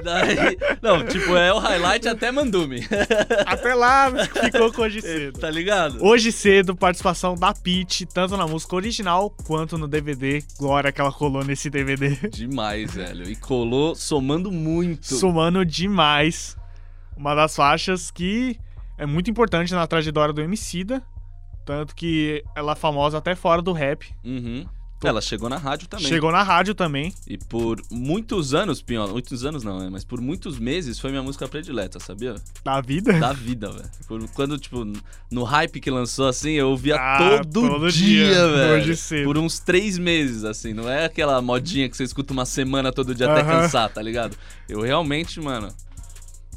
Daí, 0.04 0.58
não, 0.82 1.06
tipo, 1.06 1.36
é 1.36 1.52
o 1.54 1.60
highlight 1.60 2.08
até 2.08 2.32
mandume. 2.32 2.86
Até 3.45 3.73
lá 3.73 4.12
ficou 4.28 4.71
com 4.71 4.82
hoje 4.84 5.02
cedo. 5.02 5.39
tá 5.39 5.50
ligado? 5.50 6.04
Hoje 6.04 6.32
cedo, 6.32 6.76
participação 6.76 7.36
da 7.36 7.54
Peach, 7.54 8.06
tanto 8.06 8.36
na 8.38 8.45
música 8.45 8.76
original 8.76 9.30
quanto 9.45 9.78
no 9.78 9.88
DVD. 9.88 10.43
Glória 10.60 10.91
que 10.91 11.00
ela 11.02 11.12
colou 11.12 11.43
nesse 11.43 11.69
DVD. 11.69 12.15
Demais, 12.30 12.93
velho. 12.93 13.30
E 13.30 13.36
colou 13.36 13.95
somando 13.95 14.52
muito. 14.52 15.15
Somando 15.15 15.65
demais. 15.65 16.56
Uma 17.15 17.34
das 17.34 17.56
faixas 17.56 18.12
que 18.12 18.60
é 18.97 19.06
muito 19.06 19.32
importante 19.32 19.73
na 19.73 19.88
trajetória 19.88 20.34
do 20.34 20.41
Emicida. 20.41 21.02
Tanto 21.65 21.95
que 21.95 22.43
ela 22.56 22.73
é 22.73 22.76
famosa 22.76 23.17
até 23.17 23.36
fora 23.36 23.62
do 23.62 23.73
rap. 23.73 24.08
Uhum. 24.23 24.65
Ela 25.04 25.22
chegou 25.22 25.48
na 25.48 25.58
rádio 25.58 25.88
também. 25.88 26.08
Chegou 26.08 26.32
na 26.32 26.42
rádio 26.42 26.74
também. 26.74 27.14
E 27.28 27.38
por 27.38 27.80
muitos 27.92 28.56
anos, 28.56 28.82
Pinhola, 28.82 29.12
muitos 29.12 29.46
anos 29.46 29.64
não, 29.64 29.80
né? 29.80 29.90
Mas 29.92 30.04
por 30.04 30.20
muitos 30.20 30.58
meses 30.58 31.00
foi 31.00 31.12
minha 31.12 31.22
música 31.22 31.48
predileta, 31.48 32.00
sabia? 32.00 32.36
Da 32.64 32.82
vida. 32.82 33.20
Da 33.20 33.32
vida, 33.32 33.70
velho. 33.72 34.30
Quando, 34.34 34.58
tipo, 34.58 34.84
no 35.30 35.44
hype 35.44 35.80
que 35.80 35.92
lançou, 35.92 36.28
assim, 36.28 36.52
eu 36.52 36.70
ouvia 36.70 36.96
Ah, 36.96 37.42
todo, 37.44 37.70
todo 37.70 37.92
dia, 37.92 38.26
dia, 38.26 38.48
velho. 38.50 38.98
Por 39.24 39.38
uns 39.38 39.60
três 39.60 40.00
meses, 40.00 40.44
assim. 40.44 40.74
Não 40.74 40.90
é 40.90 41.06
aquela 41.06 41.40
modinha 41.42 41.88
que 41.88 41.96
você 41.96 42.04
escuta 42.04 42.34
uma 42.34 42.46
semana 42.46 42.92
todo 42.92 43.14
dia 43.14 43.30
até 43.30 43.42
Aham. 43.42 43.62
cansar, 43.62 43.90
tá 43.90 44.02
ligado? 44.02 44.36
Eu 44.68 44.82
realmente, 44.82 45.40
mano. 45.40 45.70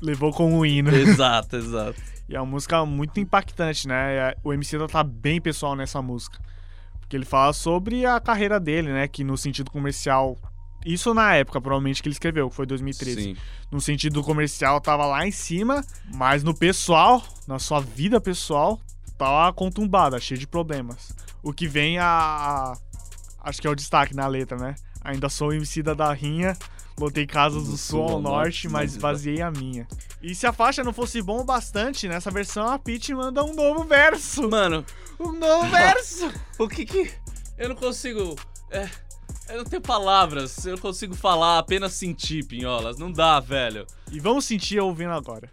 Levou 0.01 0.33
com 0.33 0.59
o 0.59 0.65
hino. 0.65 0.91
Exato, 0.91 1.57
exato. 1.57 2.01
E 2.31 2.37
é 2.37 2.41
uma 2.41 2.47
música 2.47 2.87
muito 2.87 3.19
impactante, 3.19 3.89
né? 3.89 4.35
O 4.45 4.53
MC 4.53 4.79
tá 4.87 5.03
bem 5.03 5.41
pessoal 5.41 5.75
nessa 5.75 6.01
música. 6.01 6.39
Porque 7.11 7.17
ele 7.17 7.25
fala 7.25 7.53
sobre 7.53 8.07
a 8.07 8.21
carreira 8.21 8.61
dele, 8.61 8.93
né? 8.93 9.09
Que 9.09 9.25
no 9.25 9.37
sentido 9.37 9.69
comercial. 9.69 10.39
Isso 10.87 11.13
na 11.13 11.35
época, 11.35 11.61
provavelmente, 11.61 12.01
que 12.01 12.07
ele 12.09 12.13
escreveu, 12.13 12.49
que 12.49 12.55
foi 12.55 12.65
2013. 12.67 13.21
Sim. 13.21 13.37
No 13.69 13.81
sentido 13.81 14.23
comercial, 14.23 14.81
tava 14.81 15.05
lá 15.07 15.27
em 15.27 15.33
cima, 15.33 15.85
mas 16.15 16.45
no 16.45 16.55
pessoal, 16.57 17.21
na 17.49 17.59
sua 17.59 17.81
vida 17.81 18.21
pessoal, 18.21 18.79
tava 19.19 19.53
contumbada, 19.53 20.21
cheio 20.21 20.39
de 20.39 20.47
problemas. 20.47 21.13
O 21.43 21.53
que 21.53 21.67
vem 21.67 21.99
a. 21.99 22.07
a- 22.07 22.75
acho 23.43 23.61
que 23.61 23.67
é 23.67 23.71
o 23.71 23.75
destaque 23.75 24.15
na 24.15 24.29
letra, 24.29 24.57
né? 24.57 24.77
Ainda 25.03 25.29
sou 25.29 25.53
MC 25.53 25.83
da 25.83 26.13
rinha, 26.13 26.57
lotei 27.01 27.27
casas 27.27 27.65
do, 27.65 27.77
sul 27.77 28.03
ao 28.03 28.21
norte, 28.21 28.69
mas 28.69 28.93
esvaziei 28.93 29.41
a 29.41 29.51
minha. 29.51 29.89
E 30.23 30.35
se 30.35 30.47
a 30.47 30.53
faixa 30.53 30.85
não 30.85 30.93
fosse 30.93 31.23
bom 31.23 31.41
o 31.41 31.45
bastante, 31.45 32.07
nessa 32.07 32.31
versão 32.31 32.69
a 32.69 32.79
Peach 32.79 33.15
manda 33.15 33.43
um 33.43 33.55
novo 33.55 33.85
verso. 33.85 34.49
Mano, 34.49 34.85
Um 35.19 35.33
novo 35.33 35.69
verso! 35.71 36.31
o 36.59 36.69
que 36.69 36.85
que. 36.85 37.11
Eu 37.57 37.71
não 37.71 37.77
consigo. 37.77 38.37
É. 38.71 38.89
Eu 39.49 39.59
não 39.59 39.65
tenho 39.65 39.83
palavras. 39.83 40.65
Eu 40.65 40.73
não 40.73 40.79
consigo 40.79 41.15
falar, 41.15 41.59
apenas 41.59 41.95
sentir, 41.95 42.45
pinholas. 42.45 42.99
Não 42.99 43.11
dá, 43.11 43.41
velho. 43.41 43.87
E 44.13 44.19
vamos 44.19 44.45
sentir 44.45 44.81
ouvindo 44.81 45.13
agora. 45.13 45.49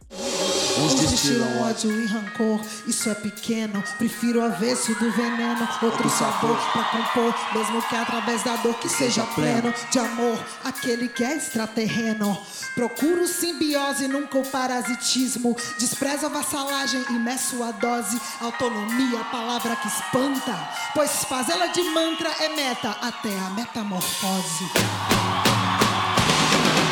Uns 0.80 0.94
destilam 0.94 1.64
ódio 1.64 1.92
e 1.92 2.06
rancor, 2.06 2.60
isso 2.86 3.10
é 3.10 3.16
pequeno. 3.16 3.84
Prefiro 3.98 4.40
o 4.40 4.44
avesso 4.44 4.94
do 4.96 5.12
veneno, 5.12 5.68
outro 5.82 6.10
sabor 6.10 6.56
pra 6.72 6.84
compor, 6.84 7.36
mesmo 7.54 7.82
que 7.82 7.96
através 7.96 8.44
da 8.44 8.56
dor 8.58 8.76
que 8.76 8.88
seja 8.88 9.24
pleno 9.24 9.74
de 9.92 10.00
amor, 10.00 10.38
aquele 10.64 11.08
que 11.08 11.24
é 11.24 11.36
extraterreno. 11.36 12.38
Procuro 12.76 13.28
simbiose, 13.28 14.08
nunca 14.08 14.38
o 14.38 14.46
parasitismo. 14.46 15.58
Despreza 15.80 16.28
a 16.28 16.30
vassalagem 16.30 17.04
e 17.10 17.14
meço 17.14 17.64
a 17.64 17.72
dose. 17.72 18.20
Autonomia, 18.40 19.24
palavra 19.32 19.76
que 19.76 19.88
espanta. 19.88 20.70
Pois 20.94 21.24
fazê-la 21.26 21.68
de 21.68 21.82
mantra 21.90 22.30
é 22.40 22.50
meta 22.50 22.92
até 23.02 23.36
a 23.40 23.50
metamorfose. 23.50 24.66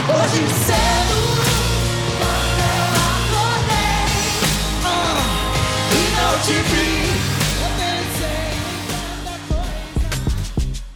Hoje 0.07 0.47
cedo, 0.65 1.34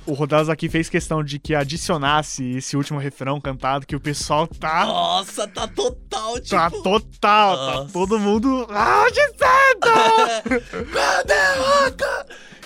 O 0.10 0.14
Rodas 0.14 0.50
aqui 0.50 0.68
fez 0.68 0.90
questão 0.90 1.24
de 1.24 1.38
que 1.38 1.54
adicionasse 1.54 2.44
esse 2.58 2.76
último 2.76 2.98
refrão 2.98 3.40
cantado, 3.40 3.86
que 3.86 3.96
o 3.96 4.00
pessoal 4.00 4.48
tá. 4.48 4.84
Nossa, 4.86 5.48
tá 5.48 5.68
total, 5.68 6.34
tipo... 6.36 6.50
Tá 6.50 6.72
total, 6.72 7.58
tá 7.58 7.74
Nossa. 7.76 7.94
todo 7.94 8.18
mundo. 8.20 8.66
Ah, 8.72 9.06
de 9.12 9.22
certo! 9.38 9.90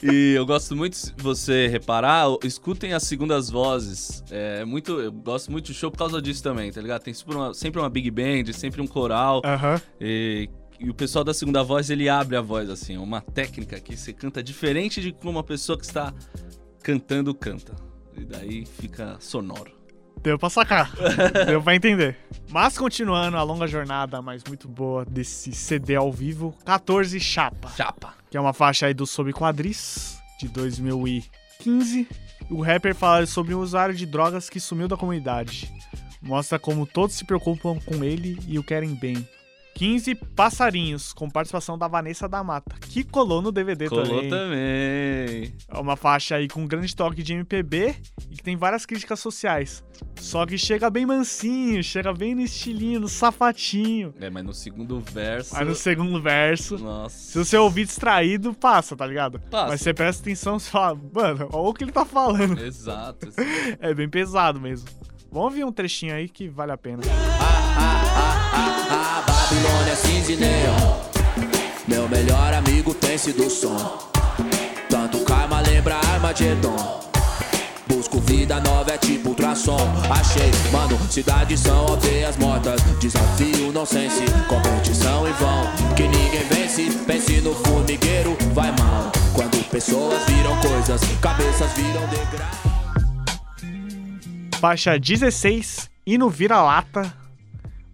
E 0.01 0.33
eu 0.33 0.45
gosto 0.45 0.73
muito, 0.75 0.95
se 0.95 1.13
você 1.17 1.67
reparar, 1.67 2.27
escutem 2.43 2.93
as 2.93 3.03
segundas 3.03 3.49
vozes. 3.49 4.23
É 4.31 4.63
muito, 4.63 4.99
eu 5.01 5.11
gosto 5.11 5.51
muito 5.51 5.67
do 5.67 5.73
show 5.73 5.91
por 5.91 5.97
causa 5.97 6.21
disso 6.21 6.41
também, 6.41 6.71
tá 6.71 6.81
ligado? 6.81 7.03
Tem 7.03 7.13
sempre 7.13 7.35
uma, 7.35 7.53
sempre 7.53 7.81
uma 7.81 7.89
big 7.89 8.09
band, 8.09 8.53
sempre 8.53 8.81
um 8.81 8.87
coral. 8.87 9.41
Aham. 9.45 9.81
E, 9.99 10.49
e 10.79 10.89
o 10.89 10.93
pessoal 10.93 11.23
da 11.23 11.33
segunda 11.33 11.63
voz, 11.63 11.89
ele 11.89 12.09
abre 12.09 12.35
a 12.35 12.41
voz 12.41 12.69
assim, 12.69 12.95
é 12.95 12.99
uma 12.99 13.21
técnica 13.21 13.79
que 13.79 13.95
você 13.95 14.11
canta 14.11 14.43
diferente 14.43 15.01
de 15.01 15.11
como 15.11 15.31
uma 15.31 15.43
pessoa 15.43 15.77
que 15.77 15.85
está 15.85 16.13
cantando 16.81 17.33
canta. 17.33 17.75
E 18.15 18.25
daí 18.25 18.65
fica 18.65 19.17
sonoro. 19.19 19.71
Deu 20.21 20.37
pra 20.37 20.49
sacar. 20.49 20.91
Deu 21.45 21.61
pra 21.61 21.75
entender. 21.75 22.17
Mas 22.49 22.77
continuando 22.77 23.37
a 23.37 23.43
longa 23.43 23.67
jornada, 23.67 24.21
mas 24.21 24.43
muito 24.47 24.67
boa, 24.67 25.03
desse 25.05 25.51
CD 25.51 25.95
ao 25.95 26.11
vivo, 26.11 26.55
14 26.65 27.19
Chapa. 27.19 27.69
Chapa. 27.75 28.13
Que 28.29 28.37
é 28.37 28.39
uma 28.39 28.53
faixa 28.53 28.85
aí 28.85 28.93
do 28.93 29.05
Sob 29.05 29.33
Quadris, 29.33 30.17
de 30.39 30.47
2015. 30.47 32.07
O 32.49 32.61
rapper 32.61 32.95
fala 32.95 33.25
sobre 33.25 33.53
um 33.55 33.59
usuário 33.59 33.95
de 33.95 34.05
drogas 34.05 34.49
que 34.49 34.59
sumiu 34.59 34.87
da 34.87 34.97
comunidade. 34.97 35.71
Mostra 36.21 36.57
como 36.57 36.85
todos 36.85 37.15
se 37.15 37.25
preocupam 37.25 37.77
com 37.85 38.03
ele 38.03 38.39
e 38.47 38.57
o 38.57 38.63
querem 38.63 38.95
bem. 38.95 39.27
15 39.75 40.15
Passarinhos, 40.35 41.13
com 41.13 41.29
participação 41.29 41.77
da 41.77 41.87
Vanessa 41.87 42.27
da 42.27 42.43
Mata, 42.43 42.75
que 42.79 43.03
colou 43.03 43.41
no 43.41 43.51
DVD 43.51 43.89
Colou 43.89 44.05
também. 44.05 44.29
também. 44.29 45.53
É 45.67 45.79
uma 45.79 45.95
faixa 45.95 46.35
aí 46.35 46.47
com 46.47 46.61
um 46.61 46.67
grande 46.67 46.95
toque 46.95 47.23
de 47.23 47.33
MPB 47.33 47.95
e 48.29 48.35
que 48.35 48.43
tem 48.43 48.55
várias 48.55 48.85
críticas 48.85 49.19
sociais. 49.19 49.83
Só 50.19 50.45
que 50.45 50.57
chega 50.57 50.89
bem 50.89 51.05
mansinho, 51.05 51.83
chega 51.83 52.13
bem 52.13 52.35
no 52.35 52.41
estilinho, 52.41 52.99
no 52.99 53.09
safatinho. 53.09 54.13
É, 54.19 54.29
mas 54.29 54.43
no 54.43 54.53
segundo 54.53 54.99
verso. 54.99 55.55
Aí 55.55 55.65
no 55.65 55.75
segundo 55.75 56.21
verso, 56.21 56.77
Nossa. 56.77 57.17
se 57.17 57.37
você 57.37 57.57
ouvir 57.57 57.85
distraído, 57.85 58.53
passa, 58.53 58.95
tá 58.95 59.05
ligado? 59.05 59.39
Passa. 59.51 59.69
Mas 59.69 59.81
você 59.81 59.93
presta 59.93 60.21
atenção 60.21 60.57
e 60.57 60.59
fala, 60.59 60.99
mano, 61.13 61.49
olha 61.51 61.69
o 61.69 61.73
que 61.73 61.83
ele 61.83 61.91
tá 61.91 62.05
falando. 62.05 62.59
Exato. 62.63 63.29
É 63.79 63.93
bem 63.93 64.07
pesado 64.09 64.59
mesmo. 64.59 64.87
Vamos 65.31 65.49
ouvir 65.49 65.63
um 65.65 65.71
trechinho 65.71 66.13
aí 66.13 66.29
que 66.29 66.47
vale 66.47 66.71
a 66.71 66.77
pena. 66.77 67.01
A 67.05 68.72
Babilônia 69.43 69.95
cinza 69.97 70.31
e 70.31 70.37
neon. 70.37 70.99
Meu 71.85 72.07
melhor 72.07 72.53
amigo 72.53 72.93
tem 72.93 73.17
sido 73.17 73.49
som. 73.49 73.99
Tanto 74.89 75.19
karma 75.25 75.59
lembra 75.59 75.95
Armagedon 75.95 77.01
Busco 77.85 78.21
vida 78.21 78.61
nova 78.61 78.93
é 78.93 78.97
tipo 78.97 79.29
ultrassom. 79.29 79.77
Achei, 80.09 80.49
mano, 80.71 80.97
cidades 81.11 81.59
são 81.59 81.87
aldeias 81.87 82.37
mortas. 82.37 82.81
Desafio 83.01 83.73
nonsense, 83.73 84.23
competição 84.47 85.27
em 85.27 85.33
vão. 85.33 85.63
Que 85.97 86.03
ninguém 86.03 86.43
vence, 86.49 86.89
pense 87.05 87.41
no 87.41 87.53
formigueiro, 87.53 88.37
vai 88.53 88.71
mal. 88.71 89.11
Quando 89.33 89.61
pessoas 89.69 90.23
viram 90.25 90.55
coisas, 90.61 91.01
cabeças 91.21 91.71
viram 91.73 92.07
degrau 92.07 92.49
Faixa 94.61 94.97
16, 94.97 95.89
e 96.05 96.17
no 96.17 96.29
Vira-Lata. 96.29 97.22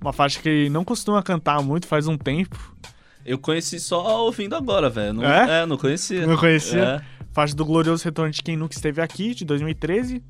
Uma 0.02 0.14
faixa 0.14 0.40
que 0.42 0.48
ele 0.48 0.70
não 0.70 0.84
costuma 0.86 1.22
cantar 1.22 1.62
muito, 1.62 1.88
faz 1.88 2.08
um 2.08 2.18
tempo. 2.18 2.58
Eu 3.26 3.38
conheci 3.38 3.80
só 3.80 4.24
ouvindo 4.26 4.56
agora, 4.56 4.90
velho. 4.90 5.14
Não, 5.14 5.26
É? 5.26 5.62
é? 5.62 5.66
não 5.66 5.78
conhecia. 5.78 6.26
Não 6.26 6.38
conhecia? 6.38 6.84
É. 6.84 7.02
Faixa 7.34 7.56
do 7.56 7.66
Glorioso 7.66 8.04
Retorno 8.04 8.32
de 8.32 8.42
Quem 8.42 8.56
Nunca 8.58 8.74
Esteve 8.76 9.02
Aqui, 9.02 9.36
de 9.36 9.46
2013. 9.46 10.24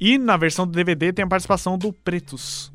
E 0.00 0.18
na 0.18 0.36
versão 0.36 0.66
do 0.66 0.72
DVD 0.72 1.12
tem 1.12 1.24
a 1.24 1.28
participação 1.28 1.78
do 1.78 1.92
Pretos. 1.92 2.72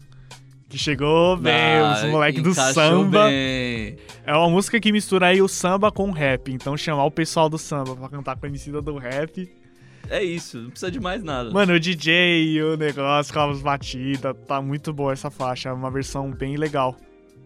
Que 0.69 0.77
chegou 0.77 1.35
bem, 1.35 1.53
Ah, 1.53 1.95
os 1.97 2.09
moleques 2.09 2.41
do 2.41 2.53
samba. 2.53 3.25
bem. 3.27 3.97
É 4.25 4.33
uma 4.33 4.49
música 4.49 4.79
que 4.79 4.89
mistura 4.91 5.27
aí 5.27 5.41
o 5.41 5.47
samba 5.47 5.91
com 5.91 6.07
o 6.09 6.11
rap. 6.13 6.49
Então 6.51 6.77
chamar 6.77 7.03
o 7.03 7.11
pessoal 7.11 7.49
do 7.49 7.57
samba 7.57 7.93
pra 7.95 8.07
cantar 8.07 8.37
com 8.37 8.45
a 8.45 8.49
MC 8.49 8.71
do 8.71 8.97
rap. 8.97 9.51
É 10.11 10.23
isso, 10.23 10.57
não 10.59 10.69
precisa 10.69 10.91
de 10.91 10.99
mais 10.99 11.23
nada. 11.23 11.49
Mano, 11.51 11.73
o 11.73 11.79
DJ, 11.79 12.61
o 12.63 12.75
negócio 12.77 13.33
com 13.33 13.39
as 13.39 13.61
batidas, 13.61 14.35
tá 14.45 14.61
muito 14.61 14.91
boa 14.93 15.13
essa 15.13 15.31
faixa. 15.31 15.69
É 15.69 15.73
uma 15.73 15.89
versão 15.89 16.29
bem 16.31 16.57
legal. 16.57 16.95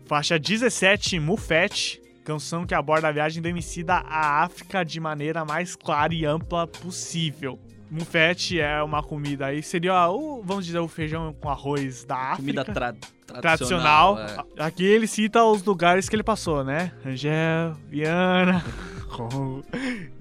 Faixa 0.07 0.37
17, 0.39 1.19
Mufete. 1.19 2.01
Canção 2.23 2.65
que 2.65 2.73
aborda 2.73 3.07
a 3.07 3.11
viagem 3.11 3.39
do 3.41 3.47
MC 3.47 3.83
da 3.83 3.99
África 3.99 4.83
de 4.83 4.99
maneira 4.99 5.45
mais 5.45 5.75
clara 5.75 6.11
e 6.11 6.25
ampla 6.25 6.65
possível. 6.65 7.59
Mufete 7.91 8.59
é 8.59 8.81
uma 8.81 9.03
comida 9.03 9.45
aí, 9.45 9.61
seria, 9.61 10.09
o, 10.09 10.41
vamos 10.43 10.65
dizer, 10.65 10.79
o 10.79 10.87
feijão 10.87 11.31
com 11.39 11.47
arroz 11.51 12.03
da 12.03 12.15
África. 12.15 12.37
Comida 12.37 12.65
tra- 12.65 12.95
tradicional. 13.27 14.15
tradicional. 14.15 14.45
é. 14.57 14.63
Aqui 14.63 14.83
ele 14.83 15.05
cita 15.05 15.43
os 15.43 15.63
lugares 15.63 16.09
que 16.09 16.15
ele 16.15 16.23
passou, 16.23 16.63
né? 16.63 16.91
Angel, 17.05 17.75
Viana, 17.87 18.65
Congo. 19.15 19.63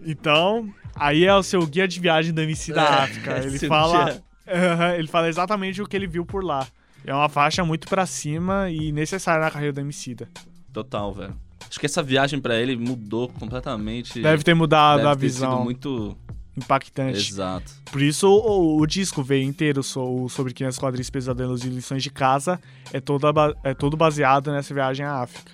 Então, 0.04 0.68
aí 0.96 1.24
é 1.24 1.34
o 1.34 1.42
seu 1.42 1.66
guia 1.66 1.86
de 1.88 1.98
viagem 2.00 2.32
do 2.32 2.40
MC 2.40 2.72
da 2.72 2.82
É, 2.82 3.02
África. 3.04 3.38
Ele 3.44 3.58
fala. 3.60 4.22
Aham, 4.46 4.94
ele 4.96 5.08
fala 5.08 5.26
exatamente 5.28 5.80
o 5.80 5.86
que 5.86 5.96
ele 5.96 6.06
viu 6.06 6.24
por 6.26 6.44
lá. 6.44 6.66
É 7.02 7.14
uma 7.14 7.30
faixa 7.30 7.64
muito 7.64 7.88
pra 7.88 8.04
cima 8.04 8.68
e 8.70 8.92
necessária 8.92 9.42
na 9.42 9.50
carreira 9.50 9.72
do 9.72 9.80
Emicida. 9.80 10.28
Total, 10.72 11.12
velho. 11.14 11.34
Acho 11.66 11.80
que 11.80 11.86
essa 11.86 12.02
viagem 12.02 12.38
pra 12.38 12.54
ele 12.60 12.76
mudou 12.76 13.28
completamente. 13.28 14.20
Deve 14.20 14.42
ter 14.44 14.52
mudado 14.52 14.98
Deve 14.98 15.08
a 15.08 15.16
ter 15.16 15.30
sido 15.30 15.32
visão 15.46 15.64
muito 15.64 16.14
impactante. 16.54 17.18
exato. 17.30 17.72
Por 17.90 18.02
isso 18.02 18.28
o, 18.28 18.78
o 18.80 18.86
disco 18.86 19.22
veio 19.22 19.44
inteiro 19.44 19.82
so- 19.82 20.28
sobre 20.28 20.52
crianças, 20.52 20.78
quadris, 20.78 21.08
pesadelos 21.08 21.64
e 21.64 21.68
lições 21.70 22.02
de 22.02 22.10
casa. 22.10 22.60
É, 22.92 23.00
toda, 23.00 23.32
ba- 23.32 23.54
é 23.64 23.72
todo 23.72 23.96
baseado 23.96 24.52
nessa 24.52 24.74
viagem 24.74 25.06
à 25.06 25.22
África. 25.22 25.50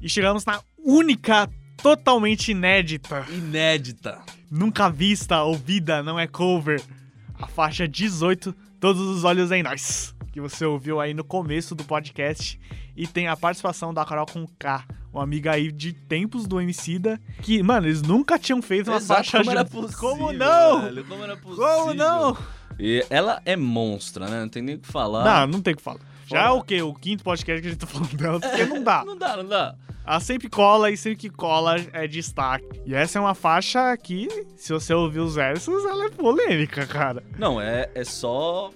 E 0.00 0.08
chegamos 0.10 0.44
na 0.44 0.60
única, 0.84 1.48
totalmente 1.82 2.50
inédita, 2.52 3.24
Inédita. 3.30 4.20
nunca 4.50 4.88
vista, 4.90 5.42
ouvida, 5.42 6.02
não 6.02 6.18
é 6.18 6.26
cover. 6.26 6.82
A 7.38 7.46
faixa 7.46 7.86
18, 7.86 8.54
Todos 8.80 9.00
os 9.02 9.24
Olhos 9.24 9.50
em 9.52 9.62
Nós. 9.62 10.14
Que 10.32 10.40
você 10.40 10.64
ouviu 10.64 11.00
aí 11.00 11.12
no 11.14 11.24
começo 11.24 11.74
do 11.74 11.84
podcast. 11.84 12.58
E 12.96 13.06
tem 13.06 13.28
a 13.28 13.36
participação 13.36 13.92
da 13.92 14.04
Carol 14.06 14.24
com 14.26 14.46
K, 14.58 14.84
uma 15.12 15.22
amiga 15.22 15.52
aí 15.52 15.70
de 15.70 15.92
tempos 15.92 16.46
do 16.46 16.58
Emicida. 16.60 17.20
Que, 17.42 17.62
mano, 17.62 17.86
eles 17.86 18.00
nunca 18.02 18.38
tinham 18.38 18.62
feito 18.62 18.90
uma 18.90 18.96
Exato, 18.96 19.18
faixa 19.30 19.38
como 19.38 19.50
era 19.50 19.60
juntos. 19.60 19.72
possível, 19.94 19.98
Como 20.00 20.32
não? 20.32 20.82
velho, 20.82 21.04
como 21.04 21.22
era 21.24 21.36
possível? 21.36 21.64
Como 21.66 21.94
não? 21.94 22.36
E 22.78 23.04
ela 23.10 23.40
é 23.44 23.54
monstra, 23.56 24.28
né? 24.28 24.40
Não 24.40 24.48
tem 24.48 24.62
nem 24.62 24.74
o 24.76 24.78
que 24.78 24.88
falar. 24.88 25.24
Não, 25.24 25.52
não 25.54 25.62
tem 25.62 25.74
o 25.74 25.76
que 25.76 25.82
falar. 25.82 26.00
Já 26.26 26.44
é 26.46 26.50
o 26.50 26.62
quê? 26.62 26.80
O 26.82 26.92
quinto 26.94 27.22
podcast 27.22 27.60
que 27.62 27.68
a 27.68 27.70
gente 27.70 27.80
tá 27.80 27.86
falando 27.86 28.16
dela, 28.16 28.40
porque 28.40 28.64
não 28.64 28.82
dá. 28.82 29.04
Não 29.06 29.16
dá, 29.16 29.36
não 29.36 29.46
dá. 29.46 29.74
Ela 30.06 30.20
sempre 30.20 30.48
cola 30.48 30.90
e 30.90 30.96
sempre 30.96 31.16
que 31.16 31.30
cola 31.30 31.76
é 31.92 32.06
destaque. 32.06 32.64
E 32.86 32.94
essa 32.94 33.18
é 33.18 33.20
uma 33.20 33.34
faixa 33.34 33.96
que, 33.96 34.28
se 34.56 34.72
você 34.72 34.94
ouvir 34.94 35.18
os 35.18 35.34
versos, 35.34 35.84
ela 35.84 36.06
é 36.06 36.10
polêmica, 36.10 36.86
cara. 36.86 37.24
Não, 37.36 37.60
é, 37.60 37.90
é 37.92 38.04
só 38.04 38.70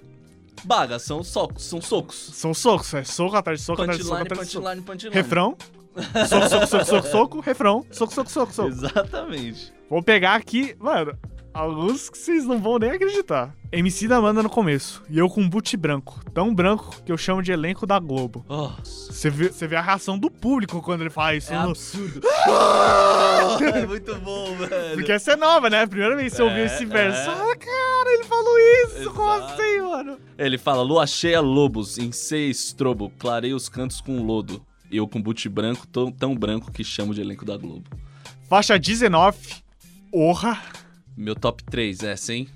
baga, 0.65 0.99
são 0.99 1.23
socos, 1.23 1.63
são 1.63 1.81
socos. 1.81 2.31
São 2.33 2.53
socos, 2.53 2.93
é 2.93 3.03
soco 3.05 3.35
atrás 3.35 3.59
de 3.59 3.65
soco 3.65 3.81
atrás 3.81 3.97
de 3.97 4.03
soco 4.03 4.15
atrás 4.21 4.47
de 4.47 4.53
soco. 4.53 4.65
punchline, 4.65 4.85
punchline. 4.85 5.13
Refrão. 5.15 5.57
Soco, 6.27 6.49
soco, 6.49 6.67
soco, 6.67 6.85
soco, 6.85 7.07
soco. 7.07 7.39
Refrão. 7.39 7.85
Soco, 7.91 8.13
soco, 8.13 8.29
soco, 8.29 8.53
soco. 8.53 8.67
Exatamente. 8.69 9.73
Vou 9.89 10.03
pegar 10.03 10.35
aqui, 10.35 10.75
mano, 10.79 11.17
alguns 11.53 12.09
que 12.09 12.17
vocês 12.17 12.45
não 12.45 12.59
vão 12.59 12.77
nem 12.79 12.91
acreditar. 12.91 13.53
MC 13.71 14.07
da 14.07 14.19
manda 14.21 14.41
no 14.43 14.49
começo. 14.49 15.01
E 15.09 15.17
eu 15.17 15.29
com 15.29 15.47
boot 15.47 15.75
branco. 15.77 16.19
Tão 16.33 16.53
branco 16.53 17.01
que 17.05 17.11
eu 17.11 17.17
chamo 17.17 17.41
de 17.41 17.51
elenco 17.51 17.85
da 17.85 17.99
Globo. 17.99 18.45
Você 18.83 19.29
vê, 19.29 19.49
vê 19.49 19.75
a 19.75 19.81
reação 19.81 20.17
do 20.17 20.29
público 20.29 20.81
quando 20.81 21.01
ele 21.01 21.09
fala 21.09 21.35
isso. 21.35 21.51
É 21.53 21.55
no- 21.57 21.69
absurdo. 21.69 22.21
é 23.73 23.85
muito 23.85 24.15
bom, 24.15 24.55
velho. 24.55 24.95
Porque 24.95 25.11
essa 25.11 25.33
é 25.33 25.35
nova, 25.35 25.69
né? 25.69 25.85
Primeira 25.85 26.15
vez 26.15 26.31
que 26.31 26.37
você 26.37 26.43
ouviu 26.43 26.59
É, 26.63 26.65
esse 26.65 26.85
verso. 26.85 27.29
é. 27.29 27.33
Ah, 27.33 27.55
cara, 27.55 28.13
ele 28.13 28.23
falou 28.23 28.57
isso. 28.59 29.11
Como 29.11 29.35
Exato. 29.35 29.53
assim, 29.61 29.81
mano? 29.81 30.17
Ele 30.37 30.57
fala, 30.57 30.81
lua 30.81 31.05
cheia 31.07 31.39
lobos, 31.39 31.97
em 31.97 32.11
seis 32.11 32.65
estrobo, 32.65 33.09
clarei 33.19 33.53
os 33.53 33.69
cantos 33.69 34.01
com 34.01 34.21
lodo. 34.23 34.61
Eu 34.91 35.07
com 35.07 35.21
boot 35.21 35.47
branco, 35.47 35.87
tão, 35.87 36.11
tão 36.11 36.35
branco 36.35 36.69
que 36.71 36.83
chamo 36.83 37.13
de 37.13 37.21
elenco 37.21 37.45
da 37.45 37.55
Globo. 37.55 37.89
Faixa 38.49 38.77
19, 38.77 39.37
Orra. 40.11 40.61
Meu 41.21 41.35
top 41.35 41.63
3, 41.65 42.01
essa, 42.01 42.33
hein? 42.33 42.47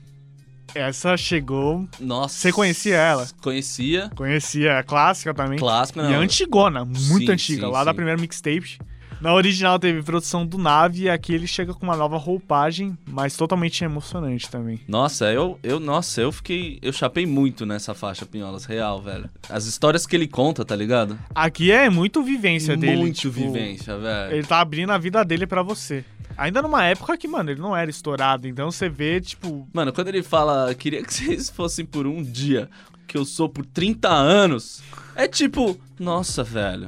Essa 0.73 1.15
chegou. 1.15 1.87
Nossa. 1.99 2.35
Você 2.39 2.51
conhecia 2.51 2.95
ela? 2.97 3.27
Conhecia. 3.39 4.09
Conhecia, 4.15 4.71
é 4.71 4.83
clássica 4.83 5.35
também. 5.35 5.59
Clássica, 5.59 6.01
E 6.01 6.11
não. 6.11 6.19
antigona, 6.21 6.83
muito 6.83 6.99
Sim, 7.27 7.31
antiga, 7.31 7.67
sim, 7.67 7.71
lá 7.71 7.83
da 7.83 7.91
sim. 7.91 7.95
primeira 7.95 8.19
mixtape. 8.19 8.79
Na 9.21 9.33
original 9.33 9.77
teve 9.79 10.01
produção 10.03 10.45
do 10.45 10.57
Nave 10.57 11.03
e 11.03 11.09
aqui 11.09 11.33
ele 11.33 11.47
chega 11.47 11.73
com 11.73 11.83
uma 11.85 11.95
nova 11.95 12.17
roupagem, 12.17 12.97
mas 13.07 13.37
totalmente 13.37 13.83
emocionante 13.83 14.49
também. 14.49 14.79
Nossa, 14.87 15.31
eu, 15.31 15.57
eu, 15.63 15.79
nossa, 15.79 16.21
eu 16.21 16.31
fiquei. 16.31 16.79
Eu 16.81 16.91
chapei 16.91 17.25
muito 17.25 17.65
nessa 17.65 17.93
faixa, 17.93 18.25
Pinholas, 18.25 18.65
real, 18.65 19.01
velho. 19.01 19.29
As 19.47 19.65
histórias 19.65 20.05
que 20.05 20.15
ele 20.15 20.27
conta, 20.27 20.65
tá 20.65 20.75
ligado? 20.75 21.17
Aqui 21.33 21.71
é 21.71 21.89
muito 21.89 22.21
vivência 22.23 22.75
dele. 22.75 22.97
Muito 22.97 23.19
tipo, 23.21 23.33
vivência, 23.35 23.97
velho. 23.97 24.33
Ele 24.35 24.45
tá 24.45 24.59
abrindo 24.59 24.91
a 24.91 24.97
vida 24.97 25.23
dele 25.23 25.47
pra 25.47 25.61
você. 25.63 26.03
Ainda 26.37 26.61
numa 26.61 26.83
época 26.83 27.17
que, 27.17 27.27
mano, 27.27 27.51
ele 27.51 27.61
não 27.61 27.75
era 27.75 27.89
estourado, 27.89 28.47
então 28.47 28.71
você 28.71 28.89
vê, 28.89 29.21
tipo, 29.21 29.67
Mano, 29.73 29.93
quando 29.93 30.09
ele 30.09 30.23
fala, 30.23 30.73
queria 30.75 31.03
que 31.03 31.11
vocês 31.13 31.49
fossem 31.49 31.85
por 31.85 32.05
um 32.05 32.21
dia, 32.21 32.69
que 33.07 33.17
eu 33.17 33.25
sou 33.25 33.47
por 33.47 33.65
30 33.65 34.09
anos, 34.09 34.81
é 35.15 35.27
tipo, 35.27 35.79
nossa, 35.99 36.43
velho. 36.43 36.87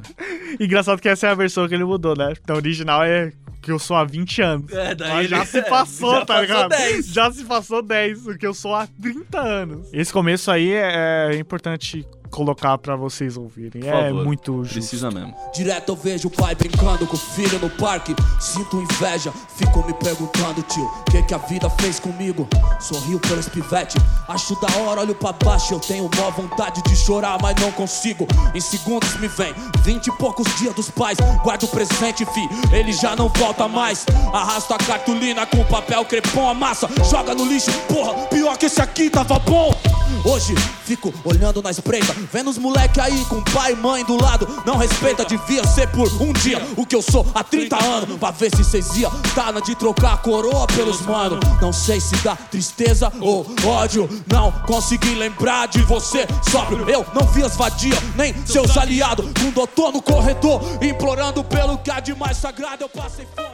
engraçado 0.58 1.00
que 1.00 1.08
essa 1.08 1.26
é 1.26 1.30
a 1.30 1.34
versão 1.34 1.66
que 1.68 1.74
ele 1.74 1.84
mudou, 1.84 2.16
né? 2.16 2.32
Então, 2.42 2.56
a 2.56 2.58
original 2.58 3.02
é 3.04 3.32
que 3.60 3.70
eu 3.72 3.78
sou 3.78 3.96
há 3.96 4.04
20 4.04 4.40
anos. 4.42 4.72
É, 4.72 4.94
daí 4.94 5.12
Mas 5.12 5.28
já 5.30 5.36
ele- 5.38 5.46
se 5.50 5.62
passou, 5.62 6.12
já 6.12 6.20
tá 6.20 6.26
passou 6.26 6.42
ligado? 6.42 6.68
10. 6.70 7.06
Já 7.06 7.32
se 7.32 7.44
passou 7.44 7.82
10, 7.82 8.26
o 8.26 8.38
que 8.38 8.46
eu 8.46 8.54
sou 8.54 8.74
há 8.74 8.86
30 9.00 9.40
anos. 9.40 9.88
Esse 9.92 10.12
começo 10.12 10.50
aí 10.50 10.72
é, 10.72 11.30
é 11.32 11.36
importante 11.38 12.06
colocar 12.30 12.76
pra 12.76 12.94
vocês 12.94 13.38
ouvirem. 13.38 13.80
Por 13.82 13.88
é 13.88 14.08
favor, 14.08 14.24
muito 14.24 14.62
justo. 14.62 14.74
Precisa 14.74 15.10
mesmo. 15.10 15.34
Direto 15.54 15.88
eu 15.92 15.96
vejo 15.96 16.28
o 16.28 16.30
pai 16.30 16.54
brincando 16.54 17.06
com 17.06 17.16
o 17.16 17.18
filho 17.18 17.58
no 17.58 17.70
parque. 17.70 18.14
Sinto 18.38 18.76
inveja, 18.82 19.32
fico 19.56 19.84
me 19.86 19.94
perguntando, 19.94 20.62
tio, 20.62 20.84
o 20.84 21.04
que, 21.10 21.22
que 21.22 21.32
a 21.32 21.38
vida 21.38 21.70
fez 21.70 21.98
comigo? 21.98 22.46
Sorrio 22.80 23.18
pelos 23.20 23.48
pivete, 23.48 23.96
acho 24.28 24.60
da 24.60 24.68
hora, 24.78 25.00
olho 25.00 25.14
pra 25.14 25.32
baixo. 25.32 25.72
Eu 25.72 25.80
tenho 25.80 26.04
mó 26.16 26.30
vontade 26.30 26.82
de 26.82 26.94
chorar, 26.94 27.38
mas 27.40 27.54
não 27.62 27.72
consigo. 27.72 28.26
Em 28.54 28.60
me 29.20 29.28
vem 29.28 29.54
vinte 29.82 30.08
e 30.08 30.12
poucos 30.12 30.46
dias 30.56 30.74
dos 30.74 30.90
pais. 30.90 31.18
Guardo 31.42 31.64
o 31.64 31.68
presente, 31.68 32.26
fi, 32.26 32.48
ele 32.72 32.92
já 32.92 33.16
não 33.16 33.28
volta 33.28 33.66
mais. 33.66 34.04
Arrasta 34.32 34.74
a 34.74 34.78
cartolina 34.78 35.46
com 35.46 35.64
papel 35.64 36.04
crepom, 36.04 36.48
amassa, 36.48 36.88
joga 37.10 37.34
no 37.34 37.46
lixo. 37.46 37.70
Porra, 37.88 38.12
pior 38.26 38.56
que 38.56 38.66
esse 38.66 38.80
aqui 38.80 39.08
tava 39.08 39.38
bom. 39.38 39.74
Hoje 40.24 40.54
fico 40.84 41.12
olhando 41.24 41.62
na 41.62 41.70
espreita, 41.70 42.14
vendo 42.32 42.50
os 42.50 42.58
moleque 42.58 43.00
aí 43.00 43.24
com 43.26 43.42
pai 43.44 43.72
e 43.72 43.76
mãe 43.76 44.04
do 44.04 44.20
lado. 44.20 44.48
Não 44.66 44.76
respeita, 44.76 45.24
devia 45.24 45.66
ser 45.66 45.88
por 45.88 46.10
um 46.20 46.32
dia 46.32 46.60
o 46.76 46.84
que 46.84 46.96
eu 46.96 47.02
sou 47.02 47.26
há 47.34 47.44
30 47.44 47.82
anos. 47.84 48.18
Pra 48.18 48.30
ver 48.30 48.54
se 48.54 48.64
cês 48.64 48.96
ia 48.96 49.10
tá 49.34 49.52
na 49.52 49.60
de 49.60 49.74
trocar 49.74 50.14
a 50.14 50.16
coroa 50.16 50.66
pelos 50.66 51.02
mano. 51.02 51.38
Não 51.60 51.72
sei 51.72 52.00
se 52.00 52.16
dá 52.16 52.36
tristeza 52.36 53.12
ou 53.20 53.46
ódio. 53.64 54.08
Não 54.26 54.50
consegui 54.66 55.14
lembrar 55.14 55.68
de 55.68 55.82
você 55.82 56.26
sóbrio. 56.50 56.88
Eu 56.88 57.06
não 57.14 57.26
vi 57.26 57.42
as 57.42 57.56
vadias, 57.56 57.98
nem 58.16 58.34
seus 58.46 58.76
aliados. 58.76 58.87
Com 58.88 59.48
o 59.48 59.52
doutor 59.52 59.92
no 59.92 60.00
corredor, 60.00 60.62
implorando 60.82 61.44
pelo 61.44 61.76
que 61.76 61.90
há 61.90 62.00
de 62.00 62.14
mais 62.14 62.38
sagrado. 62.38 62.84
Eu 62.84 62.88
passei 62.88 63.26
fome. 63.26 63.48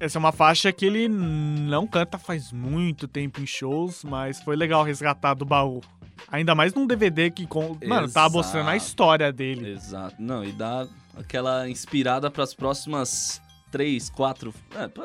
Essa 0.00 0.16
é 0.16 0.18
uma 0.18 0.32
faixa 0.32 0.72
que 0.72 0.86
ele 0.86 1.06
não 1.06 1.86
canta 1.86 2.16
faz 2.16 2.50
muito 2.50 3.06
tempo 3.06 3.42
em 3.42 3.46
shows, 3.46 4.04
mas 4.04 4.40
foi 4.40 4.56
legal 4.56 4.82
resgatar 4.82 5.34
do 5.34 5.44
baú. 5.44 5.82
Ainda 6.28 6.54
mais 6.54 6.72
num 6.72 6.86
DVD 6.86 7.30
que, 7.30 7.46
com... 7.46 7.76
mano, 7.86 8.10
tá 8.10 8.26
mostrando 8.26 8.70
a 8.70 8.76
história 8.76 9.30
dele. 9.30 9.72
Exato. 9.72 10.16
Não, 10.18 10.42
e 10.42 10.50
dá 10.50 10.88
aquela 11.14 11.68
inspirada 11.68 12.30
pras 12.30 12.54
próximas 12.54 13.42
três, 13.70 14.08
quatro. 14.08 14.54
É, 14.74 14.88
pô. 14.88 15.02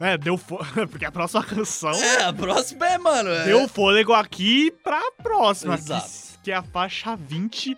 É, 0.00 0.16
deu 0.16 0.38
fôlego, 0.38 0.88
porque 0.88 1.04
a 1.04 1.12
próxima 1.12 1.44
canção 1.44 1.92
É, 1.92 2.24
a 2.24 2.32
próxima 2.32 2.88
é, 2.88 2.96
mano. 2.96 3.28
É... 3.28 3.44
deu 3.44 3.68
fôlego 3.68 4.14
aqui 4.14 4.70
pra 4.82 4.98
próxima, 5.22 5.76
que, 5.76 5.84
Exato. 5.84 6.29
Que 6.42 6.50
é 6.50 6.54
a 6.54 6.62
faixa 6.62 7.16
20, 7.16 7.76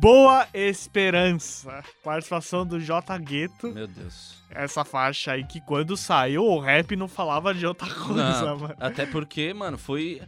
Boa 0.00 0.46
Esperança. 0.54 1.82
Participação 2.04 2.64
do 2.64 2.78
J 2.78 3.18
Gueto. 3.18 3.68
Meu 3.72 3.88
Deus. 3.88 4.38
Essa 4.48 4.84
faixa 4.84 5.32
aí 5.32 5.44
que 5.44 5.60
quando 5.60 5.96
saiu 5.96 6.44
o 6.44 6.60
rap 6.60 6.94
não 6.94 7.08
falava 7.08 7.52
de 7.52 7.66
outra 7.66 7.92
coisa, 7.92 8.42
Não, 8.42 8.58
mano. 8.58 8.76
até 8.78 9.04
porque, 9.06 9.52
mano, 9.52 9.76
foi. 9.76 10.22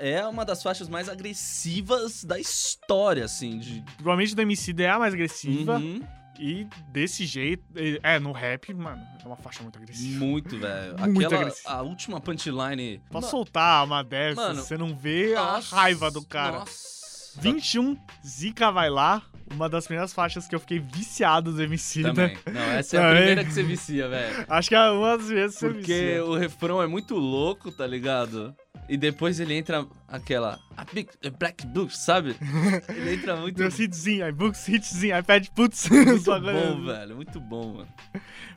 É 0.00 0.26
uma 0.26 0.44
das 0.44 0.60
faixas 0.60 0.88
mais 0.88 1.08
agressivas 1.08 2.24
da 2.24 2.38
história, 2.38 3.24
assim. 3.24 3.58
De... 3.60 3.84
Provavelmente 3.96 4.34
do 4.34 4.42
MC 4.42 4.74
é 4.78 4.90
a 4.90 4.98
mais 4.98 5.14
agressiva. 5.14 5.78
Uhum. 5.78 6.02
E 6.38 6.66
desse 6.88 7.24
jeito, 7.24 7.62
é, 8.02 8.18
no 8.18 8.32
rap, 8.32 8.74
mano, 8.74 9.06
é 9.22 9.26
uma 9.26 9.36
faixa 9.36 9.62
muito 9.62 9.78
agressiva. 9.78 10.24
Muito, 10.24 10.58
velho. 10.58 10.94
Aquela. 10.94 11.36
agressivo. 11.42 11.68
A 11.68 11.82
última 11.82 12.20
punchline. 12.20 13.00
Pra 13.08 13.22
soltar 13.22 13.84
uma 13.84 14.02
dessas, 14.02 14.36
Mano, 14.36 14.62
você 14.62 14.76
não 14.76 14.96
vê 14.96 15.34
Nossa, 15.34 15.76
a 15.76 15.78
raiva 15.78 16.10
do 16.10 16.24
cara. 16.24 16.58
Nossa. 16.58 17.01
21, 17.40 17.96
Zica 18.26 18.70
vai 18.70 18.90
lá. 18.90 19.22
Uma 19.52 19.68
das 19.68 19.86
primeiras 19.86 20.14
faixas 20.14 20.48
que 20.48 20.54
eu 20.54 20.60
fiquei 20.60 20.78
viciado 20.78 21.52
do 21.52 21.62
MC. 21.62 22.02
Também. 22.02 22.38
Não, 22.50 22.60
essa 22.62 22.96
é 22.96 23.00
a 23.00 23.02
Também. 23.02 23.16
primeira 23.18 23.44
que 23.44 23.52
você 23.52 23.62
vicia, 23.62 24.08
velho. 24.08 24.46
Acho 24.48 24.68
que 24.70 24.74
é 24.74 24.90
uma 24.90 25.18
das 25.18 25.28
vezes 25.28 25.56
que 25.58 25.60
você 25.60 25.68
Porque 25.68 25.82
vicia. 25.82 26.24
o 26.24 26.34
refrão 26.38 26.80
é 26.80 26.86
muito 26.86 27.14
louco, 27.16 27.70
tá 27.70 27.86
ligado? 27.86 28.54
E 28.88 28.96
depois 28.96 29.40
ele 29.40 29.54
entra 29.54 29.86
aquela. 30.08 30.58
A 30.76 30.84
big, 30.84 31.08
a 31.24 31.30
Black 31.30 31.66
Book, 31.66 31.96
sabe? 31.96 32.34
Ele 32.88 33.14
entra 33.14 33.36
muito. 33.36 33.56
Deu 33.56 33.68
hitzinho, 33.68 34.26
iBooks, 34.28 34.68
hitzinho, 34.68 35.18
iPad, 35.18 35.46
putz. 35.54 35.88
Muito 35.88 36.24
bom, 36.40 36.84
velho. 36.84 37.14
Muito 37.16 37.40
bom, 37.40 37.74
mano. 37.74 37.88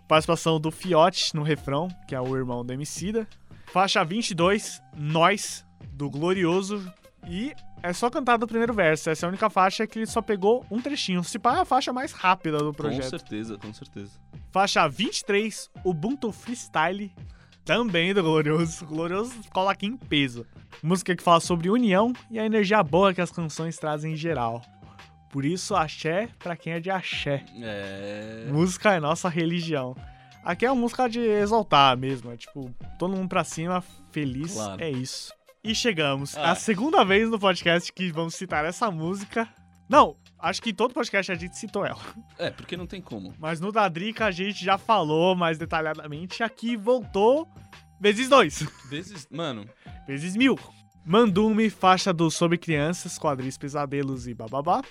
Participação 0.07 0.59
do 0.59 0.71
Fiote 0.71 1.35
no 1.35 1.43
refrão, 1.43 1.87
que 2.07 2.15
é 2.15 2.19
o 2.19 2.35
irmão 2.35 2.65
do 2.65 2.73
Emicida. 2.73 3.27
Faixa 3.67 4.03
22, 4.03 4.81
Nós, 4.97 5.63
do 5.93 6.09
Glorioso. 6.09 6.91
E 7.27 7.53
é 7.83 7.93
só 7.93 8.09
cantar 8.09 8.37
do 8.37 8.47
primeiro 8.47 8.73
verso. 8.73 9.09
Essa 9.09 9.25
é 9.25 9.27
a 9.27 9.29
única 9.29 9.49
faixa 9.49 9.85
que 9.85 9.99
ele 9.99 10.05
só 10.05 10.21
pegou 10.21 10.65
um 10.71 10.81
trechinho. 10.81 11.23
Se 11.23 11.37
pá, 11.37 11.57
é 11.57 11.59
a 11.61 11.65
faixa 11.65 11.93
mais 11.93 12.11
rápida 12.11 12.57
do 12.57 12.65
Com 12.67 12.73
projeto. 12.73 13.09
certeza, 13.09 13.57
com 13.57 13.73
certeza. 13.73 14.11
Faixa 14.51 14.87
23, 14.87 15.69
Ubuntu 15.83 16.31
Freestyle, 16.31 17.13
também 17.63 18.13
do 18.13 18.23
Glorioso. 18.23 18.85
O 18.85 18.87
Glorioso 18.87 19.33
cola 19.51 19.71
aqui 19.71 19.85
em 19.85 19.97
peso. 19.97 20.45
Música 20.81 21.15
que 21.15 21.23
fala 21.23 21.39
sobre 21.39 21.69
união 21.69 22.13
e 22.29 22.39
a 22.39 22.45
energia 22.45 22.81
boa 22.83 23.13
que 23.13 23.21
as 23.21 23.31
canções 23.31 23.77
trazem 23.77 24.13
em 24.13 24.15
geral. 24.15 24.61
Por 25.29 25.43
isso, 25.43 25.75
axé 25.75 26.29
pra 26.39 26.55
quem 26.55 26.73
é 26.73 26.79
de 26.79 26.89
axé. 26.89 27.43
É. 27.61 28.47
Música 28.49 28.93
é 28.93 28.99
nossa 28.99 29.27
religião. 29.27 29.95
Aqui 30.43 30.65
é 30.65 30.71
uma 30.71 30.79
música 30.79 31.09
de 31.09 31.19
exaltar 31.19 31.97
mesmo. 31.97 32.31
É 32.31 32.37
tipo, 32.37 32.73
todo 32.97 33.15
mundo 33.15 33.27
pra 33.27 33.43
cima, 33.43 33.83
feliz. 34.11 34.53
Claro. 34.53 34.81
É 34.81 34.89
isso. 34.89 35.33
E 35.65 35.73
chegamos. 35.73 36.37
Ah. 36.37 36.51
A 36.51 36.55
segunda 36.55 37.03
vez 37.03 37.27
no 37.27 37.39
podcast 37.39 37.91
que 37.91 38.11
vamos 38.11 38.35
citar 38.35 38.63
essa 38.65 38.91
música. 38.91 39.49
Não, 39.89 40.15
acho 40.37 40.61
que 40.61 40.69
em 40.69 40.75
todo 40.75 40.93
podcast 40.93 41.31
a 41.31 41.35
gente 41.35 41.57
citou 41.57 41.83
ela. 41.83 41.99
É, 42.37 42.51
porque 42.51 42.77
não 42.77 42.85
tem 42.85 43.01
como. 43.01 43.33
Mas 43.39 43.59
no 43.59 43.71
da 43.71 43.89
Drica 43.89 44.27
a 44.27 44.31
gente 44.31 44.63
já 44.63 44.77
falou 44.77 45.35
mais 45.35 45.57
detalhadamente. 45.57 46.43
Aqui 46.43 46.77
voltou 46.77 47.49
vezes 47.99 48.29
dois. 48.29 48.61
Vezes. 48.91 49.27
Mano, 49.31 49.67
Vezes 50.07 50.37
mil. 50.37 50.55
Mandume, 51.03 51.71
faixa 51.71 52.13
do 52.13 52.29
Sobre 52.29 52.59
Crianças, 52.59 53.17
Quadris 53.17 53.57
Pesadelos 53.57 54.27
e 54.27 54.35
bababá. 54.35 54.83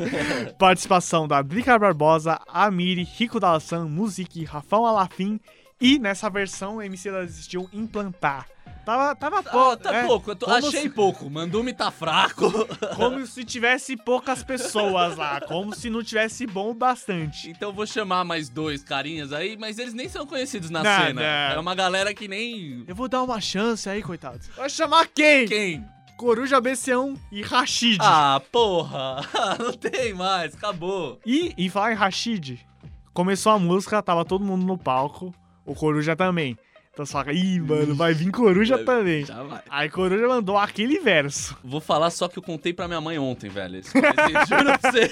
Participação 0.58 1.28
da 1.28 1.42
Drica 1.42 1.78
Barbosa, 1.78 2.40
Amiri, 2.48 3.02
Rico 3.02 3.38
Dalassan, 3.38 3.84
Musique, 3.88 4.42
Rafão 4.44 4.86
Alafim 4.86 5.38
e 5.78 5.98
nessa 5.98 6.30
versão 6.30 6.80
MC 6.80 7.10
da 7.10 7.20
desistiu 7.20 7.68
implantar. 7.74 8.53
Tava, 8.84 9.14
tava 9.16 9.38
Ah, 9.38 9.42
pouco. 9.42 9.76
tá 9.78 9.92
né? 9.92 10.06
pouco. 10.06 10.30
Eu 10.30 10.36
tô- 10.36 10.50
achei 10.50 10.82
se- 10.82 10.90
pouco. 10.90 11.30
Mandume 11.30 11.72
tá 11.72 11.90
fraco. 11.90 12.50
Como 12.96 13.26
se 13.26 13.44
tivesse 13.44 13.96
poucas 13.96 14.42
pessoas 14.42 15.16
lá. 15.16 15.40
Como 15.40 15.74
se 15.74 15.88
não 15.88 16.02
tivesse 16.02 16.46
bom 16.46 16.70
o 16.70 16.74
bastante. 16.74 17.48
Então 17.50 17.70
eu 17.70 17.74
vou 17.74 17.86
chamar 17.86 18.24
mais 18.24 18.48
dois 18.48 18.82
carinhas 18.84 19.32
aí, 19.32 19.56
mas 19.56 19.78
eles 19.78 19.94
nem 19.94 20.08
são 20.08 20.26
conhecidos 20.26 20.68
na 20.70 20.82
Não, 20.82 21.00
cena. 21.06 21.20
não. 21.20 21.56
É 21.56 21.58
uma 21.58 21.74
galera 21.74 22.12
que 22.12 22.28
nem. 22.28 22.84
Eu 22.86 22.94
vou 22.94 23.08
dar 23.08 23.22
uma 23.22 23.40
chance 23.40 23.88
aí, 23.88 24.02
coitados. 24.02 24.48
Vai 24.56 24.68
chamar 24.68 25.06
quem? 25.06 25.46
Quem? 25.48 25.84
Coruja 26.16 26.60
BC1 26.60 27.16
e 27.32 27.42
Rashid. 27.42 27.98
Ah, 28.00 28.40
porra! 28.52 29.16
Não 29.58 29.72
tem 29.72 30.14
mais, 30.14 30.54
acabou. 30.54 31.18
E 31.26 31.52
em 31.58 31.68
falar 31.68 31.90
em 31.92 31.96
Rashid, 31.96 32.64
começou 33.12 33.50
a 33.50 33.58
música, 33.58 34.00
tava 34.00 34.24
todo 34.24 34.44
mundo 34.44 34.64
no 34.64 34.78
palco, 34.78 35.34
o 35.66 35.74
Coruja 35.74 36.14
também. 36.14 36.56
Então 36.94 37.04
fala, 37.04 37.32
ih, 37.32 37.58
mano, 37.60 37.92
vai 37.92 38.14
vir 38.14 38.30
Coruja 38.30 38.76
Vai- 38.76 38.84
também. 38.84 39.26
Já 39.26 39.42
vai. 39.42 39.60
Aí 39.68 39.90
Coruja 39.90 40.28
mandou 40.28 40.56
aquele 40.56 41.00
verso. 41.00 41.56
Vou 41.64 41.80
falar 41.80 42.08
só 42.10 42.28
que 42.28 42.38
eu 42.38 42.42
contei 42.42 42.72
pra 42.72 42.86
minha 42.86 43.00
mãe 43.00 43.18
ontem, 43.18 43.50
velho. 43.50 43.78
Esse- 43.78 43.90
Juro 44.48 44.78
pra 44.78 44.90
você. 44.92 45.10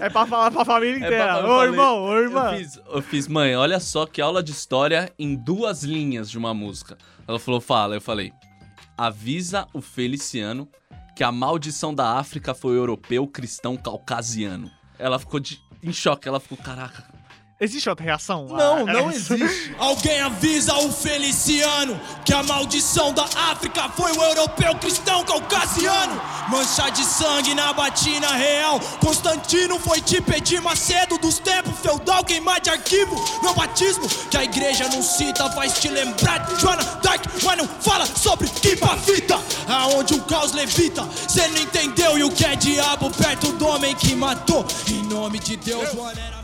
É 0.00 0.08
pra 0.08 0.24
falar 0.26 0.50
pra 0.52 0.64
família 0.64 0.94
É 0.94 0.98
inteira. 0.98 1.24
pra- 1.24 1.38
eu 1.40 1.44
ô, 1.44 1.48
falei- 1.56 1.70
irmão, 1.70 2.04
ô, 2.04 2.16
irmã. 2.16 2.52
Eu 2.52 2.58
fiz, 2.58 2.80
eu 2.88 3.02
fiz, 3.02 3.26
mãe, 3.28 3.56
olha 3.56 3.80
só 3.80 4.06
que 4.06 4.20
aula 4.22 4.42
de 4.44 4.52
história 4.52 5.12
em 5.18 5.34
duas 5.34 5.82
linhas 5.82 6.30
de 6.30 6.38
uma 6.38 6.54
música. 6.54 6.96
Ela 7.26 7.40
falou, 7.40 7.60
fala. 7.60 7.96
Eu 7.96 8.00
falei, 8.00 8.32
avisa 8.96 9.66
o 9.72 9.80
Feliciano 9.80 10.68
que 11.16 11.24
a 11.24 11.32
maldição 11.32 11.92
da 11.92 12.12
África 12.18 12.54
foi 12.54 12.76
europeu 12.76 13.26
cristão 13.26 13.76
caucasiano. 13.76 14.70
Ela 15.00 15.18
ficou 15.18 15.40
de- 15.40 15.60
em 15.82 15.92
choque, 15.92 16.28
ela 16.28 16.38
ficou, 16.38 16.56
caraca. 16.58 17.04
Existe 17.58 17.88
outra 17.88 18.04
reação? 18.04 18.44
Não, 18.48 18.80
Ah, 18.80 18.92
não 18.92 19.10
é- 19.10 19.14
existe. 19.14 19.74
Alguém 19.80 20.20
avisa 20.20 20.74
o 20.76 20.92
Feliciano 20.92 21.98
que 22.22 22.34
a 22.34 22.42
maldição 22.42 23.14
da 23.14 23.24
África 23.50 23.88
foi 23.96 24.12
o 24.12 24.22
europeu 24.22 24.74
cristão 24.74 25.24
caucasiano. 25.24 26.20
Mancha 26.50 26.90
de 26.90 27.02
sangue 27.02 27.54
na 27.54 27.72
batina 27.72 28.28
real. 28.34 28.78
Constantino 29.00 29.78
foi 29.78 30.02
te 30.02 30.20
pedir 30.20 30.60
Macedo 30.60 31.16
dos 31.16 31.38
tempos 31.38 31.72
feudal, 31.80 32.22
queimar 32.24 32.60
de 32.60 32.68
arquivo. 32.68 33.16
Meu 33.42 33.54
batismo, 33.54 34.06
que 34.30 34.36
a 34.36 34.44
igreja 34.44 34.86
não 34.90 35.02
cita, 35.02 35.48
faz 35.52 35.78
te 35.80 35.88
lembrar 35.88 36.38
de 36.40 36.60
Joana 36.60 36.84
Dark, 37.02 37.24
mas 37.42 37.56
não 37.56 37.66
fala 37.66 38.04
sobre 38.04 38.48
que 38.50 38.76
fita. 39.04 39.40
Aonde 39.66 40.12
o 40.14 40.20
caos 40.24 40.52
levita, 40.52 41.08
cê 41.26 41.48
não 41.48 41.58
entendeu. 41.62 42.18
E 42.18 42.22
o 42.24 42.30
que 42.30 42.44
é 42.44 42.54
diabo 42.54 43.10
perto 43.12 43.52
do 43.52 43.66
homem 43.66 43.94
que 43.94 44.14
matou. 44.14 44.66
Em 44.88 45.02
nome 45.04 45.38
de 45.38 45.56
Deus, 45.56 45.94
mano, 45.94 46.35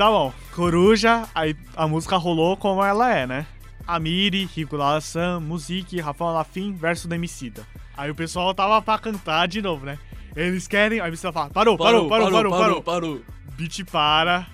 tá 0.00 0.10
bom. 0.10 0.32
Coruja, 0.54 1.28
aí 1.34 1.54
a 1.76 1.86
música 1.86 2.16
rolou 2.16 2.56
como 2.56 2.82
ela 2.82 3.14
é, 3.14 3.26
né? 3.26 3.46
Amiri, 3.86 4.46
Rico 4.46 4.74
Lassan, 4.74 5.40
Musique, 5.40 6.00
Rafael 6.00 6.32
Lafim 6.32 6.72
versus 6.72 7.04
do 7.04 7.14
Emicida. 7.14 7.66
Aí 7.94 8.10
o 8.10 8.14
pessoal 8.14 8.54
tava 8.54 8.80
pra 8.80 8.98
cantar 8.98 9.46
de 9.46 9.60
novo, 9.60 9.84
né? 9.84 9.98
Eles 10.34 10.66
querem. 10.66 11.00
Aí 11.00 11.06
o 11.06 11.10
Emicida 11.10 11.30
fala: 11.30 11.50
parou, 11.50 11.76
parou, 11.76 12.08
parou, 12.08 12.30
parou, 12.30 12.50
parou. 12.50 12.82
parou. 12.82 13.20
Beat 13.58 13.84
para. 13.92 14.46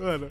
Mano. 0.00 0.28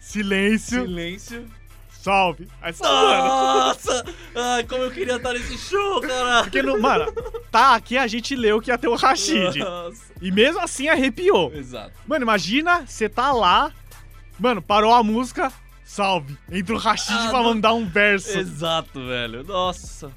Silêncio. 0.00 0.86
Silêncio. 0.86 1.46
Salve. 1.90 2.48
Aí. 2.62 2.72
Nossa! 2.80 4.04
Ai, 4.34 4.64
como 4.64 4.84
eu 4.84 4.90
queria 4.90 5.16
estar 5.16 5.34
nesse 5.34 5.58
show, 5.58 6.00
cara! 6.00 6.44
Porque, 6.44 6.62
não, 6.62 6.80
mano, 6.80 7.12
tá 7.50 7.74
aqui 7.74 7.98
a 7.98 8.06
gente 8.06 8.34
leu 8.34 8.60
que 8.60 8.70
ia 8.70 8.78
ter 8.78 8.88
o 8.88 8.94
Rashid. 8.94 9.58
Nossa. 9.58 10.02
E 10.20 10.30
mesmo 10.30 10.60
assim 10.60 10.88
arrepiou. 10.88 11.52
Exato. 11.54 11.92
Mano, 12.06 12.22
imagina, 12.22 12.86
você 12.86 13.06
tá 13.06 13.30
lá. 13.32 13.70
Mano, 14.38 14.60
parou 14.62 14.92
a 14.92 15.02
música. 15.02 15.52
Salve. 15.84 16.36
Entra 16.50 16.74
o 16.74 16.78
Rashid 16.78 17.26
Ah, 17.26 17.28
pra 17.30 17.42
mandar 17.42 17.74
um 17.74 17.86
verso. 17.86 18.38
Exato, 18.38 19.06
velho. 19.06 19.44
Nossa. 19.44 20.10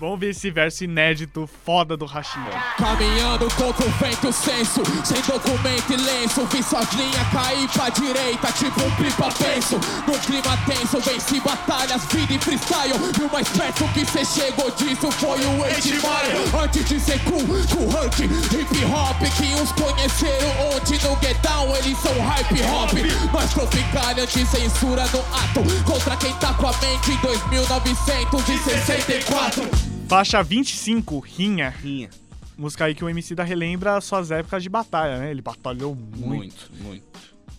Vamos 0.00 0.20
ver 0.20 0.30
esse 0.30 0.48
verso 0.48 0.84
inédito 0.84 1.50
foda 1.64 1.96
do 1.96 2.06
Rashid. 2.06 2.48
Caminhando 2.76 3.48
contra 3.56 3.84
o 3.84 3.90
vento 3.90 4.32
senso 4.32 4.80
Sem 5.04 5.20
documento 5.22 5.92
e 5.92 5.96
lenço 5.96 6.46
Vi 6.46 6.62
suas 6.62 6.88
linhas 6.92 7.26
cair 7.32 7.68
pra 7.70 7.88
direita 7.88 8.52
Tipo 8.52 8.80
um 8.80 8.92
pipa 8.92 9.28
penso 9.32 9.74
Num 10.06 10.16
clima 10.20 10.56
tenso 10.66 11.00
Venci 11.00 11.40
batalhas, 11.40 12.04
vida 12.12 12.32
e 12.32 12.38
freestyle. 12.38 12.94
E 13.18 13.22
o 13.24 13.32
mais 13.32 13.48
perto 13.48 13.88
que 13.88 14.06
cê 14.06 14.24
chegou 14.24 14.70
disso 14.70 15.10
Foi 15.10 15.44
o 15.44 15.58
8 15.62 15.84
Mile 15.84 16.48
Antes 16.62 16.88
de 16.88 17.00
ser 17.00 17.18
cool, 17.24 17.40
cool 17.40 17.88
hunt 17.88 18.20
Hip 18.20 18.84
hop 18.84 19.20
que 19.36 19.52
uns 19.60 19.72
conheceram 19.72 20.76
ontem 20.76 21.00
No 21.02 21.18
Get 21.20 21.40
Down 21.42 21.74
eles 21.74 21.98
são 21.98 22.16
hype 22.20 22.62
hop. 22.62 22.92
Nós 23.32 23.52
tropicalha 23.52 24.22
anti-censura 24.22 25.04
no 25.08 25.18
ato 25.34 25.64
Contra 25.84 26.16
quem 26.16 26.32
tá 26.34 26.54
com 26.54 26.68
a 26.68 26.72
mente 26.78 27.10
em 27.10 27.16
2964 27.16 29.87
Faixa 30.08 30.42
25, 30.42 31.18
Rinha. 31.18 31.68
Rinha. 31.68 32.08
Música 32.56 32.86
aí 32.86 32.94
que 32.94 33.04
o 33.04 33.10
MC 33.10 33.34
da 33.34 33.44
relembra 33.44 34.00
suas 34.00 34.30
épocas 34.30 34.62
de 34.62 34.70
batalha, 34.70 35.18
né? 35.18 35.30
Ele 35.30 35.42
batalhou 35.42 35.94
muito. 35.94 36.26
Muito, 36.26 36.70
muito. 36.80 37.04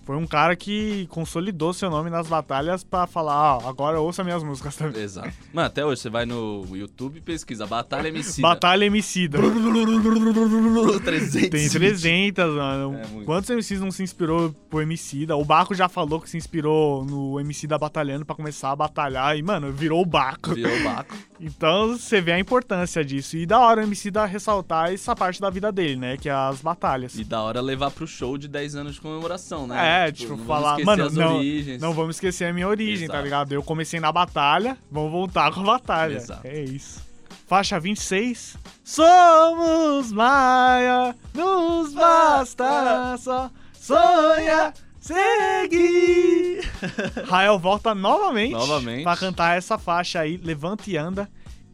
Foi 0.09 0.17
um 0.17 0.25
cara 0.25 0.55
que 0.55 1.05
consolidou 1.11 1.71
seu 1.71 1.87
nome 1.87 2.09
nas 2.09 2.27
batalhas 2.27 2.83
pra 2.83 3.05
falar, 3.05 3.31
ah, 3.35 3.69
agora 3.69 4.01
ouça 4.01 4.23
minhas 4.23 4.43
músicas 4.43 4.75
também. 4.75 5.03
Exato. 5.03 5.31
Mano, 5.53 5.67
até 5.67 5.85
hoje 5.85 6.01
você 6.01 6.09
vai 6.09 6.25
no 6.25 6.65
YouTube 6.71 7.17
e 7.17 7.21
pesquisa 7.21 7.67
Batalha 7.67 8.07
MC. 8.07 8.41
Batalha 8.41 8.85
Emicida. 8.85 9.37
300. 11.05 11.49
Tem 11.51 11.69
300, 11.69 12.55
mano. 12.55 12.95
É. 12.95 13.23
Quantos 13.23 13.51
MCs 13.51 13.79
não 13.79 13.91
se 13.91 14.01
inspirou 14.01 14.51
pro 14.67 14.81
Emicida? 14.81 15.35
O 15.35 15.45
Baco 15.45 15.75
já 15.75 15.87
falou 15.87 16.19
que 16.19 16.27
se 16.27 16.37
inspirou 16.37 17.05
no 17.05 17.39
Emicida 17.39 17.77
batalhando 17.77 18.25
pra 18.25 18.35
começar 18.35 18.71
a 18.71 18.75
batalhar. 18.75 19.37
E, 19.37 19.43
mano, 19.43 19.71
virou 19.71 20.01
o 20.01 20.05
Baco. 20.07 20.55
Virou 20.55 20.75
o 20.75 20.83
Baco. 20.85 21.15
Então 21.41 21.97
você 21.97 22.19
vê 22.19 22.33
a 22.33 22.39
importância 22.39 23.03
disso. 23.03 23.37
E 23.37 23.45
da 23.45 23.59
hora 23.59 23.79
o 23.79 23.83
Emicida 23.85 24.25
ressaltar 24.25 24.93
essa 24.93 25.15
parte 25.15 25.39
da 25.39 25.49
vida 25.49 25.71
dele, 25.71 25.95
né? 25.95 26.17
Que 26.17 26.27
é 26.27 26.33
as 26.33 26.61
batalhas. 26.61 27.17
E 27.17 27.23
da 27.23 27.41
hora 27.41 27.61
levar 27.61 27.91
pro 27.91 28.05
show 28.05 28.37
de 28.37 28.47
10 28.47 28.75
anos 28.75 28.95
de 28.95 29.01
comemoração, 29.01 29.65
né? 29.65 29.98
É, 29.98 29.98
tipo, 30.11 30.29
não 30.29 30.37
vamos 30.37 30.47
falar, 30.47 30.79
mano, 30.83 31.05
as 31.05 31.13
não, 31.13 31.41
não 31.79 31.93
vamos 31.93 32.15
esquecer 32.15 32.45
a 32.45 32.53
minha 32.53 32.67
origem, 32.67 33.07
tá 33.07 33.13
Exato. 33.15 33.23
ligado? 33.23 33.51
Eu 33.53 33.63
comecei 33.63 33.99
na 33.99 34.11
batalha, 34.11 34.77
vamos 34.91 35.11
voltar 35.11 35.51
com 35.53 35.61
a 35.61 35.63
batalha. 35.63 36.15
Exato. 36.17 36.45
É 36.47 36.61
isso. 36.63 37.07
Faixa 37.47 37.79
26. 37.79 38.57
Somos 38.83 40.11
Maia, 40.11 41.15
nos 41.33 41.93
basta 41.93 43.17
só 43.17 43.49
sonha 43.73 44.73
seguir. 44.99 46.61
Rael 47.27 47.57
volta 47.57 47.95
novamente, 47.95 48.51
Novamente. 48.53 49.03
pra 49.03 49.17
cantar 49.17 49.57
essa 49.57 49.77
faixa 49.77 50.19
aí, 50.19 50.37
Levanta 50.37 50.89
e 50.89 50.97
Anda, 50.97 51.29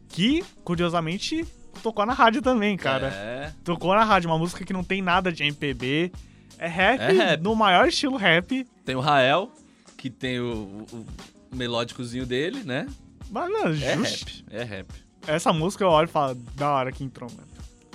que, 0.08 0.42
curiosamente, 0.64 1.44
tocou 1.82 2.06
na 2.06 2.12
rádio 2.14 2.40
também, 2.40 2.76
cara. 2.76 3.08
É. 3.08 3.52
Tocou 3.64 3.94
na 3.94 4.04
rádio, 4.04 4.30
uma 4.30 4.38
música 4.38 4.64
que 4.64 4.72
não 4.72 4.82
tem 4.84 5.02
nada 5.02 5.30
de 5.30 5.42
MPB. 5.42 6.10
É 6.58 6.66
rap, 6.68 7.00
É 7.00 7.12
rap. 7.12 7.42
no 7.42 7.54
maior 7.54 7.88
estilo 7.88 8.16
rap. 8.16 8.64
Tem 8.84 8.94
o 8.96 9.00
Rael, 9.00 9.50
que 9.96 10.08
tem 10.10 10.40
o, 10.40 10.86
o- 10.92 11.06
o 11.52 11.56
melódicozinho 11.56 12.24
dele, 12.26 12.62
né? 12.64 12.86
Mas, 13.30 13.50
mano, 13.50 13.74
É 13.74 13.96
just- 13.96 14.24
rap, 14.24 14.44
é 14.50 14.62
rap. 14.64 14.86
essa 15.26 15.52
música 15.52 15.84
eu 15.84 15.88
olho 15.88 16.06
e 16.06 16.10
falo, 16.10 16.34
da 16.54 16.70
hora 16.70 16.92
que 16.92 17.02
entrou, 17.04 17.30
mano. 17.30 17.46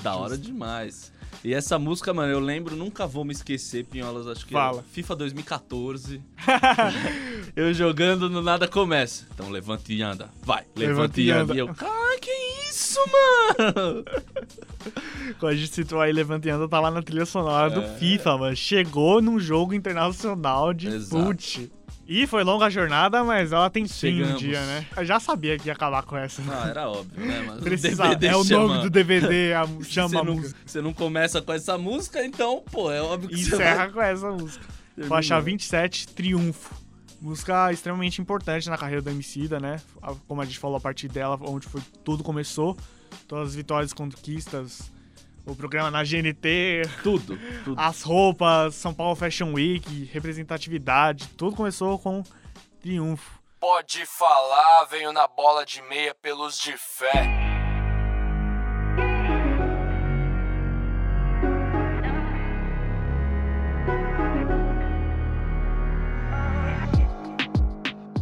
Da 0.03 0.15
hora 0.15 0.37
demais. 0.37 1.10
E 1.43 1.53
essa 1.53 1.79
música, 1.79 2.13
mano, 2.13 2.31
eu 2.31 2.39
lembro, 2.39 2.75
nunca 2.75 3.07
vou 3.07 3.25
me 3.25 3.31
esquecer, 3.31 3.85
Pinholas, 3.85 4.27
acho 4.27 4.45
que 4.45 4.53
Fala. 4.53 4.81
é 4.81 4.83
FIFA 4.93 5.15
2014. 5.15 6.21
eu 7.55 7.73
jogando 7.73 8.29
no 8.29 8.41
nada 8.41 8.67
começa. 8.67 9.25
Então 9.33 9.49
levanta 9.49 9.91
e 9.91 10.01
anda. 10.01 10.29
Vai, 10.43 10.65
levanta, 10.75 11.19
e 11.19 11.31
anda. 11.31 11.53
E 11.55 11.57
eu, 11.57 11.73
cara, 11.73 12.19
que 12.19 12.29
isso, 12.69 12.99
mano? 12.99 14.05
Quando 15.39 15.51
a 15.51 15.55
gente 15.55 15.73
citou 15.73 16.01
aí 16.01 16.11
Levanta 16.11 16.47
e 16.47 16.51
Anda, 16.51 16.67
tá 16.67 16.79
lá 16.79 16.89
na 16.89 17.01
trilha 17.01 17.25
sonora 17.25 17.69
do 17.69 17.81
É. 17.81 17.95
FIFA, 17.95 18.37
mano. 18.37 18.55
Chegou 18.55 19.21
num 19.21 19.39
jogo 19.39 19.73
internacional 19.73 20.73
de 20.73 20.87
Exato. 20.87 21.23
fute. 21.25 21.71
E 22.07 22.27
foi 22.27 22.43
longa 22.43 22.65
a 22.65 22.69
jornada, 22.69 23.23
mas 23.23 23.53
ela 23.53 23.69
tem 23.69 23.87
fim 23.87 24.21
um 24.23 24.35
dia, 24.35 24.59
né? 24.65 24.85
Eu 24.97 25.05
já 25.05 25.19
sabia 25.19 25.57
que 25.57 25.67
ia 25.67 25.73
acabar 25.73 26.03
com 26.03 26.17
essa. 26.17 26.41
Ah, 26.49 26.67
era 26.69 26.89
óbvio, 26.89 27.25
né, 27.25 27.41
mano? 27.41 27.61
O 27.61 27.63
Precisa, 27.63 28.03
DVD 28.09 28.27
é 28.27 28.35
o 28.35 28.43
chama- 28.43 28.67
nome 28.67 28.81
do 28.83 28.89
DVD, 28.89 29.53
a, 29.53 29.65
chama 29.85 30.07
a 30.07 30.09
você 30.09 30.15
não, 30.25 30.35
música. 30.35 30.59
você 30.65 30.81
não 30.81 30.93
começa 30.93 31.41
com 31.41 31.53
essa 31.53 31.77
música, 31.77 32.25
então, 32.25 32.63
pô, 32.69 32.91
é 32.91 33.01
óbvio 33.01 33.29
que 33.29 33.37
você 33.37 33.55
Encerra 33.55 33.75
vai... 33.77 33.89
com 33.91 34.01
essa 34.01 34.31
música. 34.31 34.65
Terminou. 34.95 35.09
Faixa 35.17 35.39
27, 35.39 36.07
Triunfo. 36.09 36.75
Música 37.21 37.71
extremamente 37.71 38.19
importante 38.19 38.67
na 38.69 38.77
carreira 38.77 39.01
do 39.01 39.09
Emicida, 39.09 39.59
né? 39.59 39.79
A- 40.01 40.15
Como 40.27 40.41
a 40.41 40.45
gente 40.45 40.59
falou, 40.59 40.75
a 40.77 40.81
partir 40.81 41.07
dela, 41.07 41.37
onde 41.41 41.67
foi, 41.67 41.81
tudo 42.03 42.23
começou. 42.23 42.75
Todas 43.27 43.49
as 43.49 43.55
vitórias 43.55 43.93
conquistas. 43.93 44.91
O 45.45 45.55
programa 45.55 45.89
na 45.89 46.03
GNT, 46.03 46.83
Tudo, 47.03 47.37
tudo. 47.63 47.79
as 47.79 48.03
roupas, 48.03 48.75
São 48.75 48.93
Paulo 48.93 49.15
Fashion 49.15 49.53
Week, 49.53 50.05
representatividade. 50.13 51.27
Tudo 51.29 51.55
começou 51.55 51.97
com 51.97 52.23
Triunfo. 52.79 53.39
Pode 53.59 54.05
falar, 54.05 54.85
venho 54.85 55.11
na 55.11 55.27
bola 55.27 55.65
de 55.65 55.81
meia 55.83 56.15
pelos 56.15 56.57
de 56.59 56.73
fé. 56.77 57.50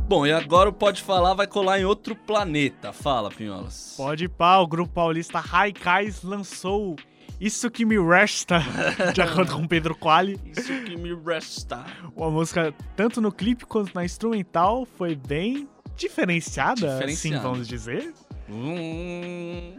Bom, 0.10 0.26
e 0.26 0.32
agora 0.32 0.70
o 0.70 0.74
Pode 0.74 1.04
Falar 1.04 1.36
vai 1.36 1.46
colar 1.46 1.80
em 1.80 1.86
outro 1.86 2.16
planeta. 2.16 2.92
Fala, 2.92 3.30
Pinholas. 3.30 3.94
Pode 3.96 4.26
ir 4.26 4.28
pá, 4.28 4.58
o 4.58 4.66
grupo 4.66 4.92
paulista 4.92 5.40
Raikais 5.40 6.24
lançou 6.24 6.96
Isso 7.40 7.70
Que 7.70 7.86
Me 7.86 7.96
Resta, 8.00 8.58
de 9.14 9.22
acordo 9.22 9.54
com 9.54 9.68
Pedro 9.68 9.94
Quali. 9.94 10.40
Isso 10.44 10.74
que 10.84 10.98
me 10.98 11.14
resta. 11.14 11.86
Uma 12.16 12.32
música, 12.32 12.74
tanto 12.96 13.22
no 13.22 13.32
clipe 13.32 13.68
quanto 13.68 13.94
na 13.94 14.04
instrumental, 14.04 14.88
foi 14.98 15.16
bem 15.16 15.70
diferenciada, 15.96 16.88
assim 16.88 17.06
Diferenciada. 17.06 17.44
vamos 17.48 17.68
dizer. 17.68 18.12
Hum... 18.50 19.76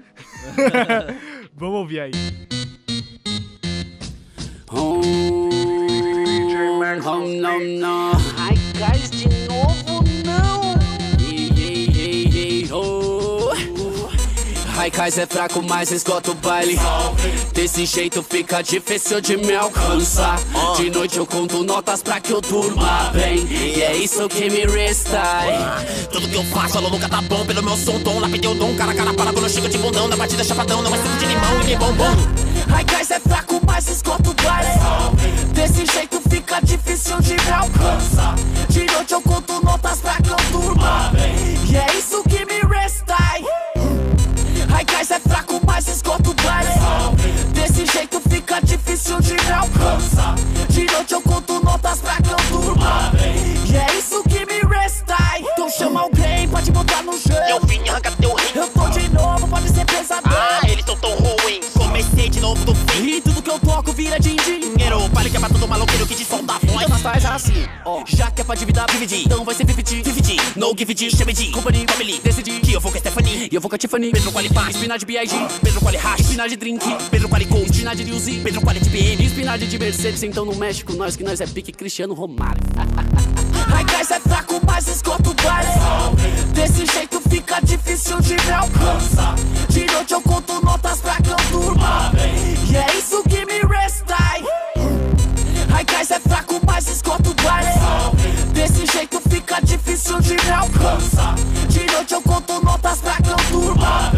Vamos 1.55 1.75
ouvir 1.75 2.01
aí. 2.03 2.13
Oh, 4.73 5.01
oh, 7.05 7.59
não. 7.81 8.13
Ai, 8.39 8.55
gás 8.79 9.11
de 9.11 9.17
novo, 9.17 9.20
não! 10.25 10.75
Ei, 11.21 11.53
ei, 11.57 11.91
ei, 11.95 12.39
ei, 12.39 12.73
oh. 12.73 13.51
Raikais 14.75 15.19
é 15.19 15.27
fraco, 15.27 15.63
mas 15.63 15.91
esgota 15.91 16.31
o 16.31 16.35
baile. 16.35 16.79
Desse 17.53 17.85
jeito 17.85 18.23
fica 18.23 18.63
difícil 18.63 19.21
de 19.21 19.37
me 19.37 19.55
alcançar. 19.55 20.41
De 20.77 20.91
noite 20.91 21.19
eu 21.19 21.27
conto 21.27 21.63
notas 21.63 22.03
pra 22.03 22.19
que 22.19 22.33
eu 22.33 22.41
durma 22.41 23.11
bem. 23.13 23.47
E 23.51 23.83
é 23.83 23.97
isso 23.97 24.27
que 24.29 24.49
me 24.49 24.65
resta. 24.65 25.21
Tudo 26.11 26.29
que 26.29 26.35
eu 26.35 26.45
faço, 26.45 26.79
alô, 26.79 26.89
nunca 26.89 27.09
tá 27.09 27.21
bom 27.21 27.45
pelo 27.45 27.63
meu 27.63 27.77
som, 27.77 28.01
tom. 28.01 28.21
Lá 28.21 28.29
perdeu 28.29 28.53
o 28.53 28.55
dom, 28.55 28.75
cara, 28.75 28.95
cara 28.95 29.13
para 29.13 29.33
quando 29.33 29.45
eu 29.45 29.51
chego 29.51 29.69
de 29.69 29.77
bundão. 29.77 30.09
Na 30.09 30.17
batida 30.17 30.43
chapadão, 30.43 30.81
não 30.81 30.95
é 30.95 30.97
suco 30.97 31.17
de 31.19 31.27
limão 31.27 31.61
e 31.61 31.65
nem 31.67 31.79
bombom. 31.79 32.17
Raikais 32.71 33.11
é 33.11 33.21
fraco, 33.21 33.61
mas 33.67 33.81
mais 33.81 33.89
esgoto 33.89 34.31
o 34.31 34.35
baile. 34.35 35.50
Desse 35.61 35.85
jeito 35.85 36.19
fica 36.31 36.59
difícil 36.63 37.21
de 37.21 37.35
me 37.35 37.51
alcançar. 37.51 38.35
De 38.71 38.87
noite 38.87 39.13
eu 39.13 39.21
conto 39.21 39.63
notas 39.63 40.01
pra 40.01 40.15
que 40.15 40.31
eu 40.31 40.37
durma. 40.51 41.13
E 41.69 41.77
é 41.77 41.87
isso 41.99 42.23
que 42.23 42.47
me 42.47 42.61
resta. 42.67 43.15
Raikais 44.71 45.11
é 45.11 45.21
fraco, 45.21 45.61
mas 45.67 45.87
esgoto 45.87 46.31
o 46.31 46.35
baile. 46.43 46.71
Desse 47.53 47.85
jeito 47.85 48.23
fica 48.31 48.59
difícil 48.63 49.21
de 49.21 49.35
me 49.35 49.53
alcançar. 49.53 50.35
De 50.71 50.87
noite 50.91 51.13
eu 51.13 51.21
conto 51.21 51.63
notas 51.63 51.99
pra 51.99 52.17
que 52.17 52.31
eu 52.31 52.39
durma. 52.49 53.13
E 53.67 53.77
é 53.77 53.99
isso 53.99 54.23
que 54.25 54.47
me 54.47 54.61
resta. 54.67 55.15
Então 55.41 55.69
chama 55.69 56.01
alguém, 56.01 56.49
pode 56.49 56.73
botar 56.73 57.03
no 57.03 57.13
jeito. 57.13 57.51
Eu 57.51 57.61
vim 57.67 57.87
arrancar 57.87 58.17
teu 58.17 58.35
rim. 58.35 58.53
Eu 58.55 58.69
tô 58.69 58.89
de 58.89 59.11
novo, 59.11 59.47
pode 59.47 59.69
ser 59.69 59.85
pesadelo. 59.85 60.35
Ah, 60.35 60.67
eles 60.71 60.87
tão 60.87 60.97
tão 60.97 61.11
ruins. 61.11 61.67
Comecei 61.77 62.31
de 62.31 62.41
novo 62.41 62.65
do 62.65 62.75
fim. 62.75 63.17
E 63.17 63.21
tudo 63.21 63.43
que 63.43 63.51
eu 63.51 63.59
toco 63.59 63.93
vira. 63.93 64.19
Dinheiro, 64.19 64.40
pra 65.41 65.49
todo 65.49 65.67
maloqueiro 65.67 66.07
que 66.07 66.15
te 66.15 66.25
solta 66.25 66.55
a 66.55 66.59
voz. 66.59 66.73
Então 66.73 66.89
nós 66.89 67.03
faz 67.03 67.25
assim, 67.25 67.67
ó. 67.85 68.05
Já 68.07 68.31
que 68.31 68.43
é 68.43 68.45
pra 68.45 68.55
dividir, 68.55 68.85
dividir. 68.93 69.23
Então 69.25 69.45
vai 69.45 69.55
ser 69.55 69.67
50 69.67 69.89
50, 69.89 70.59
no 70.59 70.75
give 70.77 70.91
it, 70.93 71.17
chame 71.17 71.33
de 71.33 71.51
Company, 71.51 71.87
family. 71.89 72.21
decidi 72.23 72.61
Que 72.61 72.73
eu 72.73 72.81
vou 72.81 72.93
com 72.93 72.99
a 72.99 73.01
Stephanie. 73.01 73.49
E 73.51 73.55
eu 73.55 73.61
vou 73.61 73.71
com 73.71 73.77
a 73.77 73.79
Tiffany. 73.79 74.11
Pedro 74.13 74.31
Quali 74.31 74.49
Paz. 74.51 74.77
Espinagem 74.77 75.07
B.I.G. 75.07 75.37
Pedro 75.63 75.81
Quali 75.81 75.97
Hash. 75.97 76.21
Espinagem 76.21 76.59
Drink. 76.59 76.85
Pedro 77.11 77.29
Quali 77.29 77.45
Gold. 77.47 77.71
De 77.71 78.13
Uzi. 78.13 78.41
Pedro 78.45 78.61
Quali 78.61 78.81
TPM. 78.81 79.25
Espinagem 79.25 79.69
de 79.69 79.79
Mercedes. 79.79 80.23
Então 80.23 80.45
no 80.45 80.55
México, 80.55 80.93
nós 80.93 81.17
que 81.17 81.25
nós 81.25 81.41
é 81.41 81.47
pique 81.47 81.73
Cristiano 81.73 82.15
Romário. 82.15 82.61
Raikais 83.69 84.11
é 84.11 84.21
fraco, 84.21 84.61
mas 84.67 84.89
esgoto 84.89 85.31
o 85.31 85.35
baile. 85.35 85.71
Desse 86.53 86.85
jeito 86.87 87.21
fica 87.29 87.61
difícil 87.61 88.21
de 88.21 88.35
me 88.35 88.53
alcançar. 88.53 89.35
De 89.69 89.87
noite 89.87 90.13
eu 90.13 90.21
conto 90.21 90.61
notas 90.65 91.01
pra 91.01 91.17
que 91.17 91.31
eu 91.31 91.37
durma. 91.51 92.13
E 92.71 92.77
é 92.77 92.99
isso 92.99 93.23
que 93.25 93.45
me 93.47 93.61
resta. 93.61 94.17
Raikais 96.01 96.11
é 96.13 96.21
fraco, 96.21 96.61
mas 96.67 96.89
esgoto 96.89 97.31
o 97.31 97.35
baile. 97.35 97.69
Desse 98.55 98.87
jeito 98.87 99.21
fica 99.29 99.61
difícil 99.61 100.19
de 100.21 100.35
me 100.35 100.51
alcançar. 100.51 101.35
De 101.69 101.85
noite 101.93 102.15
eu 102.15 102.23
conto 102.23 102.65
notas 102.65 103.01
pra 103.01 103.19
durma. 103.51 104.11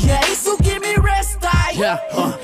E 0.00 0.10
é 0.10 0.32
isso 0.32 0.56
que 0.58 0.78
me 0.78 0.94
resta. 0.94 1.50
Yeah, 1.72 2.00
uh, 2.12 2.43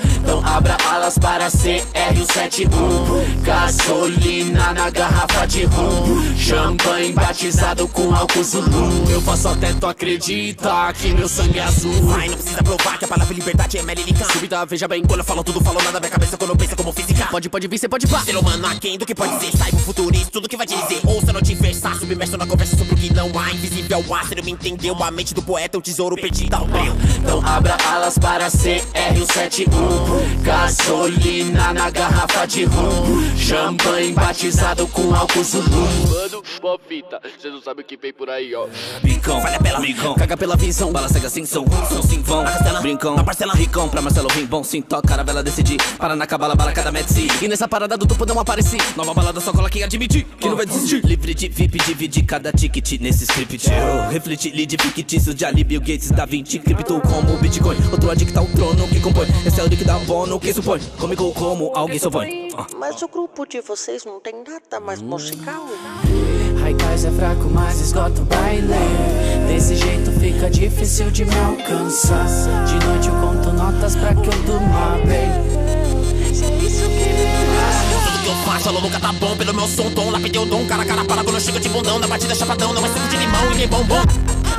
abra 0.55 0.77
alas 0.89 1.17
para 1.17 1.47
CR-71 1.47 3.41
Gasolina 3.41 4.73
na 4.73 4.89
garrafa 4.89 5.45
de 5.47 5.63
rum 5.65 6.35
Champanhe 6.37 7.13
batizado 7.13 7.87
com 7.87 8.13
álcool 8.13 8.43
zulu 8.43 9.09
Eu 9.09 9.21
faço 9.21 9.47
até 9.47 9.73
tu 9.73 9.87
acredita 9.87 10.93
que 10.93 11.13
meu 11.13 11.29
sangue 11.29 11.59
é 11.59 11.63
azul 11.63 11.91
Ai, 12.17 12.27
não 12.27 12.35
precisa 12.35 12.61
provar 12.63 12.97
que 12.97 13.05
a 13.05 13.07
palavra 13.07 13.33
liberdade 13.33 13.77
é 13.77 13.83
melilica. 13.83 14.25
Súbita, 14.31 14.65
veja 14.65 14.87
bem. 14.87 15.03
Quando 15.03 15.19
eu 15.19 15.25
falo 15.25 15.43
tudo, 15.43 15.61
falo 15.61 15.81
nada, 15.81 15.99
minha 15.99 16.09
cabeça 16.09 16.37
quando 16.37 16.51
eu 16.51 16.55
penso 16.55 16.75
como 16.75 16.91
física. 16.91 17.27
Pode, 17.31 17.49
pode 17.49 17.67
vir, 17.67 17.77
cê 17.77 17.89
pode 17.89 18.07
pá. 18.07 18.19
Ser 18.19 18.37
humano 18.37 18.67
aquém 18.67 18.97
do 18.97 19.05
que 19.05 19.15
pode 19.15 19.39
ser, 19.39 19.57
saiba 19.57 19.77
o 19.77 19.79
futurista, 19.79 20.31
tudo 20.31 20.47
que 20.47 20.57
vai 20.57 20.67
te 20.67 20.75
dizer. 20.75 20.99
Ouça 21.05 21.33
não 21.33 21.41
te 21.41 21.55
versar, 21.55 21.95
submerso 21.95 22.37
na 22.37 22.45
conversa 22.45 22.77
sobre 22.77 22.93
o 22.93 22.97
que 22.97 23.13
não 23.13 23.27
há. 23.39 23.51
Invisível 23.51 24.03
ar, 24.13 24.25
você 24.25 24.35
não 24.35 24.43
me 24.43 24.51
entendeu. 24.51 25.01
A 25.01 25.09
mente 25.11 25.33
do 25.33 25.41
poeta 25.41 25.77
é 25.77 25.79
um 25.79 25.81
tesouro 25.81 26.15
perdido 26.15 26.53
ao 26.53 26.65
breu. 26.65 26.95
Então 27.17 27.41
abra 27.45 27.75
alas 27.89 28.17
para 28.17 28.47
CR-71 28.47 30.40
Gasolina 30.41 31.73
na 31.73 31.89
garrafa 31.89 32.45
de 32.47 32.65
rum. 32.65 33.37
Champanhe 33.37 34.13
batizado 34.13 34.87
com 34.87 35.13
álcool 35.13 35.43
zulu. 35.43 35.87
Mano, 36.09 36.43
mó 36.61 36.77
fita, 36.87 37.21
cê 37.39 37.49
não 37.49 37.61
sabe 37.61 37.81
o 37.81 37.83
que 37.83 37.95
vem 37.95 38.11
por 38.11 38.29
aí, 38.29 38.53
ó. 38.55 38.67
Bicão, 39.03 39.39
Vale 39.41 39.55
a 39.55 39.59
pena, 39.59 39.79
Bicão, 39.79 40.15
Caga 40.15 40.35
pela 40.35 40.55
visão. 40.55 40.91
Bala 40.91 41.07
cega 41.09 41.29
sem 41.29 41.45
som, 41.45 41.65
som 41.87 42.01
sim 42.01 42.21
vão. 42.21 42.41
Arrastela, 42.41 42.81
Brincão, 42.81 43.15
na 43.15 43.23
parcela. 43.23 43.53
Ricão, 43.53 43.87
pra 43.87 44.01
Marcelo 44.01 44.29
vem 44.33 44.45
bom 44.45 44.63
Sim, 44.63 44.81
toca, 44.81 45.07
caravela 45.07 45.43
decidir 45.43 45.77
Para 45.97 46.15
na 46.15 46.25
cabala, 46.25 46.55
bala 46.55 46.71
cada 46.71 46.91
metsi. 46.91 47.27
E 47.41 47.47
nessa 47.47 47.67
parada 47.67 47.97
do 47.97 48.07
topo 48.07 48.25
não 48.25 48.39
apareci. 48.39 48.77
Nova 48.95 49.13
balada 49.13 49.39
só 49.39 49.51
cola 49.51 49.69
quem 49.69 49.83
admitir 49.83 50.25
Que 50.39 50.49
não 50.49 50.55
vai 50.55 50.65
desistir. 50.65 51.05
Livre 51.05 51.33
de 51.33 51.49
VIP, 51.49 51.77
divide 51.85 52.23
cada 52.23 52.51
ticket 52.51 52.99
nesse 52.99 53.25
script. 53.25 53.69
Eu 53.69 54.09
refleti, 54.09 54.49
lead 54.51 54.75
fictício 54.81 55.33
de 55.33 55.45
Ali, 55.45 55.63
Bill 55.63 55.81
Gates, 55.81 56.11
Da 56.11 56.25
Vinci 56.25 56.59
Cripto 56.59 56.99
como 57.01 57.37
Bitcoin. 57.37 57.77
Outro 57.91 58.09
adicta 58.09 58.39
ao 58.39 58.47
trono 58.47 58.87
que 58.87 58.99
compõe. 58.99 59.27
Esse 59.45 59.59
é 59.59 59.63
o 59.63 59.67
link 59.67 59.83
da 59.83 59.99
bono, 59.99 60.30
quem 60.39 60.53
supõe 60.53 60.79
Comigo 60.99 61.31
como 61.33 61.71
alguém 61.75 61.99
supõe 61.99 62.49
Ah. 62.57 62.67
Mas 62.77 63.01
o 63.01 63.07
grupo 63.07 63.45
de 63.45 63.61
vocês 63.61 64.05
não 64.05 64.19
tem 64.19 64.43
nada 64.47 64.79
mais 64.79 65.01
musical? 65.01 65.65
Raikais 66.61 67.05
é 67.05 67.11
fraco, 67.11 67.49
mas 67.49 67.81
esgota 67.81 68.21
o 68.21 68.25
baile. 68.25 68.67
Desse 69.47 69.75
jeito 69.75 70.11
fica 70.19 70.49
difícil 70.49 71.09
de 71.09 71.25
me 71.25 71.35
alcançar. 71.39 72.25
De 72.65 72.85
noite 72.85 73.07
eu 73.07 73.15
conto 73.15 73.51
notas 73.51 73.95
pra 73.95 74.13
que 74.13 74.27
eu 74.27 74.43
durma 74.45 74.97
bem. 75.05 75.80
Tudo 76.41 78.19
que 78.23 78.27
eu 78.27 78.35
faço, 78.45 78.71
nunca 78.71 78.99
tá 78.99 79.11
bom 79.13 79.35
pelo 79.35 79.53
meu 79.53 79.67
som, 79.67 79.89
tom. 79.91 80.09
Lapidei 80.09 80.41
o 80.41 80.45
dom, 80.45 80.65
cara 80.65 80.83
cara 80.85 81.05
para 81.05 81.23
quando 81.23 81.35
eu 81.35 81.41
chego 81.41 81.59
de 81.59 81.69
bundão. 81.69 81.99
Na 81.99 82.07
batida 82.07 82.33
chapadão, 82.33 82.73
não 82.73 82.85
é 82.85 82.87
suco 82.87 83.07
de 83.07 83.17
limão 83.17 83.51
e 83.51 83.55
nem 83.55 83.67
bombom. 83.67 84.01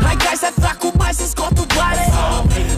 Raikais 0.00 0.42
é 0.42 0.52
fraco, 0.52 0.92
mas 0.98 1.20
esgoto 1.20 1.62
o 1.62 1.66
baile. 1.74 2.02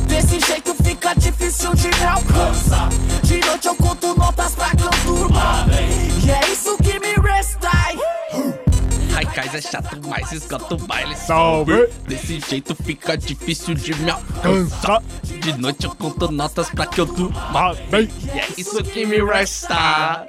Desse 0.07 0.41
jeito 0.41 0.75
fica 0.83 1.15
difícil 1.15 1.75
de 1.75 1.89
me 1.89 2.05
alcançar. 2.05 2.89
De 3.23 3.41
noite 3.41 3.67
eu 3.67 3.75
conto 3.77 4.15
notas 4.19 4.55
pra 4.55 4.71
que 4.71 5.05
durma. 5.05 5.67
E 6.25 6.31
é 6.31 6.53
isso 6.53 6.77
que 6.79 6.99
me 6.99 7.15
resta. 7.29 7.84
Raikais 9.15 9.55
é 9.55 9.61
chato, 9.63 10.01
mas 10.09 10.33
esgota 10.33 10.75
o 10.75 10.79
baile. 10.79 11.15
Salve! 11.17 11.87
Desse 12.07 12.41
jeito 12.41 12.75
fica 12.75 13.17
difícil 13.17 13.75
de 13.75 13.95
me 13.95 14.11
alcançar. 14.11 15.03
De 15.23 15.53
noite 15.57 15.85
eu 15.85 15.95
conto 15.95 16.31
notas 16.33 16.69
pra 16.71 16.87
que 16.87 17.01
eu 17.01 17.07
durma 17.07 17.75
bem. 17.91 18.09
E 18.35 18.39
é 18.39 18.49
isso 18.59 18.83
que 18.83 19.07
me 19.07 19.23
resta. 19.25 20.27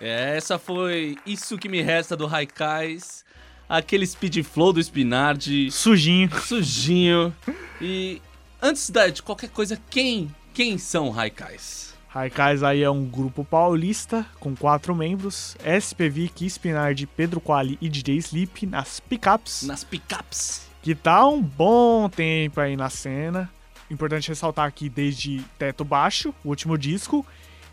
É, 0.00 0.36
essa 0.36 0.58
foi 0.58 1.16
Isso 1.24 1.56
Que 1.56 1.68
Me 1.68 1.80
Resta 1.80 2.16
do 2.16 2.26
Raikais. 2.26 3.24
Aquele 3.68 4.04
speed 4.04 4.42
flow 4.44 4.72
do 4.72 4.80
Spinard. 4.80 5.70
Sujinho. 5.70 6.28
Sujinho. 6.40 7.32
E 7.80 8.20
antes 8.60 8.90
da- 8.90 9.06
de 9.08 9.22
qualquer 9.22 9.50
coisa, 9.50 9.78
quem, 9.88 10.34
quem 10.52 10.76
são 10.76 11.08
Raikais? 11.10 11.91
Raikais 12.12 12.62
aí 12.62 12.82
é 12.82 12.90
um 12.90 13.06
grupo 13.06 13.42
paulista 13.42 14.26
com 14.38 14.54
quatro 14.54 14.94
membros: 14.94 15.56
SPV, 15.64 16.28
Kispinard, 16.28 17.06
Pedro 17.06 17.40
Quali 17.40 17.78
e 17.80 17.88
DJ 17.88 18.18
Sleep 18.18 18.66
nas 18.66 19.00
pickups. 19.00 19.62
Nas 19.62 19.82
pickups. 19.82 20.68
Que 20.82 20.94
tá 20.94 21.26
um 21.26 21.40
bom 21.40 22.10
tempo 22.10 22.60
aí 22.60 22.76
na 22.76 22.90
cena. 22.90 23.48
Importante 23.90 24.28
ressaltar 24.28 24.66
aqui 24.66 24.90
desde 24.90 25.42
Teto 25.58 25.84
Baixo, 25.84 26.34
o 26.44 26.48
último 26.50 26.76
disco, 26.76 27.24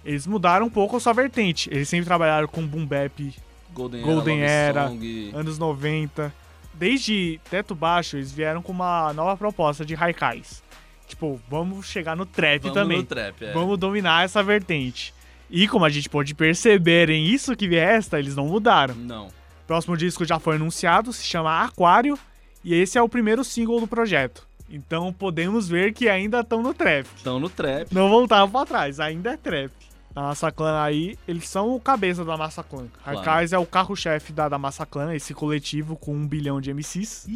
eles 0.05 0.25
mudaram 0.25 0.67
um 0.67 0.69
pouco 0.69 0.95
a 0.95 0.99
sua 1.01 1.11
vertente. 1.11 1.69
Eles 1.69 1.89
sempre 1.89 2.05
trabalharam 2.05 2.47
com 2.47 2.65
boom 2.65 2.85
bap, 2.85 3.35
Golden, 3.73 4.01
Golden 4.01 4.41
Era, 4.41 4.83
Era, 4.83 5.37
anos 5.37 5.57
90. 5.57 6.33
Desde 6.73 7.41
Teto 7.49 7.75
Baixo, 7.75 8.15
eles 8.15 8.31
vieram 8.31 8.61
com 8.61 8.71
uma 8.71 9.11
nova 9.11 9.35
proposta 9.35 9.85
de 9.85 9.95
Raikais. 9.95 10.63
Tipo, 11.09 11.41
vamos 11.49 11.87
chegar 11.87 12.15
no 12.15 12.25
trap 12.25 12.61
Vamos 12.61 12.73
também. 12.73 12.97
no 12.99 13.03
trap, 13.03 13.43
é. 13.43 13.51
Vamos 13.51 13.77
dominar 13.77 14.23
essa 14.23 14.41
vertente. 14.43 15.13
E 15.49 15.67
como 15.67 15.83
a 15.83 15.89
gente 15.89 16.07
pode 16.07 16.35
perceber 16.35 17.09
em 17.09 17.25
isso 17.25 17.55
que 17.55 17.67
resta, 17.67 18.19
eles 18.19 18.35
não 18.35 18.47
mudaram. 18.47 18.93
Não. 18.93 19.27
Próximo 19.65 19.97
disco 19.97 20.23
já 20.23 20.39
foi 20.39 20.55
anunciado, 20.55 21.11
se 21.11 21.23
chama 21.25 21.63
Aquário, 21.63 22.17
e 22.63 22.73
esse 22.75 22.97
é 22.97 23.01
o 23.01 23.09
primeiro 23.09 23.43
single 23.43 23.79
do 23.79 23.87
projeto. 23.87 24.47
Então 24.69 25.11
podemos 25.11 25.67
ver 25.67 25.93
que 25.93 26.07
ainda 26.07 26.41
estão 26.41 26.61
no 26.61 26.73
trap. 26.73 27.07
Estão 27.15 27.39
no 27.39 27.49
trap. 27.49 27.91
Não 27.91 28.07
voltaram 28.07 28.49
pra 28.49 28.65
trás, 28.65 28.99
ainda 28.99 29.31
é 29.31 29.37
trap. 29.37 29.71
A 30.15 30.21
Massa 30.21 30.51
Clan 30.51 30.79
aí, 30.81 31.17
eles 31.27 31.47
são 31.49 31.73
o 31.75 31.79
cabeça 31.79 32.23
da 32.23 32.37
Massa 32.37 32.63
Clan. 32.63 32.87
Claro. 33.03 33.19
Arcais 33.19 33.53
é 33.53 33.57
o 33.57 33.65
carro-chefe 33.65 34.31
da, 34.31 34.47
da 34.47 34.57
Massa 34.59 34.85
Clan, 34.85 35.13
esse 35.15 35.33
coletivo 35.33 35.95
com 35.95 36.13
um 36.13 36.27
bilhão 36.27 36.61
de 36.61 36.71
MCs. 36.71 37.27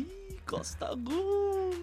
Costa 0.45 0.93
Gold. 0.95 1.78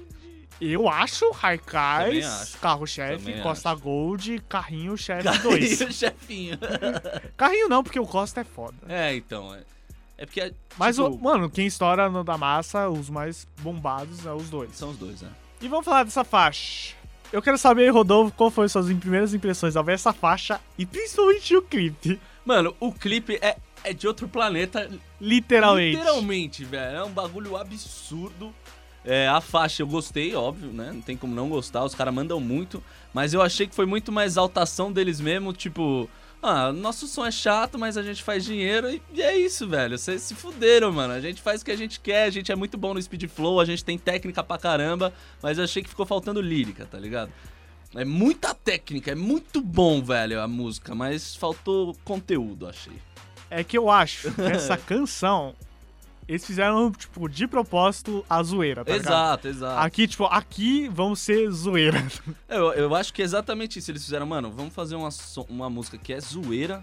Eu 0.61 0.89
acho 0.89 1.31
acho. 1.33 2.59
carro-chefe, 2.59 3.41
Costa 3.43 3.75
Gold, 3.75 4.43
carrinho 4.49 4.97
chefe 4.97 5.25
Carrinho 5.25 5.43
2. 5.43 5.79
chefinho. 5.97 6.59
carrinho 7.37 7.69
não, 7.69 7.83
porque 7.83 7.99
o 7.99 8.07
Costa 8.07 8.41
é 8.41 8.45
foda. 8.45 8.77
É, 8.89 9.15
então. 9.15 9.55
É, 9.55 9.63
é 10.19 10.27
porque. 10.27 10.53
Mas, 10.79 10.97
tipo, 10.97 11.09
o- 11.09 11.19
mano, 11.19 11.49
quem 11.49 11.67
estoura 11.67 12.09
no 12.11 12.23
da 12.23 12.37
massa, 12.37 12.89
os 12.89 13.09
mais 13.09 13.47
bombados, 13.61 14.27
é 14.27 14.33
os 14.33 14.51
dois. 14.51 14.77
São 14.77 14.91
os 14.91 14.97
dois, 14.99 15.23
né? 15.23 15.31
E 15.61 15.69
vamos 15.69 15.85
falar 15.85 16.05
dessa 16.05 16.25
faixa. 16.25 16.95
Eu 17.33 17.41
quero 17.41 17.57
saber, 17.57 17.89
Rodolfo, 17.91 18.35
qual 18.37 18.51
foi 18.51 18.69
suas 18.69 18.93
primeiras 18.93 19.33
impressões 19.33 19.77
ao 19.77 19.85
ver 19.85 19.93
essa 19.95 20.13
faixa 20.13 20.61
e 20.77 20.85
principalmente 20.85 21.57
o 21.57 21.63
clipe. 21.63 22.21
Mano, 22.45 22.75
o 22.81 22.93
clipe 22.93 23.39
é, 23.41 23.57
é 23.85 23.93
de 23.93 24.09
outro 24.09 24.27
planeta. 24.29 24.91
Literalmente. 25.21 25.97
Literalmente, 25.97 26.65
velho. 26.65 26.97
É 26.97 27.05
um 27.05 27.11
bagulho 27.11 27.57
absurdo. 27.57 28.53
É, 29.05 29.29
a 29.29 29.41
faixa 29.41 29.83
eu 29.83 29.87
gostei, 29.87 30.35
óbvio, 30.35 30.71
né? 30.71 30.91
Não 30.93 31.01
tem 31.01 31.17
como 31.17 31.35
não 31.35 31.49
gostar, 31.49 31.85
os 31.85 31.95
caras 31.95 32.13
mandam 32.13 32.39
muito. 32.39 32.83
Mas 33.15 33.33
eu 33.33 33.41
achei 33.41 33.67
que 33.67 33.75
foi 33.75 33.87
muito 33.87 34.13
mais 34.13 34.33
exaltação 34.33 34.93
deles 34.93 35.21
mesmo, 35.21 35.53
tipo. 35.53 36.09
Ah, 36.43 36.73
nosso 36.73 37.07
som 37.07 37.27
é 37.27 37.31
chato, 37.31 37.79
mas 37.79 37.99
a 37.99 38.03
gente 38.03 38.23
faz 38.23 38.43
dinheiro 38.45 38.89
e, 38.89 39.03
e 39.13 39.23
é 39.23 39.37
isso, 39.37 39.69
velho. 39.69 39.99
Vocês 39.99 40.23
se 40.23 40.35
fuderam, 40.35 40.91
mano. 40.91 41.13
A 41.13 41.21
gente 41.21 41.43
faz 41.43 41.61
o 41.61 41.65
que 41.65 41.71
a 41.71 41.77
gente 41.77 42.01
quer, 42.01 42.25
a 42.25 42.31
gente 42.31 42.51
é 42.51 42.57
muito 42.57 42.79
bom 42.79 42.95
no 42.95 43.03
speed 43.03 43.29
flow, 43.29 43.61
a 43.61 43.65
gente 43.67 43.85
tem 43.85 43.99
técnica 43.99 44.43
pra 44.43 44.57
caramba, 44.57 45.13
mas 45.43 45.59
eu 45.59 45.65
achei 45.65 45.83
que 45.83 45.89
ficou 45.89 46.07
faltando 46.07 46.41
lírica, 46.41 46.87
tá 46.87 46.99
ligado? 46.99 47.31
É 47.95 48.05
muita 48.07 48.55
técnica, 48.55 49.11
é 49.11 49.15
muito 49.15 49.61
bom, 49.61 50.03
velho, 50.03 50.41
a 50.41 50.49
música, 50.49 50.95
mas 50.95 51.35
faltou 51.37 51.95
conteúdo, 52.05 52.67
achei. 52.67 52.97
É 53.51 53.65
que 53.65 53.77
eu 53.77 53.91
acho 53.91 54.31
que 54.33 54.43
essa 54.43 54.77
canção. 54.79 55.55
Eles 56.29 56.47
fizeram, 56.47 56.93
tipo, 56.93 57.29
de 57.29 57.47
propósito 57.49 58.25
a 58.31 58.41
zoeira, 58.43 58.85
tá 58.85 58.93
ligado? 58.93 59.07
exato, 59.13 59.49
exato. 59.49 59.81
Aqui, 59.81 60.07
tipo, 60.07 60.25
aqui 60.27 60.89
vamos 60.89 61.19
ser 61.21 61.51
zoeira. 61.51 61.99
Eu, 62.49 62.73
eu 62.73 62.95
acho 62.95 63.13
que 63.13 63.21
é 63.21 63.25
exatamente 63.25 63.79
isso. 63.79 63.91
Eles 63.91 64.05
fizeram, 64.05 64.27
mano, 64.27 64.51
vamos 64.51 64.73
fazer 64.75 64.95
uma, 64.95 65.11
so- 65.11 65.47
uma 65.49 65.69
música 65.69 65.99
que 65.99 66.13
é 66.13 66.21
zoeira, 66.21 66.83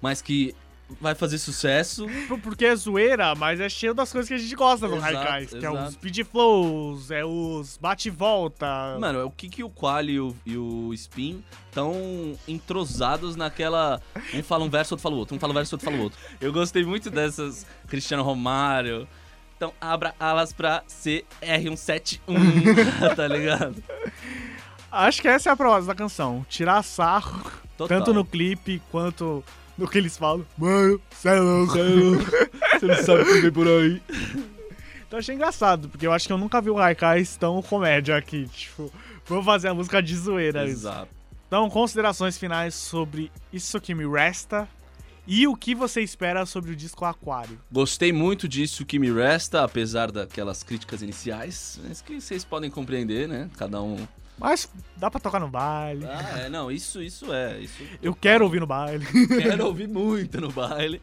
mas 0.00 0.22
que 0.22 0.54
vai 1.00 1.14
fazer 1.14 1.38
sucesso. 1.38 2.06
Porque 2.42 2.64
é 2.64 2.76
zoeira, 2.76 3.34
mas 3.34 3.60
é 3.60 3.68
cheio 3.68 3.94
das 3.94 4.12
coisas 4.12 4.28
que 4.28 4.34
a 4.34 4.38
gente 4.38 4.54
gosta 4.54 4.86
do 4.86 4.96
Exato, 4.96 5.16
Haikais. 5.16 5.50
Que 5.50 5.56
é 5.56 5.70
exato. 5.70 5.88
os 5.88 5.94
speed 5.94 6.18
flows, 6.26 7.10
é 7.10 7.24
os 7.24 7.78
bate 7.78 8.08
e 8.08 8.10
volta. 8.10 8.96
Mano, 9.00 9.20
é 9.20 9.24
o 9.24 9.30
que, 9.30 9.48
que 9.48 9.64
o 9.64 9.70
Quali 9.70 10.14
e 10.14 10.20
o, 10.20 10.36
e 10.44 10.56
o 10.56 10.92
Spin 10.94 11.42
estão 11.68 12.38
entrosados 12.46 13.36
naquela. 13.36 14.00
Um 14.32 14.42
fala 14.42 14.64
um 14.64 14.70
verso, 14.70 14.94
outro 14.94 15.02
fala 15.02 15.14
o 15.14 15.18
outro. 15.18 15.36
Um 15.36 15.38
fala 15.38 15.52
um 15.52 15.54
verso, 15.54 15.74
outro 15.74 15.84
fala 15.84 15.96
o 15.96 16.02
outro. 16.02 16.18
Eu 16.40 16.52
gostei 16.52 16.84
muito 16.84 17.10
dessas. 17.10 17.66
Cristiano 17.88 18.22
Romário. 18.22 19.08
Então, 19.56 19.72
abra 19.80 20.14
alas 20.18 20.52
pra 20.52 20.82
CR171, 20.88 22.18
tá 23.14 23.28
ligado? 23.28 23.82
Acho 24.90 25.22
que 25.22 25.28
essa 25.28 25.48
é 25.48 25.52
a 25.52 25.56
proposta 25.56 25.86
da 25.86 25.94
canção. 25.94 26.44
Tirar 26.48 26.82
sarro, 26.82 27.50
Total. 27.76 27.98
tanto 27.98 28.12
no 28.12 28.24
clipe 28.24 28.82
quanto 28.90 29.44
no 29.76 29.88
que 29.88 29.98
eles 29.98 30.16
falam. 30.16 30.46
Mano, 30.56 31.00
cê 31.10 31.28
é 31.30 31.34
louco. 31.40 31.74
Você 31.74 32.86
não 32.86 32.96
sabe 32.96 33.22
o 33.22 33.26
que 33.26 33.40
vem 33.40 33.52
por 33.52 33.66
aí. 33.66 34.02
Então 35.06 35.18
achei 35.18 35.34
engraçado, 35.34 35.88
porque 35.88 36.06
eu 36.06 36.12
acho 36.12 36.26
que 36.26 36.32
eu 36.32 36.38
nunca 36.38 36.60
vi 36.60 36.70
o 36.70 36.78
Haikais 36.78 37.36
tão 37.36 37.62
comédia 37.62 38.16
aqui. 38.16 38.48
Tipo, 38.48 38.92
vamos 39.26 39.44
fazer 39.44 39.68
a 39.68 39.74
música 39.74 40.02
de 40.02 40.16
zoeira. 40.16 40.66
Exato. 40.66 41.08
Então, 41.46 41.70
considerações 41.70 42.36
finais 42.36 42.74
sobre 42.74 43.30
Isso 43.52 43.80
Que 43.80 43.94
Me 43.94 44.06
Resta 44.06 44.68
e 45.26 45.46
o 45.46 45.56
que 45.56 45.74
você 45.74 46.00
espera 46.02 46.44
sobre 46.44 46.72
o 46.72 46.76
disco 46.76 47.04
Aquário. 47.04 47.58
Gostei 47.70 48.12
muito 48.12 48.48
disso 48.48 48.84
que 48.84 48.98
me 48.98 49.10
resta, 49.12 49.62
apesar 49.62 50.10
daquelas 50.10 50.62
críticas 50.62 51.02
iniciais, 51.02 51.80
mas 51.86 52.02
que 52.02 52.20
vocês 52.20 52.44
podem 52.44 52.70
compreender, 52.70 53.28
né? 53.28 53.48
Cada 53.56 53.80
um. 53.80 53.96
Mas 54.38 54.68
dá 54.96 55.10
pra 55.10 55.20
tocar 55.20 55.38
no 55.38 55.48
baile. 55.48 56.04
Ah, 56.06 56.40
é, 56.40 56.48
não, 56.48 56.70
isso, 56.70 57.00
isso 57.02 57.32
é. 57.32 57.58
Isso 57.60 57.82
Eu 58.02 58.14
quero 58.14 58.44
ouvir 58.44 58.60
no 58.60 58.66
baile. 58.66 59.06
Quero 59.40 59.66
ouvir 59.66 59.88
muito 59.88 60.40
no 60.40 60.50
baile. 60.50 61.00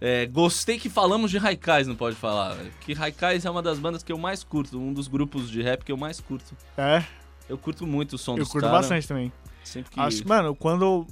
É, 0.00 0.26
gostei 0.26 0.78
que 0.78 0.90
falamos 0.90 1.30
de 1.30 1.38
Haikais, 1.38 1.86
não 1.86 1.94
pode 1.96 2.16
falar. 2.16 2.56
Que 2.80 2.92
Haikais 2.98 3.44
é 3.44 3.50
uma 3.50 3.62
das 3.62 3.78
bandas 3.78 4.02
que 4.02 4.12
eu 4.12 4.18
mais 4.18 4.42
curto, 4.42 4.78
um 4.78 4.92
dos 4.92 5.08
grupos 5.08 5.50
de 5.50 5.62
rap 5.62 5.84
que 5.84 5.92
eu 5.92 5.96
mais 5.96 6.20
curto. 6.20 6.56
É, 6.76 7.02
Eu 7.48 7.56
curto 7.56 7.86
muito 7.86 8.14
o 8.14 8.18
som 8.18 8.32
eu 8.32 8.38
dos 8.38 8.48
curto 8.48 8.64
cara. 8.64 8.76
bastante 8.78 9.06
também. 9.06 9.32
Sempre 9.64 9.92
que... 9.92 10.00
Acho 10.00 10.26
mano, 10.26 10.54
quando. 10.54 11.06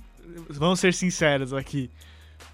Vamos 0.51 0.81
ser 0.81 0.93
sinceros 0.93 1.53
aqui. 1.53 1.91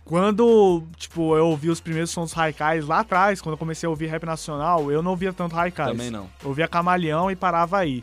Quando, 0.04 0.84
tipo, 0.96 1.36
eu 1.36 1.46
ouvi 1.46 1.70
os 1.70 1.80
primeiros 1.80 2.10
sons 2.10 2.30
dos 2.30 2.38
Haikais 2.38 2.86
lá 2.86 3.00
atrás, 3.00 3.40
quando 3.40 3.54
eu 3.54 3.58
comecei 3.58 3.86
a 3.86 3.90
ouvir 3.90 4.06
rap 4.06 4.24
nacional, 4.24 4.90
eu 4.90 5.02
não 5.02 5.12
ouvia 5.12 5.32
tanto 5.32 5.56
Haikais. 5.56 5.90
Também 5.92 6.10
não. 6.10 6.28
Eu 6.42 6.48
ouvia 6.48 6.68
Camaleão 6.68 7.30
e 7.30 7.36
parava 7.36 7.78
aí. 7.78 8.02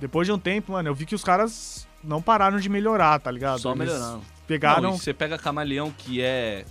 Depois 0.00 0.26
de 0.26 0.32
um 0.32 0.38
tempo, 0.38 0.72
mano, 0.72 0.88
eu 0.88 0.94
vi 0.94 1.04
que 1.06 1.14
os 1.14 1.22
caras 1.22 1.86
não 2.02 2.22
pararam 2.22 2.58
de 2.58 2.68
melhorar, 2.68 3.20
tá 3.20 3.30
ligado? 3.30 3.60
Só 3.60 3.72
Eles 3.72 3.78
melhorando. 3.88 4.22
Pegaram. 4.46 4.82
Não, 4.82 4.98
você 4.98 5.12
pega 5.12 5.36
Camaleão, 5.38 5.92
que 5.96 6.20
é. 6.22 6.64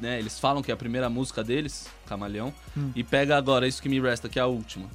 Né, 0.00 0.18
eles 0.18 0.38
falam 0.38 0.62
que 0.62 0.70
é 0.70 0.74
a 0.74 0.76
primeira 0.76 1.08
música 1.08 1.42
deles, 1.42 1.88
Camaleão, 2.06 2.52
Hum. 2.76 2.90
e 2.94 3.02
pega 3.04 3.36
agora 3.36 3.66
Isso 3.66 3.80
Que 3.80 3.88
Me 3.88 4.00
Resta, 4.00 4.28
que 4.28 4.38
é 4.38 4.42
a 4.42 4.46
última. 4.46 4.88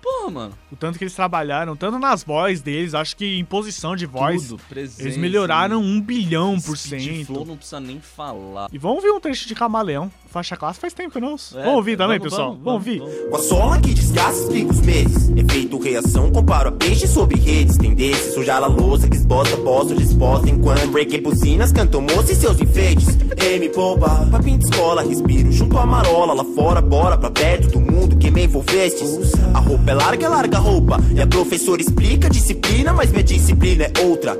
Porra, 0.00 0.30
mano. 0.30 0.58
O 0.70 0.76
tanto 0.76 0.98
que 0.98 1.04
eles 1.04 1.14
trabalharam, 1.14 1.76
tanto 1.76 1.98
nas 1.98 2.22
vozes 2.24 2.60
deles, 2.60 2.92
acho 2.92 3.16
que 3.16 3.38
em 3.38 3.44
posição 3.44 3.94
de 3.96 4.04
voz. 4.04 4.48
Tudo, 4.48 4.60
presença. 4.68 5.02
Eles 5.02 5.16
melhoraram 5.16 5.80
um 5.80 6.00
bilhão 6.00 6.60
por 6.60 6.76
Speed 6.76 7.24
Flow 7.24 7.38
cento. 7.38 7.48
não 7.48 7.56
precisa 7.56 7.80
nem 7.80 8.00
falar. 8.00 8.68
E 8.72 8.78
vamos 8.78 8.96
ouvir 8.98 9.10
um 9.12 9.20
trecho 9.20 9.46
de 9.48 9.54
Camaleão. 9.54 10.10
Faixa 10.32 10.56
classe 10.56 10.80
faz 10.80 10.94
tempo 10.94 11.10
que 11.10 11.18
eu 11.18 11.22
não 11.22 11.32
ouço. 11.32 11.58
É, 11.58 11.62
vamos 11.62 11.76
ouvir 11.76 11.96
também, 11.96 12.18
vamos, 12.18 12.32
pessoal? 12.32 12.58
vamos, 12.62 12.64
Vamos, 12.64 13.02
ouvir. 13.02 13.28
Com 13.28 13.36
a 13.36 13.38
sola 13.38 13.78
que 13.78 13.92
desgasta, 13.92 14.40
explica 14.40 14.72
os 14.72 14.80
meses. 14.80 15.30
Efeito 15.36 15.78
reação, 15.78 16.30
comparo 16.30 16.70
a 16.70 16.72
peixe 16.72 17.06
sobre 17.06 17.38
redes. 17.38 17.76
Tendência, 17.76 18.32
sujar 18.32 18.62
a 18.62 18.66
louça 18.66 19.08
que 19.08 19.16
esboça, 19.16 19.54
posso 19.58 19.94
disposta. 19.94 20.48
Enquanto 20.48 20.86
break 20.88 21.20
buzinas, 21.20 21.70
cantam 21.70 22.00
moça 22.00 22.32
e 22.32 22.34
seus 22.34 22.58
enfeites. 22.58 23.08
M, 23.36 23.68
pomba, 23.68 24.26
papinho 24.30 24.58
de 24.58 24.64
escola, 24.64 25.02
respiro 25.02 25.52
junto 25.52 25.76
à 25.76 25.84
marola. 25.84 26.32
Lá 26.32 26.44
fora, 26.44 26.80
bora 26.80 27.18
pra 27.18 27.30
perto 27.30 27.68
do 27.68 27.80
mundo 27.80 28.16
que 28.16 28.30
me 28.30 28.44
envolvestes. 28.44 29.32
A 29.52 29.58
roupa 29.58 29.90
é 29.90 29.94
larga, 29.94 30.26
é 30.26 30.28
larga 30.30 30.56
a 30.56 30.60
roupa. 30.60 30.96
E 31.14 31.20
a 31.20 31.26
professora 31.26 31.82
explica 31.82 32.28
a 32.28 32.30
disciplina, 32.30 32.92
mas 32.94 33.10
minha 33.10 33.22
disciplina 33.22 33.84
é 33.84 34.00
outra. 34.02 34.38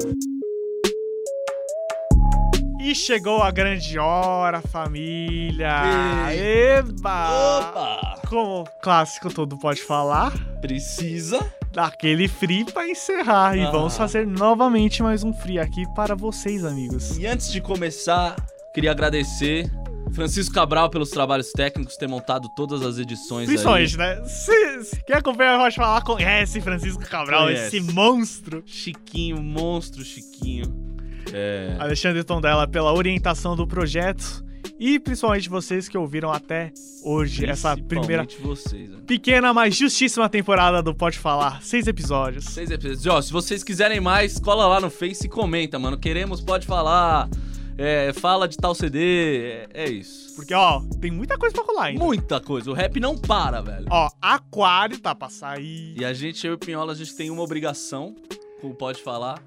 E 2.85 2.95
chegou 2.95 3.41
a 3.43 3.51
grande 3.51 3.97
hora, 3.99 4.61
família. 4.61 5.71
Ei. 6.33 6.79
Eba! 6.79 7.59
Opa! 7.61 8.21
Como 8.29 8.65
clássico 8.83 9.33
todo 9.33 9.57
pode 9.57 9.81
falar, 9.83 10.33
Precisa. 10.61 11.39
daquele 11.73 12.27
free 12.27 12.65
pra 12.65 12.89
encerrar. 12.89 13.57
E 13.57 13.63
Ah. 13.65 13.71
vamos 13.71 13.97
fazer 13.97 14.27
novamente 14.27 15.03
mais 15.03 15.23
um 15.23 15.33
free 15.33 15.59
aqui 15.61 15.85
para 15.95 16.15
vocês, 16.17 16.65
amigos. 16.65 17.17
E 17.19 17.27
antes 17.27 17.53
de 17.53 17.61
começar, 17.61 18.35
queria 18.75 18.91
agradecer 18.91 19.71
Francisco 20.13 20.53
Cabral 20.55 20.91
pelos 20.91 21.11
trabalhos 21.11 21.53
técnicos, 21.53 21.97
ter 21.97 22.09
montado 22.09 22.49
todas 22.57 22.83
as 22.83 22.99
edições 22.99 23.47
Principalmente, 23.47 24.01
aí. 24.01 24.17
né? 24.21 24.25
Se, 24.27 24.85
se- 24.85 25.05
quem 25.05 25.15
acompanha 25.17 25.57
Pode 25.57 25.77
Falar 25.77 26.03
conhece 26.03 26.61
Francisco 26.61 27.03
Cabral, 27.09 27.45
Conhece. 27.45 27.77
esse 27.77 27.93
monstro. 27.93 28.63
Chiquinho, 28.67 29.41
monstro 29.41 30.05
Chiquinho. 30.05 30.92
É... 31.33 31.77
Alexandre 31.79 32.25
Tondela 32.25 32.67
pela 32.67 32.93
orientação 32.93 33.55
do 33.55 33.67
projeto. 33.67 34.45
E 34.79 34.99
principalmente 34.99 35.49
vocês 35.49 35.89
que 35.89 35.99
ouviram 35.99 36.33
até 36.33 36.73
hoje 37.05 37.45
essa 37.47 37.77
primeira 37.77 38.27
vocês, 38.41 38.91
né? 38.91 38.99
pequena, 39.07 39.53
mas 39.53 39.77
justíssima 39.77 40.29
temporada 40.29 40.83
do 40.83 40.95
Pode 40.95 41.19
Falar. 41.19 41.63
Seis 41.63 41.87
episódios. 41.87 42.45
Seis 42.47 42.71
episódios. 42.71 43.07
Ó, 43.07 43.21
se 43.21 43.33
vocês 43.33 43.63
quiserem 43.63 44.01
mais, 44.01 44.39
cola 44.39 44.67
lá 44.67 44.81
no 44.81 44.91
Face 44.91 45.27
e 45.27 45.29
comenta, 45.29 45.79
mano. 45.79 45.99
Queremos, 45.99 46.41
pode 46.41 46.67
falar. 46.67 47.29
É, 47.77 48.13
fala 48.13 48.47
de 48.47 48.57
tal 48.57 48.75
CD. 48.75 49.41
É, 49.41 49.69
é 49.75 49.91
isso. 49.91 50.35
Porque, 50.37 50.55
ó, 50.55 50.81
tem 51.01 51.11
muita 51.11 51.39
coisa 51.39 51.55
pra 51.55 51.65
rolar 51.65 51.85
ainda. 51.85 52.05
Muita 52.05 52.41
coisa. 52.41 52.71
O 52.71 52.75
rap 52.75 52.99
não 53.01 53.17
para, 53.17 53.61
velho. 53.61 53.87
Ó, 53.91 54.09
Aquário 54.21 54.99
tá 54.99 55.15
pra 55.15 55.29
sair. 55.29 55.95
E 55.99 56.05
a 56.05 56.13
gente, 56.13 56.47
eu 56.47 56.53
e 56.53 56.57
o 56.57 56.59
Pinhola, 56.59 56.93
a 56.93 56.97
gente 56.97 57.15
tem 57.15 57.31
uma 57.31 57.43
obrigação 57.43 58.15
com 58.61 58.69
o 58.69 58.75
Pode 58.75 59.03
Falar. 59.03 59.43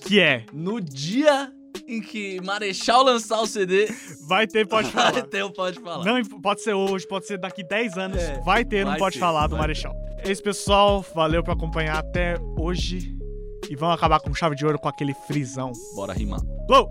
Que 0.00 0.20
é? 0.20 0.44
No 0.52 0.80
dia 0.80 1.52
em 1.86 2.00
que 2.00 2.40
Marechal 2.42 3.02
lançar 3.02 3.40
o 3.40 3.46
CD, 3.46 3.88
Vai 4.26 4.46
ter 4.46 4.66
Pode 4.66 4.90
vai 4.90 5.12
Falar. 5.12 5.22
ter 5.22 5.42
o 5.42 5.50
Pode 5.50 5.80
Falar. 5.80 6.04
Não, 6.04 6.22
pode 6.40 6.62
ser 6.62 6.74
hoje, 6.74 7.06
pode 7.06 7.26
ser 7.26 7.38
daqui 7.38 7.62
10 7.62 7.96
anos. 7.98 8.18
É, 8.18 8.40
vai 8.40 8.64
ter 8.64 8.84
vai 8.84 8.98
Pode 8.98 9.14
ter, 9.14 9.20
Falar 9.20 9.46
do 9.46 9.52
vai 9.52 9.60
Marechal. 9.60 9.94
É 10.18 10.30
isso, 10.30 10.42
pessoal. 10.42 11.04
Valeu 11.14 11.42
por 11.42 11.52
acompanhar 11.52 11.98
até 11.98 12.36
hoje. 12.58 13.14
E 13.70 13.76
vamos 13.76 13.96
acabar 13.96 14.20
com 14.20 14.34
chave 14.34 14.56
de 14.56 14.64
ouro 14.64 14.78
com 14.78 14.88
aquele 14.88 15.14
frisão. 15.26 15.72
Bora 15.94 16.12
rimar. 16.12 16.40
Flow! 16.66 16.90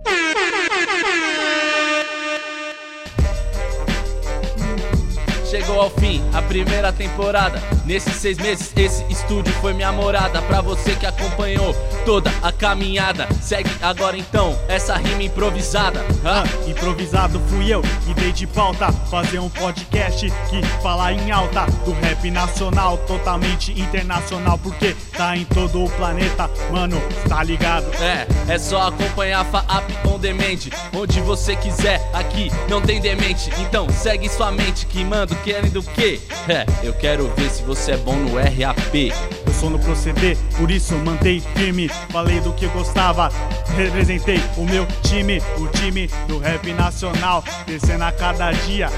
Chegou 5.49 5.79
ao 5.79 5.89
fim 5.89 6.21
a 6.33 6.41
primeira 6.41 6.91
temporada. 6.91 7.63
Nesses 7.85 8.15
seis 8.15 8.37
meses, 8.37 8.73
esse 8.75 9.05
estúdio 9.09 9.53
foi 9.61 9.73
minha 9.73 9.93
morada. 9.93 10.41
Pra 10.41 10.59
você 10.59 10.93
que 10.93 11.05
acompanhou 11.05 11.73
toda 12.05 12.29
a 12.43 12.51
caminhada, 12.51 13.29
segue 13.41 13.69
agora 13.81 14.17
então 14.17 14.59
essa 14.67 14.97
rima 14.97 15.23
improvisada. 15.23 16.03
Ah, 16.25 16.43
improvisado 16.67 17.39
fui 17.47 17.73
eu 17.73 17.81
que 17.81 18.13
dei 18.15 18.33
de 18.33 18.45
pauta 18.45 18.91
fazer 19.09 19.39
um 19.39 19.49
podcast 19.49 20.29
que 20.49 20.61
fala 20.81 21.13
em 21.13 21.31
alta 21.31 21.65
do 21.85 21.93
rap 21.93 22.29
nacional, 22.29 22.97
totalmente 22.99 23.71
internacional, 23.71 24.57
porque 24.57 24.97
tá 25.15 25.37
em 25.37 25.45
todo 25.45 25.81
o 25.81 25.89
planeta, 25.91 26.49
mano, 26.69 27.01
tá 27.29 27.41
ligado? 27.41 27.85
É, 28.03 28.27
é 28.53 28.59
só 28.59 28.89
acompanhar 28.89 29.41
a 29.41 29.45
FAAP 29.45 29.91
on 30.05 30.19
demand. 30.19 30.57
Onde 30.93 31.21
você 31.21 31.55
quiser, 31.55 32.05
aqui 32.13 32.51
não 32.67 32.81
tem 32.81 32.99
demente. 32.99 33.49
Então 33.59 33.89
segue 33.89 34.27
sua 34.27 34.51
mente 34.51 34.85
que 34.85 35.05
mando 35.05 35.36
querendo 35.37 35.79
o 35.79 35.83
quê? 35.83 36.19
É, 36.47 36.65
eu 36.81 36.93
quero 36.93 37.29
ver 37.35 37.49
se 37.49 37.61
você 37.61 37.91
é 37.91 37.97
bom 37.97 38.15
no 38.15 38.37
RAP. 38.37 39.11
Eu 39.45 39.53
sou 39.53 39.69
no 39.69 39.77
proceder, 39.77 40.37
por 40.57 40.71
isso 40.71 40.95
mantei 40.95 41.41
firme. 41.41 41.89
Falei 42.09 42.39
do 42.39 42.53
que 42.53 42.67
gostava, 42.67 43.29
representei 43.75 44.41
o 44.55 44.63
meu 44.63 44.87
time, 45.03 45.41
o 45.57 45.67
time 45.67 46.07
do 46.25 46.37
rap 46.37 46.71
nacional, 46.71 47.43
descendo 47.65 48.05
a 48.05 48.13
cada 48.13 48.53
dia. 48.53 48.89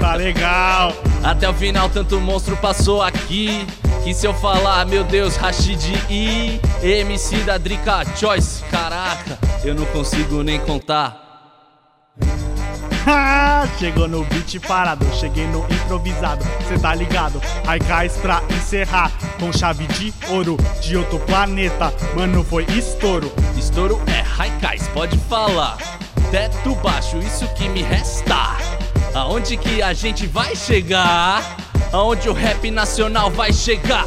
Tá 0.00 0.16
legal. 0.16 0.92
Até 1.22 1.48
o 1.48 1.54
final, 1.54 1.88
tanto 1.88 2.18
monstro 2.20 2.56
passou 2.56 3.02
aqui. 3.02 3.64
Que 4.02 4.14
se 4.14 4.26
eu 4.26 4.34
falar, 4.34 4.86
meu 4.86 5.04
Deus, 5.04 5.36
Rashid 5.36 5.92
e 6.08 6.58
MC 6.82 7.36
da 7.42 7.58
Drica 7.58 8.02
Choice. 8.16 8.64
Caraca, 8.64 9.38
eu 9.62 9.74
não 9.74 9.84
consigo 9.86 10.42
nem 10.42 10.58
contar. 10.58 11.29
Chegou 13.78 14.06
no 14.06 14.24
beat 14.24 14.58
parado, 14.66 15.06
cheguei 15.14 15.46
no 15.46 15.64
improvisado, 15.70 16.44
cê 16.68 16.78
tá 16.78 16.94
ligado? 16.94 17.40
Raikais 17.64 18.16
pra 18.18 18.42
encerrar, 18.50 19.10
com 19.38 19.52
chave 19.52 19.86
de 19.86 20.12
ouro 20.28 20.56
de 20.82 20.96
outro 20.96 21.18
planeta, 21.20 21.92
mano 22.14 22.44
foi 22.44 22.64
estouro. 22.76 23.32
Estouro 23.56 24.00
é 24.06 24.20
Raikais, 24.20 24.86
pode 24.88 25.16
falar. 25.18 25.76
Teto 26.30 26.74
baixo, 26.76 27.18
isso 27.18 27.46
que 27.54 27.68
me 27.68 27.82
resta. 27.82 28.56
Aonde 29.14 29.56
que 29.56 29.82
a 29.82 29.92
gente 29.92 30.26
vai 30.26 30.54
chegar? 30.54 31.56
Aonde 31.92 32.28
o 32.28 32.32
rap 32.32 32.70
nacional 32.70 33.30
vai 33.30 33.52
chegar? 33.52 34.06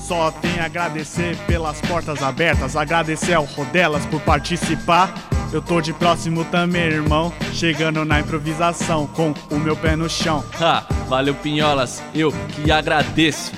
Só 0.00 0.30
tem 0.30 0.60
a 0.60 0.66
agradecer 0.66 1.36
pelas 1.46 1.80
portas 1.80 2.22
abertas, 2.22 2.76
agradecer 2.76 3.34
ao 3.34 3.44
Rodelas 3.44 4.06
por 4.06 4.20
participar. 4.20 5.12
Eu 5.52 5.60
tô 5.60 5.80
de 5.80 5.92
próximo 5.92 6.44
também, 6.44 6.82
irmão. 6.82 7.32
Chegando 7.52 8.04
na 8.04 8.20
improvisação 8.20 9.06
com 9.08 9.34
o 9.50 9.58
meu 9.58 9.76
pé 9.76 9.96
no 9.96 10.08
chão. 10.08 10.44
Ha, 10.60 10.84
valeu, 11.08 11.34
Pinholas. 11.34 12.00
Eu 12.14 12.30
que 12.30 12.70
agradeço. 12.70 13.52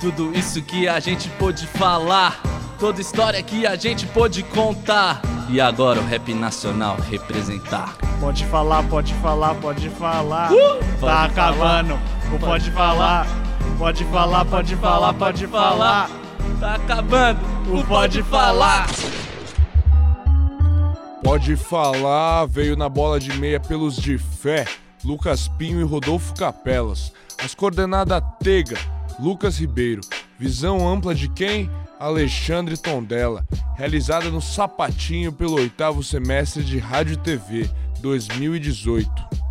Tudo 0.00 0.36
isso 0.36 0.60
que 0.60 0.88
a 0.88 0.98
gente 0.98 1.28
pôde 1.30 1.66
falar. 1.66 2.40
Toda 2.80 3.00
história 3.00 3.40
que 3.42 3.64
a 3.64 3.76
gente 3.76 4.06
pôde 4.06 4.42
contar. 4.42 5.22
E 5.48 5.60
agora 5.60 6.00
o 6.00 6.04
rap 6.04 6.34
nacional 6.34 6.96
representar. 7.08 7.96
Pode 8.20 8.44
falar, 8.46 8.82
pode 8.82 9.14
falar, 9.14 9.54
pode 9.54 9.88
falar. 9.90 10.52
Uh! 10.52 10.78
tá 10.78 10.98
Pode 10.98 11.12
acabando. 11.32 11.98
O 12.34 12.38
pode 12.40 12.70
falar. 12.72 13.26
Pode 13.78 14.04
falar, 14.06 14.44
pode 14.44 14.74
falar, 14.76 15.14
pode 15.14 15.46
falar. 15.46 16.10
Tá 16.58 16.74
acabando. 16.74 17.40
O 17.72 17.84
pode 17.84 18.22
falar. 18.24 18.86
Pode 21.26 21.56
falar, 21.56 22.46
veio 22.46 22.76
na 22.76 22.88
bola 22.88 23.18
de 23.18 23.36
meia 23.36 23.58
pelos 23.58 23.96
de 23.96 24.16
fé, 24.16 24.64
Lucas 25.04 25.48
Pinho 25.48 25.80
e 25.80 25.82
Rodolfo 25.82 26.32
Capelas. 26.32 27.12
As 27.42 27.52
coordenadas 27.52 28.22
Tega, 28.38 28.78
Lucas 29.18 29.58
Ribeiro. 29.58 30.02
Visão 30.38 30.88
ampla 30.88 31.16
de 31.16 31.28
quem? 31.28 31.68
Alexandre 31.98 32.76
Tondela. 32.76 33.44
Realizada 33.74 34.30
no 34.30 34.40
Sapatinho 34.40 35.32
pelo 35.32 35.56
oitavo 35.56 36.00
semestre 36.00 36.62
de 36.62 36.78
Rádio 36.78 37.14
e 37.14 37.16
TV 37.16 37.68
2018. 38.00 39.45